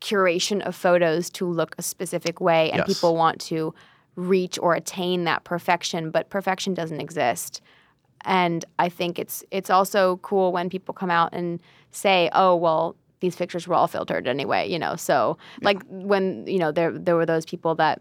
curation 0.00 0.60
of 0.62 0.76
photos 0.76 1.30
to 1.30 1.46
look 1.46 1.74
a 1.78 1.82
specific 1.82 2.40
way. 2.40 2.70
And 2.70 2.78
Yes. 2.78 2.86
people 2.86 3.16
want 3.16 3.40
to 3.42 3.74
reach 4.14 4.58
or 4.60 4.74
attain 4.74 5.24
that 5.24 5.42
perfection 5.44 6.10
but 6.10 6.30
perfection 6.30 6.74
doesn't 6.74 7.00
exist. 7.00 7.60
And 8.24 8.64
i 8.78 8.88
think 8.88 9.18
it's 9.18 9.42
it's 9.50 9.70
also 9.70 10.18
cool 10.18 10.52
when 10.52 10.68
people 10.70 10.94
come 10.94 11.10
out 11.10 11.30
and 11.32 11.58
say 11.90 12.28
oh 12.32 12.54
well 12.54 12.94
these 13.20 13.34
pictures 13.34 13.66
were 13.66 13.74
all 13.74 13.88
filtered 13.88 14.28
anyway 14.28 14.68
you 14.70 14.78
know? 14.78 14.94
So 14.94 15.38
like 15.62 15.82
when 15.88 16.46
you 16.46 16.58
know 16.58 16.70
there 16.70 16.92
there 16.96 17.16
were 17.16 17.26
those 17.26 17.46
people 17.46 17.74
that 17.76 18.00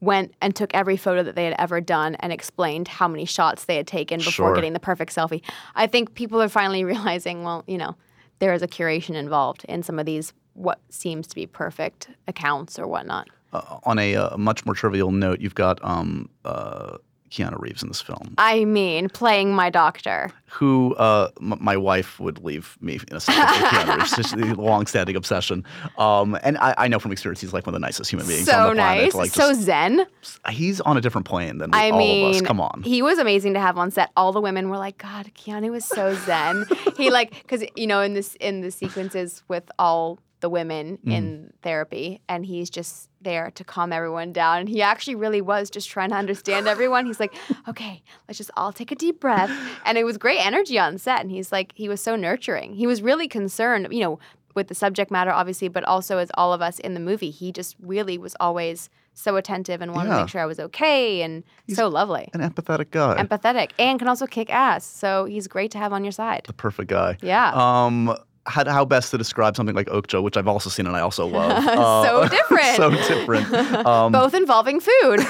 went 0.00 0.34
and 0.40 0.56
took 0.56 0.74
every 0.74 0.96
photo 0.96 1.22
that 1.22 1.34
they 1.34 1.44
had 1.44 1.54
ever 1.58 1.80
done 1.80 2.14
and 2.16 2.32
explained 2.32 2.88
how 2.88 3.06
many 3.06 3.24
shots 3.24 3.64
they 3.64 3.76
had 3.76 3.86
taken 3.86 4.18
before 4.18 4.32
Sure. 4.32 4.54
getting 4.54 4.72
the 4.72 4.80
perfect 4.80 5.14
selfie. 5.14 5.42
I 5.74 5.86
think 5.86 6.14
people 6.14 6.40
are 6.40 6.48
finally 6.48 6.84
realizing, 6.92 7.42
well, 7.44 7.64
you 7.66 7.78
know, 7.78 7.96
there 8.38 8.54
is 8.54 8.62
a 8.62 8.68
curation 8.68 9.14
involved 9.14 9.64
in 9.68 9.82
some 9.82 9.98
of 9.98 10.06
these 10.06 10.32
what 10.54 10.80
seems 10.90 11.26
to 11.28 11.34
be 11.34 11.46
perfect 11.46 12.08
accounts 12.26 12.78
or 12.78 12.86
whatnot. 12.86 13.28
Uh, 13.52 13.78
on 13.84 13.98
a 13.98 14.16
uh, 14.16 14.36
much 14.36 14.64
more 14.64 14.74
trivial 14.74 15.10
note, 15.10 15.40
you've 15.40 15.54
got 15.54 15.82
um, 15.84 16.28
uh, 16.44 16.96
Keanu 17.30 17.60
Reeves 17.60 17.82
in 17.82 17.88
this 17.88 18.00
film, 18.00 18.34
I 18.38 18.64
mean, 18.64 19.08
playing 19.08 19.54
my 19.54 19.70
doctor. 19.70 20.30
who 20.46 20.94
uh, 20.96 21.30
m- 21.40 21.58
my 21.60 21.76
wife 21.76 22.18
would 22.18 22.42
leave 22.42 22.76
me 22.80 22.98
in 23.08 23.16
a 23.16 23.20
second 23.20 23.46
for 23.46 23.64
Keanu 23.66 23.96
Reeves. 23.98 24.16
Just 24.16 24.34
a 24.34 24.54
long-standing 24.60 25.14
obsession. 25.14 25.64
Um, 25.96 26.36
and 26.42 26.58
I, 26.58 26.74
I 26.76 26.88
know 26.88 26.98
from 26.98 27.12
experience 27.12 27.40
he's 27.40 27.52
like 27.52 27.66
one 27.66 27.74
of 27.74 27.80
the 27.80 27.86
nicest 27.86 28.10
human 28.10 28.26
beings 28.26 28.48
on 28.48 28.54
So 28.54 28.68
the 28.70 28.74
planet. 28.74 29.04
nice. 29.04 29.14
Like, 29.14 29.30
so 29.30 29.50
just- 29.50 29.62
zen. 29.62 30.06
he's 30.48 30.80
on 30.80 30.96
a 30.96 31.00
different 31.00 31.26
plane 31.26 31.58
than 31.58 31.72
I 31.72 31.90
all 31.90 31.98
mean, 31.98 32.30
of 32.30 32.36
us. 32.36 32.42
Come 32.42 32.60
on. 32.60 32.82
He 32.84 33.00
was 33.00 33.18
amazing 33.18 33.54
to 33.54 33.60
have 33.60 33.78
on 33.78 33.90
set. 33.92 34.10
All 34.16 34.32
the 34.32 34.40
women 34.40 34.68
were 34.68 34.78
like, 34.78 34.98
"God, 34.98 35.30
Keanu 35.36 35.76
is 35.76 35.84
so 35.84 36.14
zen." 36.14 36.64
he 36.96 37.10
like 37.10 37.30
because 37.42 37.62
you 37.76 37.86
know 37.86 38.00
in 38.00 38.14
this 38.14 38.34
in 38.40 38.60
the 38.60 38.70
sequences 38.72 39.42
with 39.46 39.70
all 39.78 40.18
the 40.40 40.48
women 40.50 40.98
Mm. 41.06 41.12
in 41.12 41.52
therapy, 41.62 42.20
and 42.28 42.44
he's 42.46 42.70
just 42.70 43.08
there 43.22 43.50
to 43.52 43.64
calm 43.64 43.92
everyone 43.92 44.32
down. 44.32 44.60
And 44.60 44.68
he 44.68 44.80
actually 44.82 45.14
really 45.14 45.40
was 45.42 45.70
just 45.70 45.88
trying 45.88 46.10
to 46.10 46.16
understand 46.16 46.66
everyone. 46.74 47.06
He's 47.06 47.20
like, 47.20 47.34
"Okay, 47.68 48.02
let's 48.26 48.38
just 48.38 48.50
all 48.56 48.72
take 48.72 48.90
a 48.90 48.94
deep 48.94 49.20
breath," 49.20 49.50
and 49.84 49.96
it 49.98 50.04
was 50.04 50.16
great 50.18 50.44
energy 50.44 50.78
on 50.78 50.98
set. 50.98 51.20
And 51.20 51.30
he's 51.30 51.52
like, 51.52 51.72
he 51.74 51.88
was 51.88 52.00
so 52.00 52.16
nurturing. 52.16 52.74
He 52.74 52.86
was 52.86 53.02
really 53.02 53.28
concerned, 53.28 53.88
you 53.90 54.00
know. 54.00 54.18
With 54.52 54.66
the 54.66 54.74
subject 54.74 55.12
matter, 55.12 55.30
obviously, 55.30 55.68
but 55.68 55.84
also 55.84 56.18
as 56.18 56.28
all 56.34 56.52
of 56.52 56.60
us 56.60 56.80
in 56.80 56.94
the 56.94 56.98
movie, 57.00 57.30
he 57.30 57.52
just 57.52 57.76
really 57.80 58.18
was 58.18 58.34
always 58.40 58.90
so 59.14 59.36
attentive 59.36 59.80
and 59.80 59.94
wanted 59.94 60.10
to 60.10 60.16
make 60.22 60.28
sure 60.28 60.40
I 60.40 60.46
was 60.46 60.58
okay 60.58 61.22
and 61.22 61.44
so 61.68 61.86
lovely 61.86 62.28
An 62.34 62.40
empathetic 62.40 62.90
guy. 62.90 63.14
empathetic 63.24 63.70
and 63.78 63.96
can 64.00 64.08
also 64.08 64.26
kick 64.26 64.50
ass. 64.52 64.84
So 64.84 65.24
he's 65.26 65.46
great 65.46 65.70
to 65.70 65.78
have 65.78 65.92
on 65.92 66.02
your 66.02 66.10
side. 66.10 66.42
the 66.48 66.52
perfect 66.52 66.90
guy. 66.90 67.16
Yeah. 67.22 67.52
Um, 67.54 68.12
how, 68.46 68.64
how 68.70 68.84
best 68.84 69.10
to 69.10 69.18
describe 69.18 69.54
something 69.54 69.74
like 69.76 69.86
Okja, 69.88 70.22
which 70.22 70.36
I've 70.36 70.48
also 70.48 70.70
seen 70.70 70.86
and 70.86 70.96
I 70.96 71.00
also 71.00 71.26
love. 71.26 71.62
So 71.64 72.22
Uh, 72.22 72.28
different. 72.38 72.76
so 72.76 72.90
different. 73.14 73.52
Um, 73.86 74.12
Both 74.12 74.34
involving 74.34 74.80
food 74.80 75.20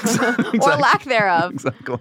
or 0.63 0.77
lack 0.77 1.05
thereof. 1.05 1.53
exactly. 1.53 1.99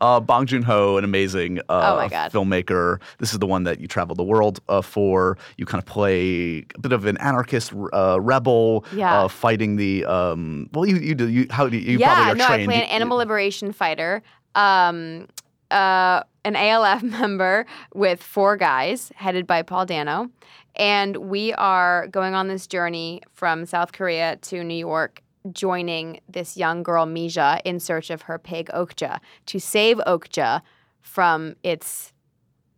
Uh, 0.00 0.20
Bong 0.20 0.46
Joon 0.46 0.62
Ho, 0.62 0.96
an 0.96 1.04
amazing 1.04 1.58
uh, 1.68 1.92
Oh 1.92 1.96
my 1.96 2.08
God. 2.08 2.32
filmmaker. 2.32 3.00
This 3.18 3.32
is 3.32 3.38
the 3.38 3.46
one 3.46 3.64
that 3.64 3.80
you 3.80 3.86
travel 3.86 4.14
the 4.16 4.24
world 4.24 4.60
uh, 4.68 4.82
for. 4.82 5.38
You 5.56 5.64
kind 5.66 5.80
of 5.80 5.86
play 5.86 6.66
a 6.74 6.78
bit 6.80 6.92
of 6.92 7.06
an 7.06 7.16
anarchist 7.18 7.72
uh, 7.92 8.18
rebel, 8.20 8.84
Yeah. 8.92 9.22
uh, 9.24 9.28
fighting 9.28 9.76
the. 9.76 10.04
Um, 10.06 10.68
well, 10.72 10.86
you 10.86 10.96
you 10.96 11.14
do 11.14 11.28
you 11.28 11.46
how 11.50 11.68
do 11.68 11.76
you, 11.76 11.92
you 11.92 11.98
yeah, 11.98 12.14
probably 12.14 12.32
are 12.32 12.36
no, 12.36 12.46
trained. 12.46 12.62
I 12.70 12.74
play 12.74 12.82
an 12.84 12.90
animal 12.90 13.16
liberation 13.18 13.72
fighter, 13.72 14.22
um, 14.54 15.28
uh, 15.70 16.22
an 16.48 16.56
ALF 16.56 17.02
member 17.20 17.66
with 17.94 18.22
four 18.22 18.56
guys, 18.56 19.12
headed 19.14 19.46
by 19.46 19.62
Paul 19.62 19.86
Dano, 19.86 20.30
and 20.74 21.16
we 21.16 21.52
are 21.54 22.08
going 22.08 22.34
on 22.34 22.48
this 22.48 22.66
journey 22.66 23.22
from 23.32 23.66
South 23.66 23.92
Korea 23.92 24.36
to 24.42 24.64
New 24.64 24.74
York. 24.74 25.22
Joining 25.52 26.20
this 26.28 26.56
young 26.56 26.82
girl 26.82 27.06
Mija 27.06 27.60
in 27.64 27.80
search 27.80 28.10
of 28.10 28.22
her 28.22 28.38
pig 28.38 28.68
Okja 28.74 29.18
to 29.46 29.58
save 29.58 29.96
Okja 29.98 30.60
from 31.00 31.54
its, 31.62 32.12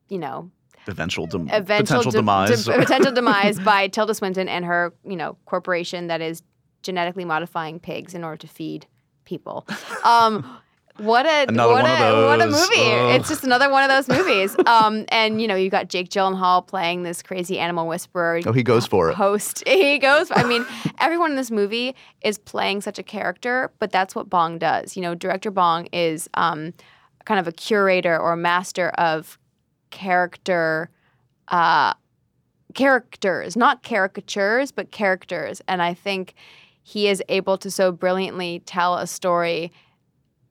you 0.08 0.18
know, 0.18 0.50
eventual, 0.86 1.26
dem- 1.26 1.48
eventual 1.50 1.98
potential 1.98 2.12
de- 2.12 2.18
demise. 2.18 2.64
de- 2.66 2.72
potential 2.78 3.12
demise 3.12 3.58
by 3.58 3.88
Tilda 3.88 4.14
Swinton 4.14 4.48
and 4.48 4.64
her, 4.66 4.92
you 5.04 5.16
know, 5.16 5.36
corporation 5.46 6.06
that 6.08 6.20
is 6.20 6.42
genetically 6.82 7.24
modifying 7.24 7.80
pigs 7.80 8.14
in 8.14 8.22
order 8.22 8.36
to 8.36 8.46
feed 8.46 8.86
people. 9.24 9.66
Um, 10.04 10.44
what 11.00 11.26
a 11.26 11.48
Another 11.48 11.72
what 11.72 11.84
a 11.84 12.26
what 12.26 12.40
a 12.42 12.46
movie! 12.46 12.92
Ugh. 12.92 13.18
It's 13.18 13.28
just 13.28 13.44
another 13.44 13.70
one 13.70 13.82
of 13.82 13.88
those 13.88 14.08
movies. 14.08 14.56
Um, 14.70 15.04
and 15.08 15.42
you 15.42 15.48
know, 15.48 15.56
you 15.56 15.68
got 15.68 15.88
Jake 15.88 16.10
Gyllenhaal 16.10 16.64
playing 16.64 17.02
this 17.02 17.22
crazy 17.22 17.58
animal 17.58 17.88
whisperer. 17.88 18.40
oh, 18.46 18.52
he 18.52 18.62
goes 18.62 18.86
for 18.86 19.10
it. 19.10 19.14
Host. 19.14 19.64
He 19.66 19.98
goes. 19.98 20.30
I 20.30 20.44
mean, 20.44 20.64
everyone 21.00 21.30
in 21.30 21.36
this 21.36 21.50
movie 21.50 21.96
is 22.22 22.38
playing 22.38 22.82
such 22.82 22.98
a 22.98 23.02
character, 23.02 23.72
but 23.78 23.90
that's 23.90 24.14
what 24.14 24.30
Bong 24.30 24.58
does. 24.58 24.96
You 24.96 25.02
know, 25.02 25.14
director 25.14 25.50
Bong 25.50 25.86
is 25.92 26.28
um, 26.34 26.72
kind 27.24 27.40
of 27.40 27.48
a 27.48 27.52
curator 27.52 28.16
or 28.16 28.32
a 28.32 28.36
master 28.36 28.90
of 28.90 29.38
character 29.90 30.90
uh, 31.48 31.94
characters, 32.74 33.56
not 33.56 33.82
caricatures, 33.82 34.70
but 34.70 34.90
characters. 34.90 35.60
And 35.66 35.82
I 35.82 35.94
think 35.94 36.34
he 36.82 37.08
is 37.08 37.22
able 37.28 37.58
to 37.58 37.70
so 37.70 37.92
brilliantly 37.92 38.62
tell 38.66 38.96
a 38.96 39.06
story 39.06 39.72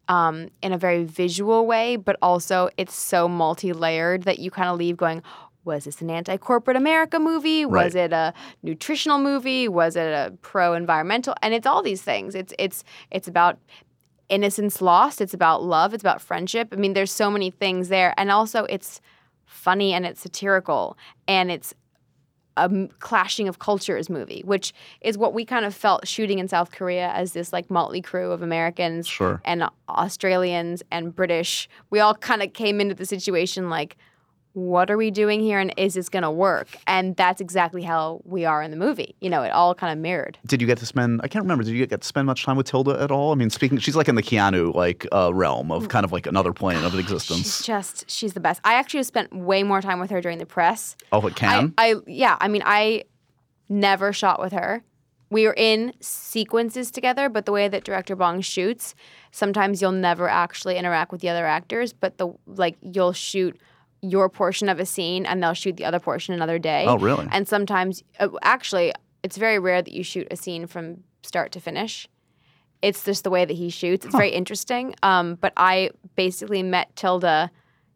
um, 0.09 0.49
in 0.61 0.73
a 0.73 0.77
very 0.77 1.05
visual 1.05 1.65
way, 1.65 1.95
but 1.95 2.17
also 2.21 2.69
it's 2.75 2.95
so 2.95 3.29
multi 3.29 3.71
layered 3.71 4.23
that 4.23 4.39
you 4.39 4.51
kind 4.51 4.67
of 4.67 4.77
leave 4.77 4.97
going, 4.97 5.21
was 5.63 5.85
this 5.85 6.01
an 6.01 6.09
anti 6.09 6.35
corporate 6.37 6.75
America 6.75 7.19
movie? 7.19 7.65
Was 7.65 7.93
it 7.95 8.11
a 8.11 8.33
nutritional 8.63 9.19
movie? 9.19 9.67
Was 9.67 9.95
it 9.95 10.07
a 10.07 10.33
pro 10.41 10.73
environmental? 10.73 11.35
And 11.41 11.53
it's 11.53 11.67
all 11.67 11.83
these 11.83 12.01
things. 12.01 12.33
It's 12.33 12.53
it's 12.57 12.83
it's 13.11 13.27
about 13.27 13.59
innocence 14.29 14.81
lost. 14.81 15.21
It's 15.21 15.33
about 15.33 15.63
love. 15.63 15.93
It's 15.93 16.03
about 16.03 16.21
friendship. 16.21 16.69
I 16.71 16.77
mean, 16.77 16.93
there's 16.93 17.11
so 17.11 17.29
many 17.29 17.51
things 17.51 17.89
there, 17.89 18.13
and 18.17 18.31
also 18.31 18.65
it's 18.65 18.99
funny 19.45 19.93
and 19.93 20.05
it's 20.05 20.21
satirical 20.21 20.95
and 21.27 21.51
it's 21.51 21.73
a 22.65 22.87
clashing 22.99 23.47
of 23.47 23.59
cultures 23.59 24.09
movie, 24.09 24.41
which 24.45 24.73
is 25.01 25.17
what 25.17 25.33
we 25.33 25.45
kind 25.45 25.65
of 25.65 25.73
felt 25.75 26.07
shooting 26.07 26.39
in 26.39 26.47
South 26.47 26.71
Korea 26.71 27.09
as 27.09 27.33
this 27.33 27.53
like 27.53 27.69
motley 27.69 28.01
crew 28.01 28.31
of 28.31 28.41
Americans 28.41 29.07
Sure. 29.07 29.41
and 29.45 29.63
Australians 29.87 30.83
and 30.91 31.15
British. 31.15 31.69
We 31.89 31.99
all 31.99 32.15
kind 32.15 32.41
of 32.43 32.53
came 32.53 32.81
into 32.81 32.95
the 32.95 33.05
situation 33.05 33.69
like, 33.69 33.97
what 34.59 34.89
are 34.91 34.97
we 34.97 35.11
doing 35.11 35.39
here 35.39 35.59
and 35.59 35.73
is 35.77 35.93
this 35.93 36.09
going 36.09 36.23
to 36.23 36.31
work? 36.31 36.67
And 36.87 37.15
that's 37.15 37.41
exactly 37.41 37.83
how 37.83 38.21
we 38.25 38.45
are 38.45 38.61
in 38.61 38.71
the 38.71 38.77
movie. 38.77 39.15
You 39.21 39.29
know, 39.29 39.43
it 39.43 39.49
all 39.49 39.73
kind 39.73 39.91
of 39.91 39.99
mirrored. 39.99 40.37
Did 40.45 40.61
you 40.61 40.67
get 40.67 40.77
to 40.79 40.85
spend? 40.85 41.21
I 41.23 41.27
can't 41.27 41.43
remember. 41.43 41.63
Did 41.63 41.75
you 41.75 41.85
get 41.85 42.01
to 42.01 42.07
spend 42.07 42.27
much 42.27 42.43
time 42.43 42.57
with 42.57 42.67
Tilda 42.67 43.01
at 43.01 43.11
all? 43.11 43.31
I 43.31 43.35
mean, 43.35 43.49
speaking, 43.49 43.77
she's 43.79 43.95
like 43.95 44.07
in 44.07 44.15
the 44.15 44.23
Keanu 44.23 44.73
like 44.73 45.07
uh, 45.11 45.33
realm 45.33 45.71
of 45.71 45.89
kind 45.89 46.03
of 46.03 46.11
like 46.11 46.27
another 46.27 46.53
plane 46.53 46.83
of 46.83 46.97
existence. 46.97 47.57
She's 47.57 47.65
just, 47.65 48.09
she's 48.09 48.33
the 48.33 48.39
best. 48.39 48.61
I 48.63 48.73
actually 48.73 49.03
spent 49.03 49.33
way 49.33 49.63
more 49.63 49.81
time 49.81 49.99
with 49.99 50.09
her 50.11 50.21
during 50.21 50.37
the 50.37 50.45
press. 50.45 50.95
Oh, 51.11 51.25
it 51.27 51.35
can. 51.35 51.73
I, 51.77 51.93
I 51.93 51.95
yeah, 52.07 52.37
I 52.39 52.47
mean, 52.47 52.63
I 52.65 53.05
never 53.69 54.13
shot 54.13 54.39
with 54.39 54.53
her. 54.53 54.83
We 55.31 55.45
were 55.45 55.53
in 55.55 55.93
sequences 55.99 56.89
together, 56.89 57.29
but 57.29 57.45
the 57.45 57.51
way 57.51 57.67
that 57.67 57.83
director 57.83 58.15
Bong 58.15 58.41
shoots, 58.41 58.95
sometimes 59.29 59.79
you'll 59.79 59.91
never 59.91 60.27
actually 60.27 60.75
interact 60.75 61.11
with 61.11 61.21
the 61.21 61.29
other 61.29 61.45
actors, 61.45 61.93
but 61.93 62.17
the 62.17 62.33
like 62.47 62.77
you'll 62.81 63.13
shoot 63.13 63.59
your 64.01 64.29
portion 64.29 64.69
of 64.69 64.79
a 64.79 64.85
scene 64.85 65.25
and 65.25 65.43
they'll 65.43 65.53
shoot 65.53 65.77
the 65.77 65.85
other 65.85 65.99
portion 65.99 66.33
another 66.33 66.59
day. 66.59 66.85
Oh, 66.87 66.97
really? 66.97 67.27
And 67.31 67.47
sometimes 67.47 68.03
uh, 68.19 68.29
actually 68.41 68.93
it's 69.23 69.37
very 69.37 69.59
rare 69.59 69.81
that 69.81 69.91
you 69.91 70.03
shoot 70.03 70.27
a 70.31 70.35
scene 70.35 70.67
from 70.67 71.03
start 71.23 71.51
to 71.53 71.59
finish. 71.59 72.07
It's 72.81 73.03
just 73.03 73.23
the 73.23 73.29
way 73.29 73.43
that 73.43 73.53
he 73.53 73.69
shoots. 73.69 74.05
It's 74.05 74.15
very 74.15 74.29
interesting. 74.29 74.95
Um, 75.03 75.35
but 75.35 75.51
I 75.57 75.89
basically 76.15 76.63
met 76.63 76.95
Tilda 76.95 77.51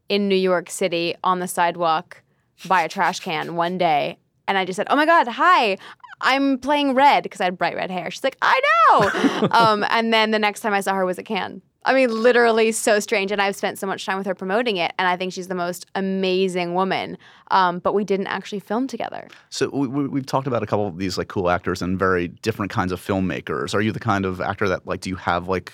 in 0.09 0.27
New 0.27 0.35
York 0.35 0.69
City 0.69 1.15
on 1.23 1.39
the 1.39 1.47
sidewalk 1.47 2.21
by 2.65 2.81
a 2.81 2.89
trash 2.89 3.21
can 3.21 3.55
one 3.55 3.77
day. 3.77 4.17
And 4.45 4.57
I 4.57 4.65
just 4.65 4.75
said, 4.75 4.87
Oh 4.89 4.97
my 4.97 5.05
God, 5.05 5.27
hi, 5.27 5.77
I'm 6.19 6.57
playing 6.57 6.95
red 6.95 7.23
because 7.23 7.39
I 7.39 7.45
had 7.45 7.57
bright 7.57 7.75
red 7.75 7.91
hair. 7.91 8.11
She's 8.11 8.23
like, 8.23 8.37
I 8.41 8.61
know. 8.89 9.47
um, 9.51 9.85
and 9.89 10.11
then 10.11 10.31
the 10.31 10.39
next 10.39 10.59
time 10.59 10.73
I 10.73 10.81
saw 10.81 10.93
her 10.95 11.05
was 11.05 11.17
at 11.17 11.25
Cannes. 11.25 11.61
I 11.85 11.93
mean, 11.93 12.09
literally 12.09 12.71
so 12.71 12.99
strange. 12.99 13.31
And 13.31 13.41
I've 13.41 13.55
spent 13.55 13.77
so 13.79 13.87
much 13.87 14.05
time 14.05 14.17
with 14.17 14.27
her 14.27 14.35
promoting 14.35 14.77
it. 14.77 14.93
And 14.97 15.07
I 15.07 15.17
think 15.17 15.33
she's 15.33 15.47
the 15.47 15.55
most 15.55 15.85
amazing 15.95 16.73
woman. 16.73 17.17
Um, 17.51 17.79
but 17.79 17.93
we 17.93 18.03
didn't 18.03 18.27
actually 18.27 18.59
film 18.59 18.87
together. 18.87 19.27
So 19.49 19.69
we, 19.73 19.87
we, 19.87 20.07
we've 20.07 20.25
talked 20.25 20.47
about 20.47 20.63
a 20.63 20.65
couple 20.65 20.87
of 20.87 20.97
these 20.97 21.17
like 21.17 21.27
cool 21.27 21.49
actors 21.49 21.81
and 21.81 21.99
very 21.99 22.27
different 22.29 22.71
kinds 22.71 22.91
of 22.91 23.01
filmmakers. 23.01 23.73
Are 23.73 23.81
you 23.81 23.91
the 23.91 23.99
kind 23.99 24.25
of 24.25 24.41
actor 24.41 24.67
that 24.69 24.85
like 24.87 25.01
do 25.01 25.09
you 25.09 25.15
have 25.17 25.47
like 25.47 25.73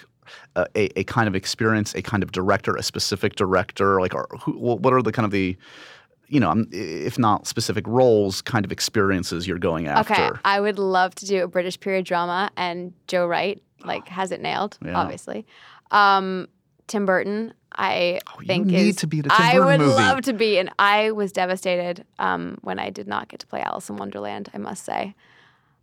a, 0.56 0.68
a, 0.76 1.00
a 1.00 1.04
kind 1.04 1.28
of 1.28 1.36
experience, 1.36 1.94
a 1.96 2.02
kind 2.02 2.24
of 2.24 2.32
director, 2.32 2.76
a 2.76 2.84
specific 2.84 3.36
director? 3.36 4.00
Like, 4.02 4.14
are, 4.16 4.28
who, 4.42 4.54
what 4.54 4.94
are 4.94 5.02
the 5.02 5.12
kind 5.12 5.26
of 5.26 5.32
the 5.32 5.58
you 6.32 6.40
know, 6.40 6.52
um, 6.52 6.68
if 6.72 7.18
not 7.18 7.48
specific 7.48 7.88
roles, 7.88 8.40
kind 8.44 8.64
of 8.64 8.72
experiences 8.72 9.48
you're 9.48 9.58
going 9.58 9.88
after? 9.88 10.14
Okay, 10.14 10.30
I 10.46 10.62
would 10.62 10.78
love 10.78 11.16
to 11.16 11.26
do 11.26 11.44
a 11.44 11.48
British 11.48 11.80
period 11.80 12.06
drama, 12.06 12.52
and 12.56 12.94
Joe 13.08 13.26
Wright 13.26 13.62
like 13.84 14.08
has 14.10 14.32
it 14.32 14.42
nailed, 14.42 14.78
Yeah. 14.86 14.94
obviously. 15.00 15.46
Um, 15.92 16.48
Tim 16.88 17.06
Burton, 17.06 17.54
I 17.76 18.20
Oh, 18.28 18.42
you 18.42 18.48
think 18.48 18.68
need 18.68 18.90
is 18.90 18.96
to 18.98 19.08
be 19.08 19.20
a 19.20 19.24
Tim 19.24 19.32
I 19.32 19.54
Burton 19.54 19.66
would 19.66 19.80
movie. 19.80 19.94
love 19.94 20.22
to 20.22 20.34
be, 20.34 20.58
and 20.60 20.70
I 20.80 21.12
was 21.12 21.32
devastated 21.32 22.06
um, 22.20 22.58
when 22.62 22.80
I 22.80 22.90
did 22.90 23.08
not 23.08 23.28
get 23.30 23.40
to 23.42 23.48
play 23.48 23.62
Alice 23.62 23.90
in 23.90 23.98
Wonderland. 23.98 24.50
I 24.54 24.58
must 24.58 24.86
say, 24.86 25.16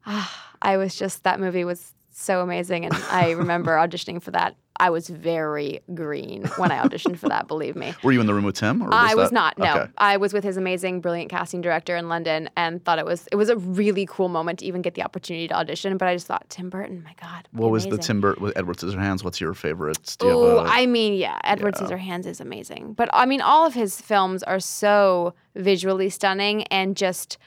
Ah, 0.07 0.53
I 0.63 0.77
was 0.77 0.95
just 0.95 1.25
that 1.25 1.41
movie 1.41 1.65
was 1.65 1.93
so 2.19 2.41
amazing, 2.41 2.85
and 2.87 2.95
I 3.11 3.31
remember 3.43 3.73
auditioning 3.77 4.23
for 4.23 4.31
that. 4.31 4.57
I 4.79 4.91
was 4.91 5.09
very 5.09 5.81
green 5.95 6.45
when 6.59 6.71
I 6.71 6.87
auditioned 6.87 7.17
for 7.19 7.31
that. 7.31 7.49
Believe 7.49 7.77
me. 7.77 7.95
Were 8.03 8.12
you 8.12 8.21
in 8.21 8.27
the 8.27 8.35
room 8.35 8.45
with 8.45 8.57
Tim? 8.57 8.83
Or 8.83 8.87
was 8.89 8.95
I 8.95 9.14
was 9.14 9.31
that- 9.31 9.35
not. 9.35 9.59
No, 9.59 9.75
Okay. 9.83 9.91
I 9.97 10.19
was 10.19 10.35
with 10.35 10.45
his 10.45 10.59
amazing, 10.59 11.01
brilliant 11.01 11.31
casting 11.31 11.62
director 11.62 11.97
in 11.97 12.11
London, 12.11 12.51
and 12.59 12.85
thought 12.85 12.99
it 12.99 13.07
was 13.07 13.27
it 13.33 13.37
was 13.37 13.49
a 13.49 13.57
really 13.57 14.05
cool 14.05 14.29
moment 14.29 14.59
to 14.59 14.67
even 14.67 14.83
get 14.83 14.95
the 14.95 15.03
opportunity 15.03 15.49
to 15.49 15.55
audition. 15.55 15.97
But 15.97 16.09
I 16.09 16.14
just 16.14 16.27
thought 16.27 16.45
Tim 16.51 16.69
Burton, 16.69 17.03
my 17.05 17.14
God, 17.21 17.49
What 17.53 17.71
was 17.71 17.87
the. 17.87 17.97
Tim 17.97 18.21
Burton 18.21 18.43
with 18.45 18.57
Edward 18.57 18.77
Scissorhands? 18.77 19.25
What's 19.25 19.41
your 19.41 19.55
favorite? 19.55 20.17
You 20.23 20.29
Oh, 20.31 20.59
a- 20.59 20.64
I 20.64 20.85
mean, 20.85 21.14
yeah, 21.14 21.39
Edward 21.45 21.75
Yeah. 21.81 21.87
Scissorhands 21.87 22.27
is 22.27 22.41
amazing. 22.41 22.93
But 22.95 23.09
I 23.14 23.25
mean, 23.25 23.41
all 23.41 23.67
of 23.67 23.73
his 23.73 23.99
films 24.01 24.43
are 24.43 24.61
so 24.61 25.33
visually 25.55 26.11
stunning 26.11 26.64
and 26.64 26.97
just 26.97 27.39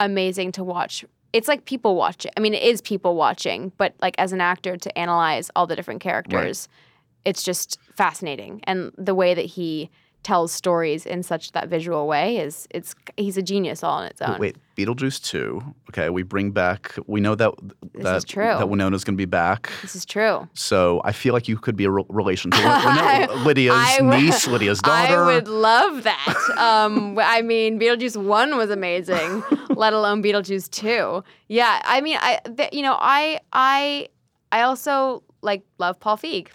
amazing 0.00 0.52
to 0.52 0.64
watch. 0.64 1.04
It's 1.32 1.48
like 1.48 1.64
people 1.64 1.94
watching. 1.94 2.32
I 2.36 2.40
mean, 2.40 2.54
it 2.54 2.62
is 2.62 2.80
people 2.80 3.14
watching, 3.14 3.72
but 3.76 3.94
like 4.00 4.14
as 4.18 4.32
an 4.32 4.40
actor 4.40 4.76
to 4.76 4.98
analyze 4.98 5.50
all 5.54 5.66
the 5.66 5.76
different 5.76 6.00
characters, 6.00 6.68
it's 7.24 7.42
just 7.42 7.78
fascinating. 7.94 8.60
And 8.64 8.92
the 8.96 9.14
way 9.14 9.34
that 9.34 9.44
he 9.44 9.90
tells 10.22 10.52
stories 10.52 11.06
in 11.06 11.22
such 11.22 11.52
that 11.52 11.68
visual 11.68 12.06
way 12.06 12.36
is 12.38 12.66
it's 12.70 12.94
he's 13.16 13.36
a 13.36 13.42
genius 13.42 13.82
all 13.82 13.98
on 13.98 14.06
its 14.06 14.20
own. 14.20 14.38
Wait, 14.38 14.56
Beetlejuice 14.76 15.22
two. 15.22 15.62
Okay, 15.90 16.10
we 16.10 16.22
bring 16.22 16.50
back. 16.50 16.94
We 17.06 17.20
know 17.20 17.34
that 17.34 17.50
that 17.94 18.26
that 18.28 18.68
Winona's 18.68 19.04
going 19.04 19.14
to 19.14 19.18
be 19.18 19.24
back. 19.24 19.70
This 19.82 19.96
is 19.96 20.04
true. 20.04 20.48
So 20.54 21.00
I 21.04 21.12
feel 21.12 21.32
like 21.34 21.48
you 21.48 21.56
could 21.56 21.76
be 21.76 21.84
a 21.84 21.90
re- 21.90 22.04
relation 22.08 22.50
to 22.50 22.58
Winona, 22.58 23.32
Lydia's 23.44 23.76
I 23.76 23.98
would- 24.02 24.18
niece, 24.20 24.46
Lydia's 24.46 24.80
daughter. 24.80 25.22
I 25.24 25.34
would 25.34 25.48
love 25.48 26.02
that. 26.02 26.54
um, 26.58 27.18
I 27.18 27.42
mean, 27.42 27.78
Beetlejuice 27.80 28.16
one 28.22 28.56
was 28.56 28.70
amazing, 28.70 29.42
let 29.70 29.92
alone 29.92 30.22
Beetlejuice 30.22 30.68
two. 30.70 31.22
Yeah, 31.48 31.80
I 31.84 32.00
mean, 32.00 32.18
I 32.20 32.40
you 32.72 32.82
know, 32.82 32.96
I 32.98 33.40
I 33.52 34.08
I 34.52 34.62
also 34.62 35.22
like 35.42 35.62
love 35.78 35.98
Paul 36.00 36.16
Feig. 36.18 36.48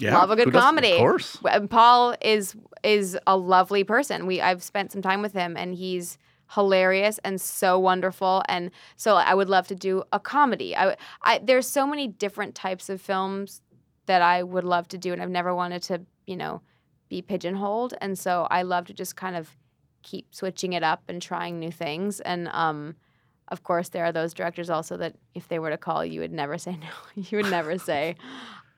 Yeah, 0.00 0.18
love 0.18 0.30
a 0.30 0.36
good 0.36 0.52
comedy. 0.52 0.92
Of 0.92 0.98
course. 0.98 1.38
Paul 1.68 2.14
is 2.20 2.56
is 2.82 3.18
a 3.26 3.36
lovely 3.36 3.84
person. 3.84 4.26
We 4.26 4.40
I've 4.40 4.62
spent 4.62 4.92
some 4.92 5.02
time 5.02 5.22
with 5.22 5.32
him, 5.32 5.56
and 5.56 5.74
he's 5.74 6.18
hilarious 6.54 7.18
and 7.22 7.40
so 7.40 7.78
wonderful. 7.78 8.42
And 8.48 8.70
so 8.96 9.16
I 9.16 9.34
would 9.34 9.48
love 9.48 9.68
to 9.68 9.74
do 9.74 10.02
a 10.12 10.18
comedy. 10.18 10.76
I, 10.76 10.96
I 11.22 11.38
there's 11.38 11.66
so 11.66 11.86
many 11.86 12.08
different 12.08 12.54
types 12.54 12.88
of 12.88 13.00
films 13.00 13.62
that 14.06 14.22
I 14.22 14.42
would 14.42 14.64
love 14.64 14.88
to 14.88 14.98
do, 14.98 15.12
and 15.12 15.22
I've 15.22 15.30
never 15.30 15.54
wanted 15.54 15.82
to, 15.84 16.00
you 16.26 16.36
know, 16.36 16.62
be 17.08 17.22
pigeonholed. 17.22 17.94
And 18.00 18.18
so 18.18 18.46
I 18.50 18.62
love 18.62 18.86
to 18.86 18.94
just 18.94 19.16
kind 19.16 19.36
of 19.36 19.56
keep 20.02 20.34
switching 20.34 20.72
it 20.72 20.82
up 20.82 21.02
and 21.08 21.20
trying 21.20 21.58
new 21.58 21.70
things. 21.70 22.20
And 22.20 22.48
um, 22.48 22.96
of 23.48 23.62
course, 23.62 23.90
there 23.90 24.04
are 24.04 24.12
those 24.12 24.32
directors 24.32 24.70
also 24.70 24.96
that 24.96 25.16
if 25.34 25.48
they 25.48 25.58
were 25.58 25.70
to 25.70 25.76
call, 25.76 26.04
you 26.04 26.20
would 26.20 26.32
never 26.32 26.56
say 26.58 26.72
no. 26.72 26.88
You 27.30 27.38
would 27.38 27.50
never 27.50 27.78
say, 27.78 28.16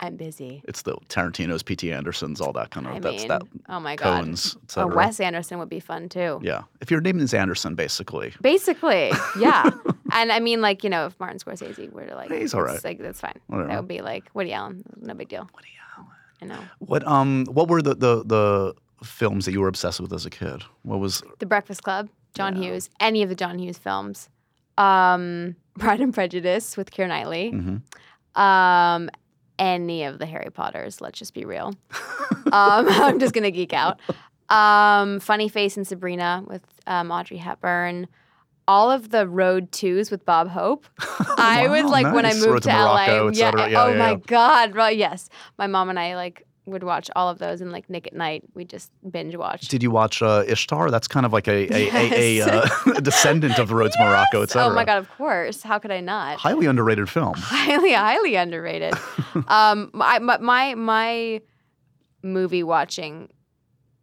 "I'm 0.01 0.16
busy." 0.16 0.62
It's 0.68 0.82
the 0.82 0.97
Tarantino's, 1.09 1.62
P.T. 1.62 1.93
Anderson's, 1.93 2.40
all 2.40 2.53
that 2.55 2.70
kind 2.70 2.86
of. 2.86 2.95
I 2.95 2.99
that's 3.01 3.18
mean, 3.22 3.28
that. 3.28 3.43
oh 3.68 3.80
my 3.80 3.97
god. 3.97 4.24
Coen's, 4.24 4.57
et 4.76 4.78
Oh. 4.78 4.86
Wes 4.86 5.20
Anderson 5.20 5.59
would 5.59 5.68
be 5.68 5.80
fun 5.80 6.09
too. 6.09 6.40
Yeah, 6.43 6.62
if 6.80 6.90
your 6.90 7.01
name 7.01 7.18
is 7.20 7.32
Anderson, 7.34 7.74
basically. 7.74 8.32
Basically, 8.40 9.11
yeah. 9.38 9.70
and 10.12 10.32
I 10.32 10.40
mean, 10.40 10.61
like 10.61 10.84
you 10.84 10.90
know, 10.90 11.07
if 11.07 11.18
Martin 11.20 11.38
Scorsese 11.38 11.90
were 11.93 12.07
to 12.07 12.14
like, 12.14 12.30
He's 12.32 12.55
all 12.55 12.62
right. 12.62 12.82
Like 12.84 12.99
that's 12.99 13.20
fine. 13.20 13.38
Whatever. 13.47 13.68
That 13.68 13.76
would 13.78 13.88
be 13.88 14.01
like 14.01 14.24
Woody 14.34 14.53
Allen. 14.53 14.82
No 15.01 15.14
big 15.14 15.28
deal. 15.28 15.49
Woody 15.55 15.68
Allen. 15.97 16.09
I 16.40 16.45
know. 16.47 16.61
What 16.80 17.07
um 17.07 17.45
what 17.47 17.68
were 17.68 17.82
the, 17.82 17.95
the 17.95 18.24
the 18.24 18.74
films 19.05 19.45
that 19.47 19.53
you 19.53 19.61
were 19.61 19.68
obsessed 19.68 20.01
with 20.01 20.12
as 20.12 20.26
a 20.26 20.30
kid? 20.30 20.62
What 20.82 20.99
was 21.01 21.22
The 21.38 21.47
Breakfast 21.47 21.82
Club, 21.82 22.09
John 22.34 22.57
Yeah. 22.57 22.70
Hughes, 22.70 22.90
any 23.01 23.22
of 23.22 23.28
the 23.28 23.34
John 23.34 23.59
Hughes 23.59 23.78
films. 23.78 24.28
Um, 24.78 25.57
Pride 25.78 26.01
and 26.01 26.12
Prejudice 26.14 26.76
with 26.76 26.90
Keira 26.90 27.09
Knightley. 27.09 27.53
mhm. 27.53 27.82
Um, 28.40 29.11
any 29.59 30.05
of 30.05 30.18
the 30.18 30.26
Harry 30.26 30.50
Potters. 30.50 31.00
Let's 31.00 31.18
just 31.18 31.34
be 31.34 31.44
real. 31.44 31.74
um, 32.53 32.53
I'm 32.53 33.18
just 33.18 33.34
gonna 33.34 33.50
geek 33.50 33.72
out. 33.72 34.00
Um, 34.48 35.18
Funny 35.20 35.48
Face 35.48 35.78
and 35.78 35.86
Sabrina 35.86 36.44
with 36.46 36.61
um, 36.86 37.11
Audrey 37.11 37.38
Hepburn, 37.38 38.07
all 38.68 38.90
of 38.90 39.09
the 39.09 39.26
Road 39.26 39.72
Twos 39.72 40.11
with 40.11 40.26
Bob 40.26 40.48
Hope. 40.48 40.86
I 41.38 41.68
was 41.70 41.84
Wow, 41.84 41.88
like 41.88 42.14
when 42.14 42.26
I 42.26 42.34
moved 42.34 42.64
to 42.64 42.68
to, 42.68 42.76
Morocco, 42.76 43.26
LA. 43.28 43.30
Yeah. 43.32 43.66
Yeah, 43.68 43.82
oh 43.82 43.88
yeah, 43.88 43.96
my. 43.96 44.14
God. 44.26 44.74
Right, 44.74 44.98
yes. 44.98 45.30
My 45.57 45.68
mom 45.68 45.88
and 45.88 45.98
I 45.98 46.16
like 46.16 46.44
would 46.64 46.84
watch 46.84 47.10
all 47.16 47.28
of 47.28 47.38
those 47.38 47.60
and 47.60 47.72
like 47.72 47.90
Nick 47.90 48.06
at 48.06 48.12
Night. 48.14 48.44
We 48.54 48.64
just 48.64 48.92
binge 49.10 49.34
watched. 49.36 49.70
Did 49.70 49.82
you 49.82 49.90
watch 49.90 50.22
uh, 50.22 50.44
Ishtar? 50.46 50.90
That's 50.90 51.08
kind 51.08 51.26
of 51.26 51.32
like 51.32 51.48
a 51.48 51.72
a, 51.74 51.90
a, 51.90 52.12
a, 52.14 52.36
Yes. 52.36 52.70
uh, 52.86 53.00
descendant 53.00 53.58
of 53.58 53.68
the 53.68 53.74
Roads 53.74 53.96
Morocco, 53.98 54.42
etc. 54.42 54.70
Oh 54.70 54.74
my 54.74 54.84
God, 54.84 54.98
of 54.98 55.10
course. 55.10 55.62
How 55.62 55.78
could 55.78 55.90
I 55.90 56.00
not? 56.00 56.38
Highly 56.38 56.66
underrated 56.66 57.08
film. 57.10 57.34
highly, 57.38 57.92
highly 57.92 58.36
underrated. 58.36 58.94
um, 59.48 59.90
my, 59.92 60.18
my 60.20 60.38
my 60.38 60.74
my 60.74 61.40
movie 62.22 62.62
watching 62.62 63.28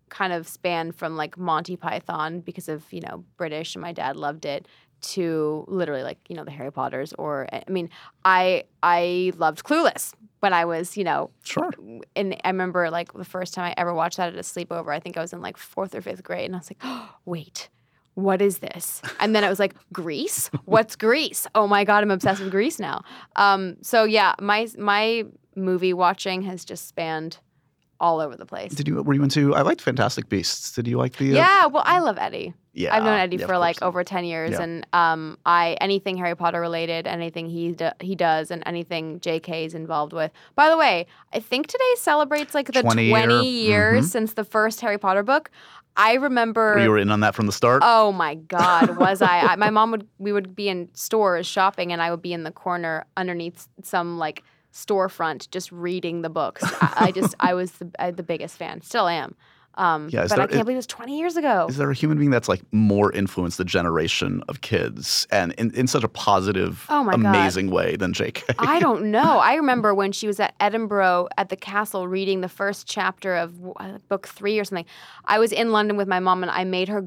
kind 0.09 0.33
of 0.33 0.47
spanned 0.47 0.95
from 0.95 1.15
like 1.15 1.37
Monty 1.37 1.77
Python 1.77 2.41
because 2.41 2.67
of 2.67 2.83
you 2.91 2.99
know 3.01 3.23
British 3.37 3.75
and 3.75 3.81
my 3.81 3.93
dad 3.93 4.15
loved 4.17 4.43
it 4.45 4.67
to 5.01 5.65
literally 5.67 6.03
like 6.03 6.17
you 6.27 6.35
know 6.35 6.43
the 6.43 6.51
Harry 6.51 6.71
Potters 6.71 7.13
or 7.17 7.47
I 7.51 7.63
mean 7.69 7.89
I 8.25 8.63
I 8.83 9.31
loved 9.37 9.63
Clueless 9.63 10.13
when 10.39 10.53
I 10.53 10.65
was 10.65 10.97
you 10.97 11.03
know 11.03 11.29
Sure. 11.43 11.71
and 12.15 12.35
I 12.43 12.49
remember 12.49 12.89
like 12.89 13.13
the 13.13 13.25
first 13.25 13.53
time 13.53 13.65
I 13.65 13.73
ever 13.77 13.93
watched 13.93 14.17
that 14.17 14.33
at 14.33 14.35
a 14.39 14.43
sleepover 14.43 14.93
I 14.93 14.99
think 14.99 15.17
I 15.17 15.21
was 15.21 15.33
in 15.33 15.41
like 15.41 15.57
fourth 15.57 15.95
or 15.95 16.01
fifth 16.01 16.23
grade 16.23 16.45
and 16.45 16.55
I 16.55 16.59
was 16.59 16.69
like 16.69 16.79
oh, 16.83 17.15
wait 17.25 17.69
what 18.15 18.41
is 18.41 18.57
this? 18.57 19.01
And 19.21 19.33
then 19.33 19.45
it 19.45 19.49
was 19.49 19.59
like 19.59 19.75
Grease. 19.93 20.49
What's 20.65 20.97
Grease? 20.97 21.47
Oh 21.55 21.67
my 21.67 21.85
god, 21.85 22.03
I'm 22.03 22.11
obsessed 22.11 22.41
with 22.41 22.51
Grease 22.51 22.77
now. 22.77 23.03
Um, 23.37 23.77
so 23.81 24.03
yeah, 24.03 24.33
my 24.41 24.67
my 24.77 25.23
movie 25.55 25.93
watching 25.93 26.41
has 26.41 26.65
just 26.65 26.87
spanned 26.87 27.37
all 28.01 28.19
over 28.19 28.35
the 28.35 28.45
place. 28.45 28.73
Did 28.73 28.87
you 28.87 29.01
were 29.03 29.13
you 29.13 29.23
into? 29.23 29.55
I 29.55 29.61
liked 29.61 29.81
Fantastic 29.81 30.27
Beasts. 30.27 30.73
Did 30.73 30.87
you 30.87 30.97
like 30.97 31.15
the? 31.17 31.31
uh, 31.31 31.35
yeah, 31.35 31.65
well, 31.67 31.83
I 31.85 31.99
love 31.99 32.17
Eddie. 32.17 32.53
Yeah. 32.79 32.95
I've 32.95 33.03
known 33.03 33.19
Eddie 33.19 33.37
yeah, 33.37 33.45
for 33.45 33.57
like 33.57 33.81
over 33.81 34.03
ten 34.03 34.23
years, 34.23 34.51
Yeah. 34.51 34.61
and 34.61 34.87
um, 34.93 35.37
I 35.45 35.77
anything 35.81 36.17
Harry 36.17 36.35
Potter 36.35 36.61
related, 36.61 37.07
anything 37.07 37.49
he 37.49 37.73
do, 37.73 37.89
he 37.99 38.15
does, 38.15 38.51
and 38.51 38.63
anything 38.65 39.19
J.K. 39.19 39.65
is 39.65 39.73
involved 39.73 40.13
with. 40.13 40.31
By 40.55 40.69
the 40.69 40.77
way, 40.77 41.05
I 41.33 41.39
think 41.39 41.67
today 41.67 41.93
celebrates 41.97 42.55
like 42.55 42.67
the 42.71 42.81
20 42.81 43.09
twenty, 43.09 43.49
year- 43.49 43.91
years 43.91 44.07
mhm. 44.07 44.09
since 44.09 44.33
the 44.33 44.43
first 44.43 44.81
Harry 44.81 44.97
Potter 44.97 45.23
book. 45.23 45.51
I 45.97 46.13
remember. 46.13 46.79
you 46.81 46.89
were 46.89 46.97
in 46.97 47.11
on 47.11 47.19
that 47.19 47.35
from 47.35 47.45
the 47.45 47.51
start. 47.51 47.81
Oh 47.85 48.13
my 48.13 48.35
God, 48.35 48.97
was 48.97 49.21
I? 49.21 49.39
I? 49.39 49.55
My 49.57 49.69
mom 49.69 49.91
would. 49.91 50.07
We 50.17 50.31
would 50.31 50.55
be 50.55 50.69
in 50.69 50.87
stores 50.93 51.45
shopping, 51.45 51.91
and 51.91 52.01
I 52.01 52.09
would 52.11 52.21
be 52.21 52.31
in 52.31 52.43
the 52.43 52.51
corner 52.51 53.05
underneath 53.17 53.67
some 53.83 54.17
like 54.17 54.43
storefront, 54.73 55.49
just 55.49 55.71
reading 55.71 56.21
the 56.21 56.29
books. 56.29 56.63
I, 56.63 56.93
I 57.07 57.11
just, 57.11 57.35
I 57.39 57.53
was 57.53 57.71
the, 57.73 57.91
I, 57.99 58.11
the 58.11 58.23
biggest 58.23 58.55
fan. 58.57 58.81
Still 58.81 59.07
am. 59.07 59.35
Um, 59.79 60.09
Yeah, 60.11 60.21
but 60.23 60.29
there- 60.29 60.39
I 60.39 60.41
can't 60.47 60.51
is- 60.53 60.59
believe 60.63 60.75
it 60.75 60.77
was 60.77 60.87
20 60.87 61.17
years 61.17 61.37
ago. 61.37 61.67
Is 61.69 61.77
there 61.77 61.89
a 61.89 61.93
human 61.93 62.17
being 62.17 62.31
that's 62.31 62.49
like 62.49 62.61
more 62.73 63.11
influenced 63.13 63.57
the 63.57 63.63
generation 63.65 64.43
of 64.49 64.61
kids 64.61 65.25
and 65.31 65.53
in, 65.53 65.71
in 65.73 65.87
such 65.87 66.03
a 66.03 66.07
positive, 66.09 66.85
Oh 66.89 67.03
my 67.03 67.11
God. 67.13 67.19
amazing 67.25 67.71
way 67.71 67.95
than 67.95 68.11
J.K.? 68.13 68.43
I 68.59 68.79
don't 68.85 69.09
know. 69.09 69.39
I 69.39 69.55
remember 69.55 69.93
when 69.95 70.11
she 70.11 70.27
was 70.27 70.39
at 70.39 70.53
Edinburgh 70.59 71.29
at 71.37 71.49
the 71.49 71.55
castle 71.55 72.07
reading 72.07 72.41
the 72.41 72.49
first 72.49 72.87
chapter 72.87 73.35
of 73.35 73.53
uh, 73.77 73.97
book 74.09 74.27
three 74.27 74.59
or 74.59 74.65
something. 74.65 74.85
I 75.25 75.39
was 75.39 75.51
in 75.53 75.71
London 75.71 75.95
with 75.97 76.07
my 76.07 76.19
mom 76.19 76.43
and 76.43 76.51
I 76.51 76.65
made 76.65 76.89
her 76.89 77.05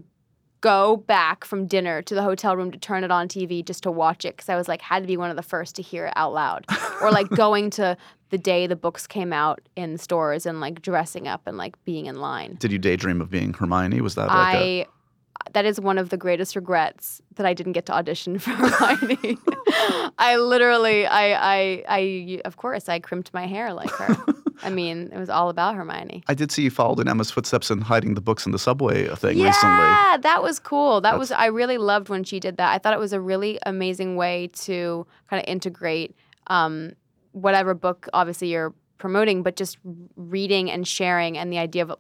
go 0.63 0.97
back 0.97 1.45
from 1.45 1.67
dinner 1.67 2.01
to 2.01 2.15
the 2.15 2.23
hotel 2.23 2.57
room 2.57 2.71
to 2.71 2.79
turn 2.79 3.05
it 3.05 3.11
on 3.11 3.29
TV 3.29 3.63
just 3.63 3.83
to 3.83 3.91
watch 3.91 4.25
it 4.25 4.37
because 4.37 4.49
I 4.49 4.57
was 4.57 4.69
like, 4.69 4.81
had 4.81 5.03
to 5.03 5.07
be 5.07 5.19
one 5.19 5.29
of 5.29 5.37
the 5.37 5.43
first 5.43 5.77
to 5.77 5.83
hear 5.83 6.07
it 6.07 6.13
out 6.17 6.33
loud. 6.33 6.65
or 7.03 7.11
like 7.11 7.29
going 7.37 7.69
to 7.71 7.97
the 8.31 8.39
day 8.39 8.67
the 8.67 8.77
books 8.77 9.07
came 9.07 9.33
out 9.33 9.61
in 9.77 9.99
stores 9.99 10.47
and 10.47 10.61
like 10.61 10.81
dressing 10.81 11.29
up 11.29 11.43
and 11.47 11.59
like 11.59 11.83
being 11.85 12.07
in 12.07 12.21
line. 12.21 12.57
Did 12.59 12.73
you 12.73 12.79
daydream 12.79 13.21
of 13.21 13.29
being 13.29 13.53
Hermione? 13.53 14.01
Was 14.01 14.15
that 14.15 14.29
like 14.29 14.55
a 14.55 14.83
I 14.83 14.87
that 15.53 15.65
is 15.65 15.81
one 15.81 15.99
of 15.99 16.11
the 16.11 16.17
greatest 16.17 16.55
regrets 16.55 17.21
that 17.35 17.45
I 17.45 17.53
didn't 17.53 17.73
get 17.73 17.87
to 17.87 17.93
audition 17.93 18.39
for 18.39 18.51
Hermione. 18.51 19.39
I 20.19 20.37
literally, 20.37 21.07
I, 21.07 21.33
I, 21.33 21.85
I, 21.89 22.41
of 22.45 22.57
course, 22.57 22.89
I 22.89 23.01
crimped 23.01 23.35
my 23.35 23.47
hair 23.47 23.73
like 23.73 23.91
her. 23.91 24.17
I 24.63 24.71
mean, 24.71 25.11
it 25.13 25.19
was 25.19 25.31
all 25.31 25.49
about 25.49 25.75
Hermione. 25.75 26.25
I 26.29 26.35
did 26.35 26.51
see 26.51 26.63
you 26.63 26.71
followed 26.71 27.01
in 27.01 27.09
Emma's 27.09 27.31
footsteps 27.31 27.71
and 27.71 27.83
hiding 27.83 28.15
the 28.15 28.21
books 28.21 28.47
in 28.47 28.53
the 28.53 28.59
subway 28.59 29.07
thing 29.17 29.39
yeah, 29.39 29.47
recently. 29.47 29.85
Yeah, 29.85 30.17
that 30.23 30.43
was 30.43 30.59
cool. 30.59 31.01
That 31.01 31.19
was 31.19 31.33
I 31.33 31.47
really 31.47 31.79
loved 31.79 32.09
when 32.09 32.25
she 32.25 32.41
did 32.41 32.57
that. 32.57 32.73
I 32.73 32.79
thought 32.79 32.93
it 32.93 33.01
was 33.01 33.13
a 33.13 33.21
really 33.21 33.59
amazing 33.65 34.17
way 34.17 34.49
to 34.63 35.07
kind 35.29 35.43
of 35.43 35.49
integrate 35.49 36.15
um, 36.49 36.93
whatever 37.33 37.75
book 37.75 38.09
obviously 38.13 38.49
you're 38.49 38.75
promoting, 38.99 39.43
but 39.43 39.57
just 39.57 39.79
reading 40.17 40.71
and 40.71 40.87
sharing 40.87 41.37
and 41.37 41.53
the 41.53 41.59
idea 41.59 41.83
of 41.83 41.93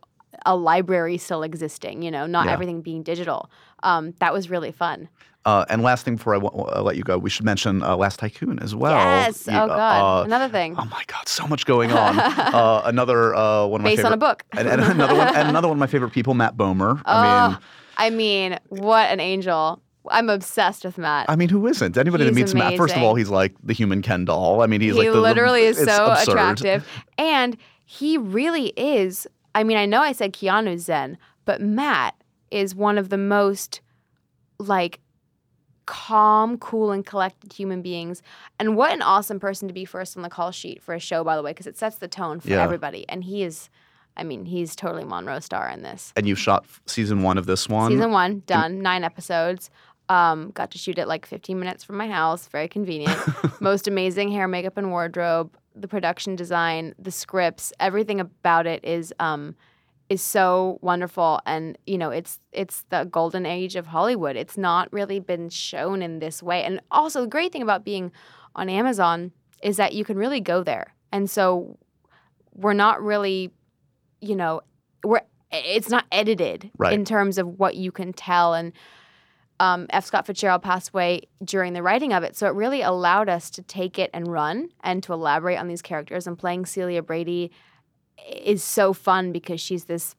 a 0.46 0.56
library 0.56 1.18
still 1.18 1.42
existing. 1.42 2.02
You 2.02 2.10
know, 2.10 2.26
not 2.26 2.46
Yeah. 2.46 2.52
everything 2.52 2.80
being 2.82 3.02
digital. 3.02 3.50
Um, 3.82 4.14
that 4.20 4.32
was 4.32 4.50
really 4.50 4.72
fun. 4.72 5.08
Uh, 5.44 5.64
and 5.68 5.82
last 5.82 6.04
thing 6.04 6.14
before 6.14 6.36
I 6.36 6.38
w- 6.38 6.64
uh, 6.72 6.82
let 6.82 6.94
you 6.96 7.02
go, 7.02 7.18
we 7.18 7.28
should 7.28 7.44
mention 7.44 7.82
uh, 7.82 7.96
Last 7.96 8.20
Tycoon 8.20 8.60
as 8.60 8.76
well. 8.76 8.92
yes. 8.96 9.48
You- 9.48 9.54
oh 9.54 9.66
God. 9.66 10.20
uh, 10.20 10.24
Another 10.24 10.48
thing. 10.48 10.76
oh 10.78 10.84
my 10.84 11.02
God, 11.08 11.26
so 11.28 11.48
much 11.48 11.66
going 11.66 11.90
on. 11.90 12.16
uh, 12.20 12.82
another 12.84 13.34
uh, 13.34 13.66
one 13.66 13.80
of 13.80 13.82
my 13.84 13.90
Based 13.90 13.96
favorite. 14.02 14.06
on 14.06 14.12
a 14.12 14.16
book. 14.18 14.44
and, 14.56 14.68
and 14.68 14.80
another 14.80 15.16
one, 15.16 15.34
and 15.34 15.48
another 15.48 15.66
one 15.66 15.76
of 15.76 15.80
my 15.80 15.88
favorite 15.88 16.12
people, 16.12 16.34
Matt 16.34 16.56
Bomer. 16.56 17.02
I 17.04 17.22
mean, 17.48 17.56
Oh, 17.56 17.58
I 17.96 18.10
mean, 18.10 18.58
what 18.68 19.10
an 19.10 19.18
angel. 19.18 19.82
I'm 20.08 20.30
obsessed 20.30 20.84
with 20.84 20.96
Matt. 20.96 21.26
I 21.28 21.34
mean, 21.34 21.48
who 21.48 21.66
isn't? 21.66 21.96
Anybody 21.96 22.22
that 22.24 22.30
He's 22.30 22.36
meets 22.36 22.54
Matt, 22.54 22.76
first 22.76 22.96
of 22.96 23.02
all, 23.02 23.14
he's 23.16 23.28
like 23.28 23.54
the 23.64 23.72
human 23.72 24.00
Ken 24.02 24.24
doll. 24.24 24.60
I 24.62 24.66
mean, 24.68 24.80
he's 24.80 24.92
he 24.94 24.98
like 24.98 25.08
the, 25.08 25.12
the- 25.14 25.20
literally 25.20 25.62
is 25.64 25.76
so 25.76 26.06
absurd. 26.06 26.28
attractive. 26.32 26.88
And 27.18 27.56
he 27.84 28.16
really 28.16 28.68
is. 28.76 29.26
I 29.54 29.64
mean, 29.64 29.76
I 29.76 29.86
know 29.86 30.00
I 30.00 30.12
said 30.12 30.32
Keanu's 30.32 30.84
Zen, 30.84 31.18
but 31.44 31.60
Matt 31.60 32.14
is 32.50 32.74
one 32.74 32.98
of 32.98 33.08
the 33.08 33.18
most 33.18 33.80
like 34.58 35.00
calm, 35.86 36.58
cool, 36.58 36.92
and 36.92 37.04
collected 37.04 37.52
human 37.52 37.82
beings. 37.82 38.22
And 38.58 38.76
what 38.76 38.92
an 38.92 39.02
awesome 39.02 39.40
person 39.40 39.68
to 39.68 39.74
be 39.74 39.84
first 39.84 40.16
on 40.16 40.22
the 40.22 40.28
call 40.30 40.50
sheet 40.52 40.82
for 40.82 40.94
a 40.94 41.00
show, 41.00 41.24
by 41.24 41.36
the 41.36 41.42
way, 41.42 41.50
because 41.50 41.66
it 41.66 41.76
sets 41.76 41.96
the 41.96 42.08
tone 42.08 42.40
for 42.40 42.50
Yeah. 42.50 42.62
everybody. 42.62 43.04
And 43.08 43.24
he 43.24 43.42
is, 43.42 43.68
I 44.16 44.22
mean, 44.22 44.44
he's 44.44 44.76
totally 44.76 45.04
Monroe 45.04 45.38
Stahr 45.38 45.72
in 45.72 45.82
this. 45.82 46.12
And 46.16 46.26
you 46.28 46.34
shot 46.34 46.64
season 46.86 47.22
one 47.22 47.36
of 47.36 47.46
this 47.46 47.68
one. 47.68 47.90
Season 47.90 48.12
one, 48.12 48.42
done, 48.46 48.80
nine 48.80 49.02
episodes. 49.04 49.70
Um, 50.08 50.50
got 50.50 50.70
to 50.72 50.78
shoot 50.78 50.98
it 50.98 51.08
like 51.08 51.26
15 51.26 51.58
minutes 51.58 51.84
from 51.84 51.96
my 51.96 52.08
house, 52.08 52.46
very 52.48 52.68
convenient. 52.68 53.18
Most 53.60 53.88
amazing 53.88 54.30
hair, 54.30 54.46
makeup, 54.46 54.76
and 54.76 54.90
wardrobe. 54.90 55.50
The 55.74 55.88
production 55.88 56.36
design, 56.36 56.94
the 56.98 57.10
scripts, 57.10 57.72
everything 57.80 58.20
about 58.20 58.66
it 58.66 58.84
is 58.84 59.12
um, 59.18 59.54
is 60.08 60.20
so 60.20 60.78
wonderful. 60.82 61.40
And 61.46 61.78
you 61.86 61.96
know, 61.98 62.10
it's 62.10 62.40
it's 62.52 62.84
the 62.90 63.04
golden 63.04 63.46
age 63.46 63.76
of 63.76 63.86
Hollywood. 63.86 64.36
It's 64.36 64.58
not 64.58 64.92
really 64.92 65.18
been 65.20 65.48
shown 65.48 66.02
in 66.02 66.18
this 66.18 66.42
way. 66.42 66.62
And 66.64 66.80
also, 66.90 67.22
the 67.22 67.26
great 67.26 67.52
thing 67.52 67.62
about 67.62 67.84
being 67.84 68.12
on 68.54 68.68
Amazon 68.68 69.32
is 69.62 69.76
that 69.78 69.94
you 69.94 70.04
can 70.04 70.16
really 70.18 70.40
go 70.40 70.62
there. 70.62 70.94
And 71.12 71.30
so, 71.30 71.78
we're 72.54 72.74
not 72.74 73.02
really, 73.02 73.50
you 74.20 74.36
know, 74.36 74.60
we're 75.04 75.22
it's 75.50 75.90
not 75.90 76.06
edited 76.10 76.70
Right. 76.78 76.92
in 76.94 77.04
terms 77.04 77.36
of 77.38 77.58
what 77.58 77.76
you 77.76 77.92
can 77.92 78.12
tell 78.12 78.54
and 78.54 78.72
um, 79.62 79.86
F. 79.90 80.04
Scott 80.04 80.26
Fitzgerald 80.26 80.60
passed 80.60 80.88
away 80.88 81.22
during 81.44 81.72
the 81.72 81.84
writing 81.84 82.12
of 82.12 82.24
it, 82.24 82.36
so 82.36 82.48
it 82.48 82.54
really 82.54 82.82
allowed 82.82 83.28
us 83.28 83.48
to 83.50 83.62
take 83.62 83.96
it 83.96 84.10
and 84.12 84.26
run 84.26 84.70
and 84.82 85.04
to 85.04 85.12
elaborate 85.12 85.56
on 85.56 85.68
these 85.68 85.80
characters. 85.80 86.26
And 86.26 86.36
playing 86.36 86.66
Celia 86.66 87.00
Brady 87.00 87.52
is 88.36 88.64
so 88.64 88.92
fun 88.92 89.30
because 89.30 89.60
she's 89.60 89.84
this 89.84 90.16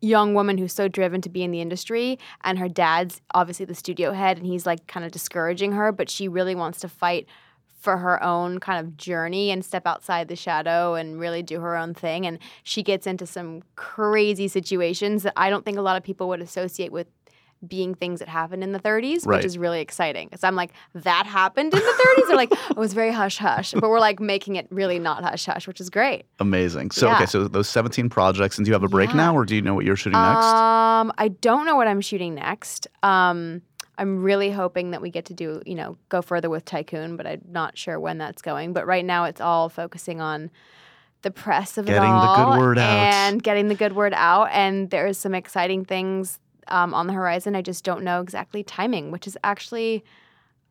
young 0.00 0.34
woman 0.34 0.58
who's 0.58 0.72
so 0.72 0.88
driven 0.88 1.20
to 1.20 1.28
be 1.28 1.44
in 1.44 1.52
the 1.52 1.60
industry, 1.60 2.18
and 2.42 2.58
her 2.58 2.68
dad's 2.68 3.20
obviously 3.32 3.64
the 3.64 3.76
studio 3.76 4.12
head, 4.12 4.38
and 4.38 4.46
he's 4.46 4.66
like 4.66 4.88
kind 4.88 5.06
of 5.06 5.12
discouraging 5.12 5.70
her, 5.70 5.92
but 5.92 6.10
she 6.10 6.26
really 6.26 6.56
wants 6.56 6.80
to 6.80 6.88
fight 6.88 7.28
for 7.78 7.98
her 7.98 8.20
own 8.24 8.58
kind 8.58 8.84
of 8.84 8.96
journey 8.96 9.52
and 9.52 9.64
step 9.64 9.86
outside 9.86 10.26
the 10.26 10.34
shadow 10.34 10.94
and 10.94 11.20
really 11.20 11.44
do 11.44 11.60
her 11.60 11.76
own 11.76 11.94
thing. 11.94 12.26
And 12.26 12.40
she 12.64 12.82
gets 12.82 13.06
into 13.06 13.24
some 13.24 13.62
crazy 13.76 14.48
situations 14.48 15.22
that 15.22 15.32
I 15.36 15.48
don't 15.48 15.64
think 15.64 15.78
a 15.78 15.82
lot 15.82 15.96
of 15.96 16.02
people 16.02 16.26
would 16.28 16.42
associate 16.42 16.90
with 16.90 17.06
being 17.66 17.94
things 17.94 18.20
that 18.20 18.28
happened 18.28 18.62
in 18.62 18.72
the 18.72 18.78
30s, 18.78 19.26
Right. 19.26 19.36
which 19.38 19.44
is 19.44 19.58
really 19.58 19.80
exciting. 19.80 20.28
Because 20.28 20.44
I'm 20.44 20.54
like, 20.54 20.72
that 20.94 21.26
happened 21.26 21.74
in 21.74 21.80
the 21.80 22.14
30s? 22.16 22.26
They're 22.28 22.36
like, 22.36 22.52
it 22.70 22.76
was 22.76 22.92
very 22.92 23.10
hush 23.12 23.38
hush. 23.38 23.72
But 23.72 23.90
we're 23.90 23.98
like 24.00 24.20
making 24.20 24.56
it 24.56 24.68
really 24.70 24.98
not 24.98 25.24
hush 25.24 25.46
hush, 25.46 25.66
which 25.66 25.80
is 25.80 25.90
great. 25.90 26.24
Amazing. 26.38 26.92
So 26.92 27.08
Yeah. 27.08 27.16
okay, 27.16 27.26
so 27.26 27.48
those 27.48 27.68
17 27.68 28.08
projects, 28.10 28.58
and 28.58 28.64
do 28.64 28.68
you 28.70 28.74
have 28.74 28.84
a 28.84 28.88
break 28.88 29.10
Yeah. 29.10 29.16
now, 29.16 29.36
or 29.36 29.44
do 29.44 29.56
you 29.56 29.62
know 29.62 29.74
what 29.74 29.84
you're 29.84 29.96
shooting 29.96 30.20
next? 30.20 30.46
Um, 30.46 31.12
I 31.18 31.28
don't 31.40 31.66
know 31.66 31.74
what 31.76 31.88
I'm 31.88 32.00
shooting 32.00 32.34
next. 32.36 32.86
Um, 33.02 33.62
I'm 34.00 34.22
really 34.22 34.52
hoping 34.52 34.92
that 34.92 35.02
we 35.02 35.10
get 35.10 35.24
to 35.24 35.34
do, 35.34 35.60
you 35.66 35.74
know, 35.74 35.98
go 36.08 36.22
further 36.22 36.48
with 36.48 36.64
Tycoon, 36.64 37.16
but 37.16 37.26
I'm 37.26 37.42
not 37.50 37.76
sure 37.76 37.98
when 37.98 38.18
that's 38.18 38.40
going. 38.42 38.72
But 38.72 38.86
right 38.86 39.04
now, 39.04 39.24
it's 39.24 39.40
all 39.40 39.68
focusing 39.68 40.20
on 40.20 40.52
the 41.22 41.32
press 41.32 41.76
of 41.76 41.86
Getting 41.86 42.14
it 42.14 42.20
the 42.20 42.34
good 42.36 42.58
word 42.60 42.78
out. 42.78 42.88
and 43.12 43.42
getting 43.42 43.66
the 43.66 43.74
good 43.74 43.92
word 43.96 44.12
out. 44.14 44.50
And 44.52 44.88
there's 44.90 45.18
some 45.18 45.34
exciting 45.34 45.84
things 45.84 46.38
um, 46.68 46.94
on 46.94 47.06
the 47.06 47.12
horizon. 47.12 47.54
I 47.56 47.62
just 47.62 47.84
don't 47.84 48.02
know 48.02 48.20
exactly 48.20 48.62
timing, 48.62 49.10
which 49.10 49.26
is 49.26 49.36
actually 49.44 50.04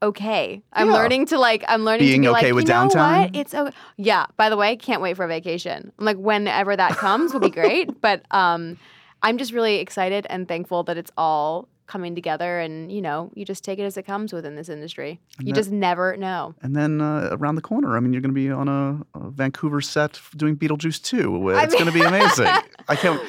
okay. 0.02 0.62
I'm 0.74 0.88
Yeah. 0.88 0.94
learning 0.94 1.26
to 1.28 1.38
like. 1.40 1.64
I'm 1.68 1.84
learning 1.84 2.08
Being 2.08 2.22
to 2.24 2.28
be 2.30 2.36
okay 2.36 2.46
like, 2.48 2.56
with 2.56 2.68
you 2.68 2.74
know 2.74 2.88
downtime? 2.88 3.22
what? 3.22 3.36
It's 3.36 3.54
okay. 3.54 3.76
Yeah. 3.98 4.26
By 4.38 4.50
the 4.50 4.58
way, 4.58 4.76
can't 4.76 5.02
wait 5.02 5.16
for 5.16 5.26
a 5.26 5.28
vacation. 5.28 5.92
I'm 5.98 6.06
like, 6.06 6.18
whenever 6.18 6.76
that 6.76 6.92
comes, 6.98 7.34
will 7.34 7.40
be 7.40 7.50
great. 7.50 7.90
But 8.02 8.24
um, 8.32 8.78
I'm 9.24 9.38
just 9.38 9.52
really 9.54 9.78
excited 9.78 10.28
and 10.30 10.48
thankful 10.48 10.84
that 10.84 10.98
it's 10.98 11.12
all 11.18 11.68
coming 11.88 12.16
together, 12.16 12.60
and 12.60 12.92
you 12.92 13.02
know, 13.02 13.32
you 13.34 13.46
just 13.46 13.64
take 13.64 13.80
it 13.80 13.84
as 13.84 13.98
it 13.98 14.04
comes 14.04 14.34
within 14.34 14.56
this 14.56 14.70
industry. 14.70 15.20
And 15.40 15.48
you 15.48 15.54
that- 15.54 15.60
just 15.60 15.72
never 15.72 16.16
know. 16.18 16.54
And 16.62 16.76
then 16.76 17.02
uh, 17.02 17.30
around 17.32 17.56
the 17.56 17.62
corner, 17.62 17.96
I 17.98 18.00
mean, 18.00 18.14
you're 18.14 18.22
going 18.22 18.34
to 18.34 18.36
be 18.36 18.52
on 18.52 18.68
a, 18.68 19.06
a 19.18 19.30
Vancouver 19.30 19.82
set 19.82 20.20
doing 20.36 20.56
Beetlejuice 20.56 21.02
2. 21.02 21.52
I 21.52 21.64
It's 21.64 21.74
going 21.74 21.86
to 21.88 21.92
be 21.92 22.02
amazing. 22.02 22.48
I 22.90 22.96
can't. 22.96 23.22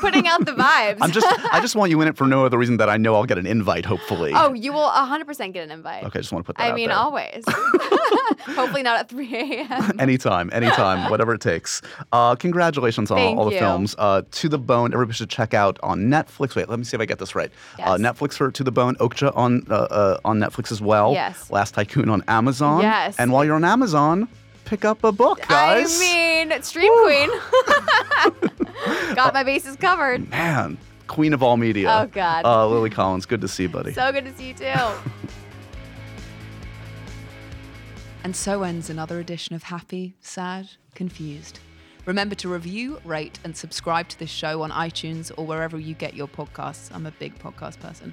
Putting 0.00 0.26
out 0.26 0.44
the 0.44 0.52
vibes. 0.52 0.98
I'm 1.00 1.12
just. 1.12 1.26
I 1.52 1.60
just 1.60 1.76
want 1.76 1.90
you 1.90 2.00
in 2.00 2.08
it 2.08 2.16
for 2.16 2.26
no 2.26 2.44
other 2.44 2.58
reason 2.58 2.78
that 2.78 2.88
I 2.88 2.96
know 2.96 3.14
I'll 3.14 3.24
get 3.24 3.38
an 3.38 3.46
invite. 3.46 3.84
Hopefully. 3.84 4.32
Oh, 4.34 4.52
you 4.52 4.72
will 4.72 4.88
100% 4.88 5.52
get 5.52 5.64
an 5.64 5.70
invite. 5.70 6.04
Okay, 6.04 6.18
i 6.18 6.22
just 6.22 6.32
want 6.32 6.44
to 6.44 6.46
put 6.46 6.56
that 6.56 6.72
I 6.72 6.74
mean, 6.74 6.88
there. 6.88 6.96
always. 6.98 7.44
Hopefully 8.46 8.82
not 8.82 8.98
at 8.98 9.08
3 9.08 9.34
a.m. 9.34 10.00
Anytime, 10.00 10.50
anytime, 10.52 11.10
whatever 11.10 11.34
it 11.34 11.40
takes. 11.40 11.80
Uh, 12.12 12.34
congratulations 12.34 13.10
on 13.10 13.16
Thank 13.18 13.38
all 13.38 13.44
the 13.46 13.52
you. 13.52 13.58
films. 13.58 13.94
Uh, 13.98 14.22
to 14.30 14.48
the 14.48 14.58
Bone, 14.58 14.92
everybody 14.92 15.14
should 15.16 15.30
check 15.30 15.54
out 15.54 15.78
on 15.82 16.02
Netflix. 16.02 16.56
Wait, 16.56 16.68
let 16.68 16.78
me 16.78 16.84
see 16.84 16.96
if 16.96 17.00
I 17.00 17.06
get 17.06 17.18
this 17.18 17.34
right. 17.34 17.50
Uh, 17.84 17.96
Netflix 17.96 18.34
for 18.34 18.50
To 18.50 18.64
the 18.64 18.72
Bone, 18.72 18.94
Okja 18.96 19.36
on 19.36 19.66
uh, 19.70 19.74
uh, 19.74 20.20
on 20.24 20.38
Netflix 20.38 20.72
as 20.72 20.80
well. 20.80 21.12
Yes. 21.12 21.50
Last 21.50 21.74
Tycoon 21.74 22.08
on 22.08 22.22
Amazon. 22.28 22.82
Yes. 22.82 23.16
And 23.18 23.32
while 23.32 23.44
you're 23.44 23.54
on 23.56 23.64
Amazon, 23.64 24.28
pick 24.64 24.84
up 24.84 25.04
a 25.04 25.12
book, 25.12 25.46
guys. 25.48 26.00
I 26.00 26.44
mean, 26.48 26.62
Stream 26.62 26.92
Queen. 27.04 27.30
Got 29.14 29.34
my 29.34 29.42
bases 29.44 29.76
covered. 29.76 30.28
Man, 30.30 30.78
queen 31.06 31.32
of 31.34 31.42
all 31.42 31.56
media. 31.56 31.90
Oh, 32.02 32.06
God. 32.06 32.44
Uh, 32.44 32.66
Lily 32.66 32.90
Collins, 32.90 33.26
good 33.26 33.40
to 33.42 33.48
see 33.48 33.64
you, 33.64 33.68
buddy. 33.68 33.92
So 33.92 34.10
good 34.12 34.24
to 34.24 34.34
see 34.36 34.48
you 34.48 34.54
too. 34.54 34.72
And 38.24 38.36
so 38.36 38.62
ends 38.62 38.88
another 38.88 39.18
edition 39.18 39.56
of 39.56 39.64
Happy, 39.64 40.14
Sad, 40.20 40.68
Confused. 40.94 41.58
Remember 42.04 42.34
to 42.36 42.48
review, 42.48 43.00
rate, 43.04 43.38
and 43.44 43.56
subscribe 43.56 44.08
to 44.08 44.18
this 44.18 44.30
show 44.30 44.62
on 44.62 44.70
iTunes 44.70 45.30
or 45.36 45.46
wherever 45.46 45.78
you 45.78 45.94
get 45.94 46.14
your 46.14 46.26
podcasts. 46.26 46.92
I'm 46.92 47.06
a 47.06 47.12
big 47.12 47.38
podcast 47.38 47.78
person. 47.78 48.12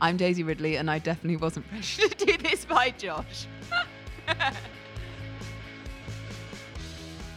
I'm 0.00 0.16
Daisy 0.16 0.42
Ridley, 0.42 0.76
and 0.76 0.90
I 0.90 0.98
definitely 0.98 1.36
wasn't 1.36 1.68
pressured 1.70 2.16
to 2.18 2.26
do 2.26 2.36
this 2.38 2.64
by 2.64 2.90
Josh. 2.90 3.46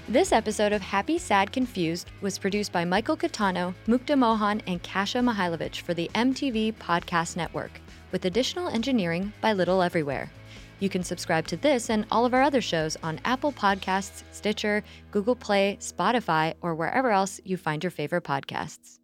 This 0.09 0.31
episode 0.31 0.73
of 0.73 0.81
Happy, 0.81 1.19
Sad, 1.19 1.51
Confused 1.51 2.09
was 2.21 2.39
produced 2.39 2.71
by 2.71 2.83
Michael 2.83 3.15
Catano, 3.15 3.75
Mukta 3.87 4.17
Mohan, 4.17 4.59
and 4.65 4.81
Kasha 4.81 5.19
Mihailovich 5.19 5.81
for 5.81 5.93
the 5.93 6.09
MTV 6.15 6.73
Podcast 6.77 7.35
Network, 7.37 7.79
with 8.11 8.25
additional 8.25 8.69
engineering 8.69 9.31
by 9.39 9.53
Little 9.53 9.83
Everywhere. 9.83 10.31
You 10.79 10.89
can 10.89 11.03
subscribe 11.03 11.47
to 11.47 11.57
this 11.57 11.89
and 11.89 12.05
all 12.11 12.25
of 12.25 12.33
our 12.33 12.41
other 12.41 12.61
shows 12.61 12.97
on 13.03 13.19
Apple 13.25 13.51
Podcasts, 13.51 14.23
Stitcher, 14.31 14.83
Google 15.11 15.35
Play, 15.35 15.77
Spotify, 15.81 16.53
or 16.61 16.75
wherever 16.75 17.11
else 17.11 17.41
you 17.43 17.57
find 17.57 17.83
your 17.83 17.91
favorite 17.91 18.23
podcasts. 18.23 18.98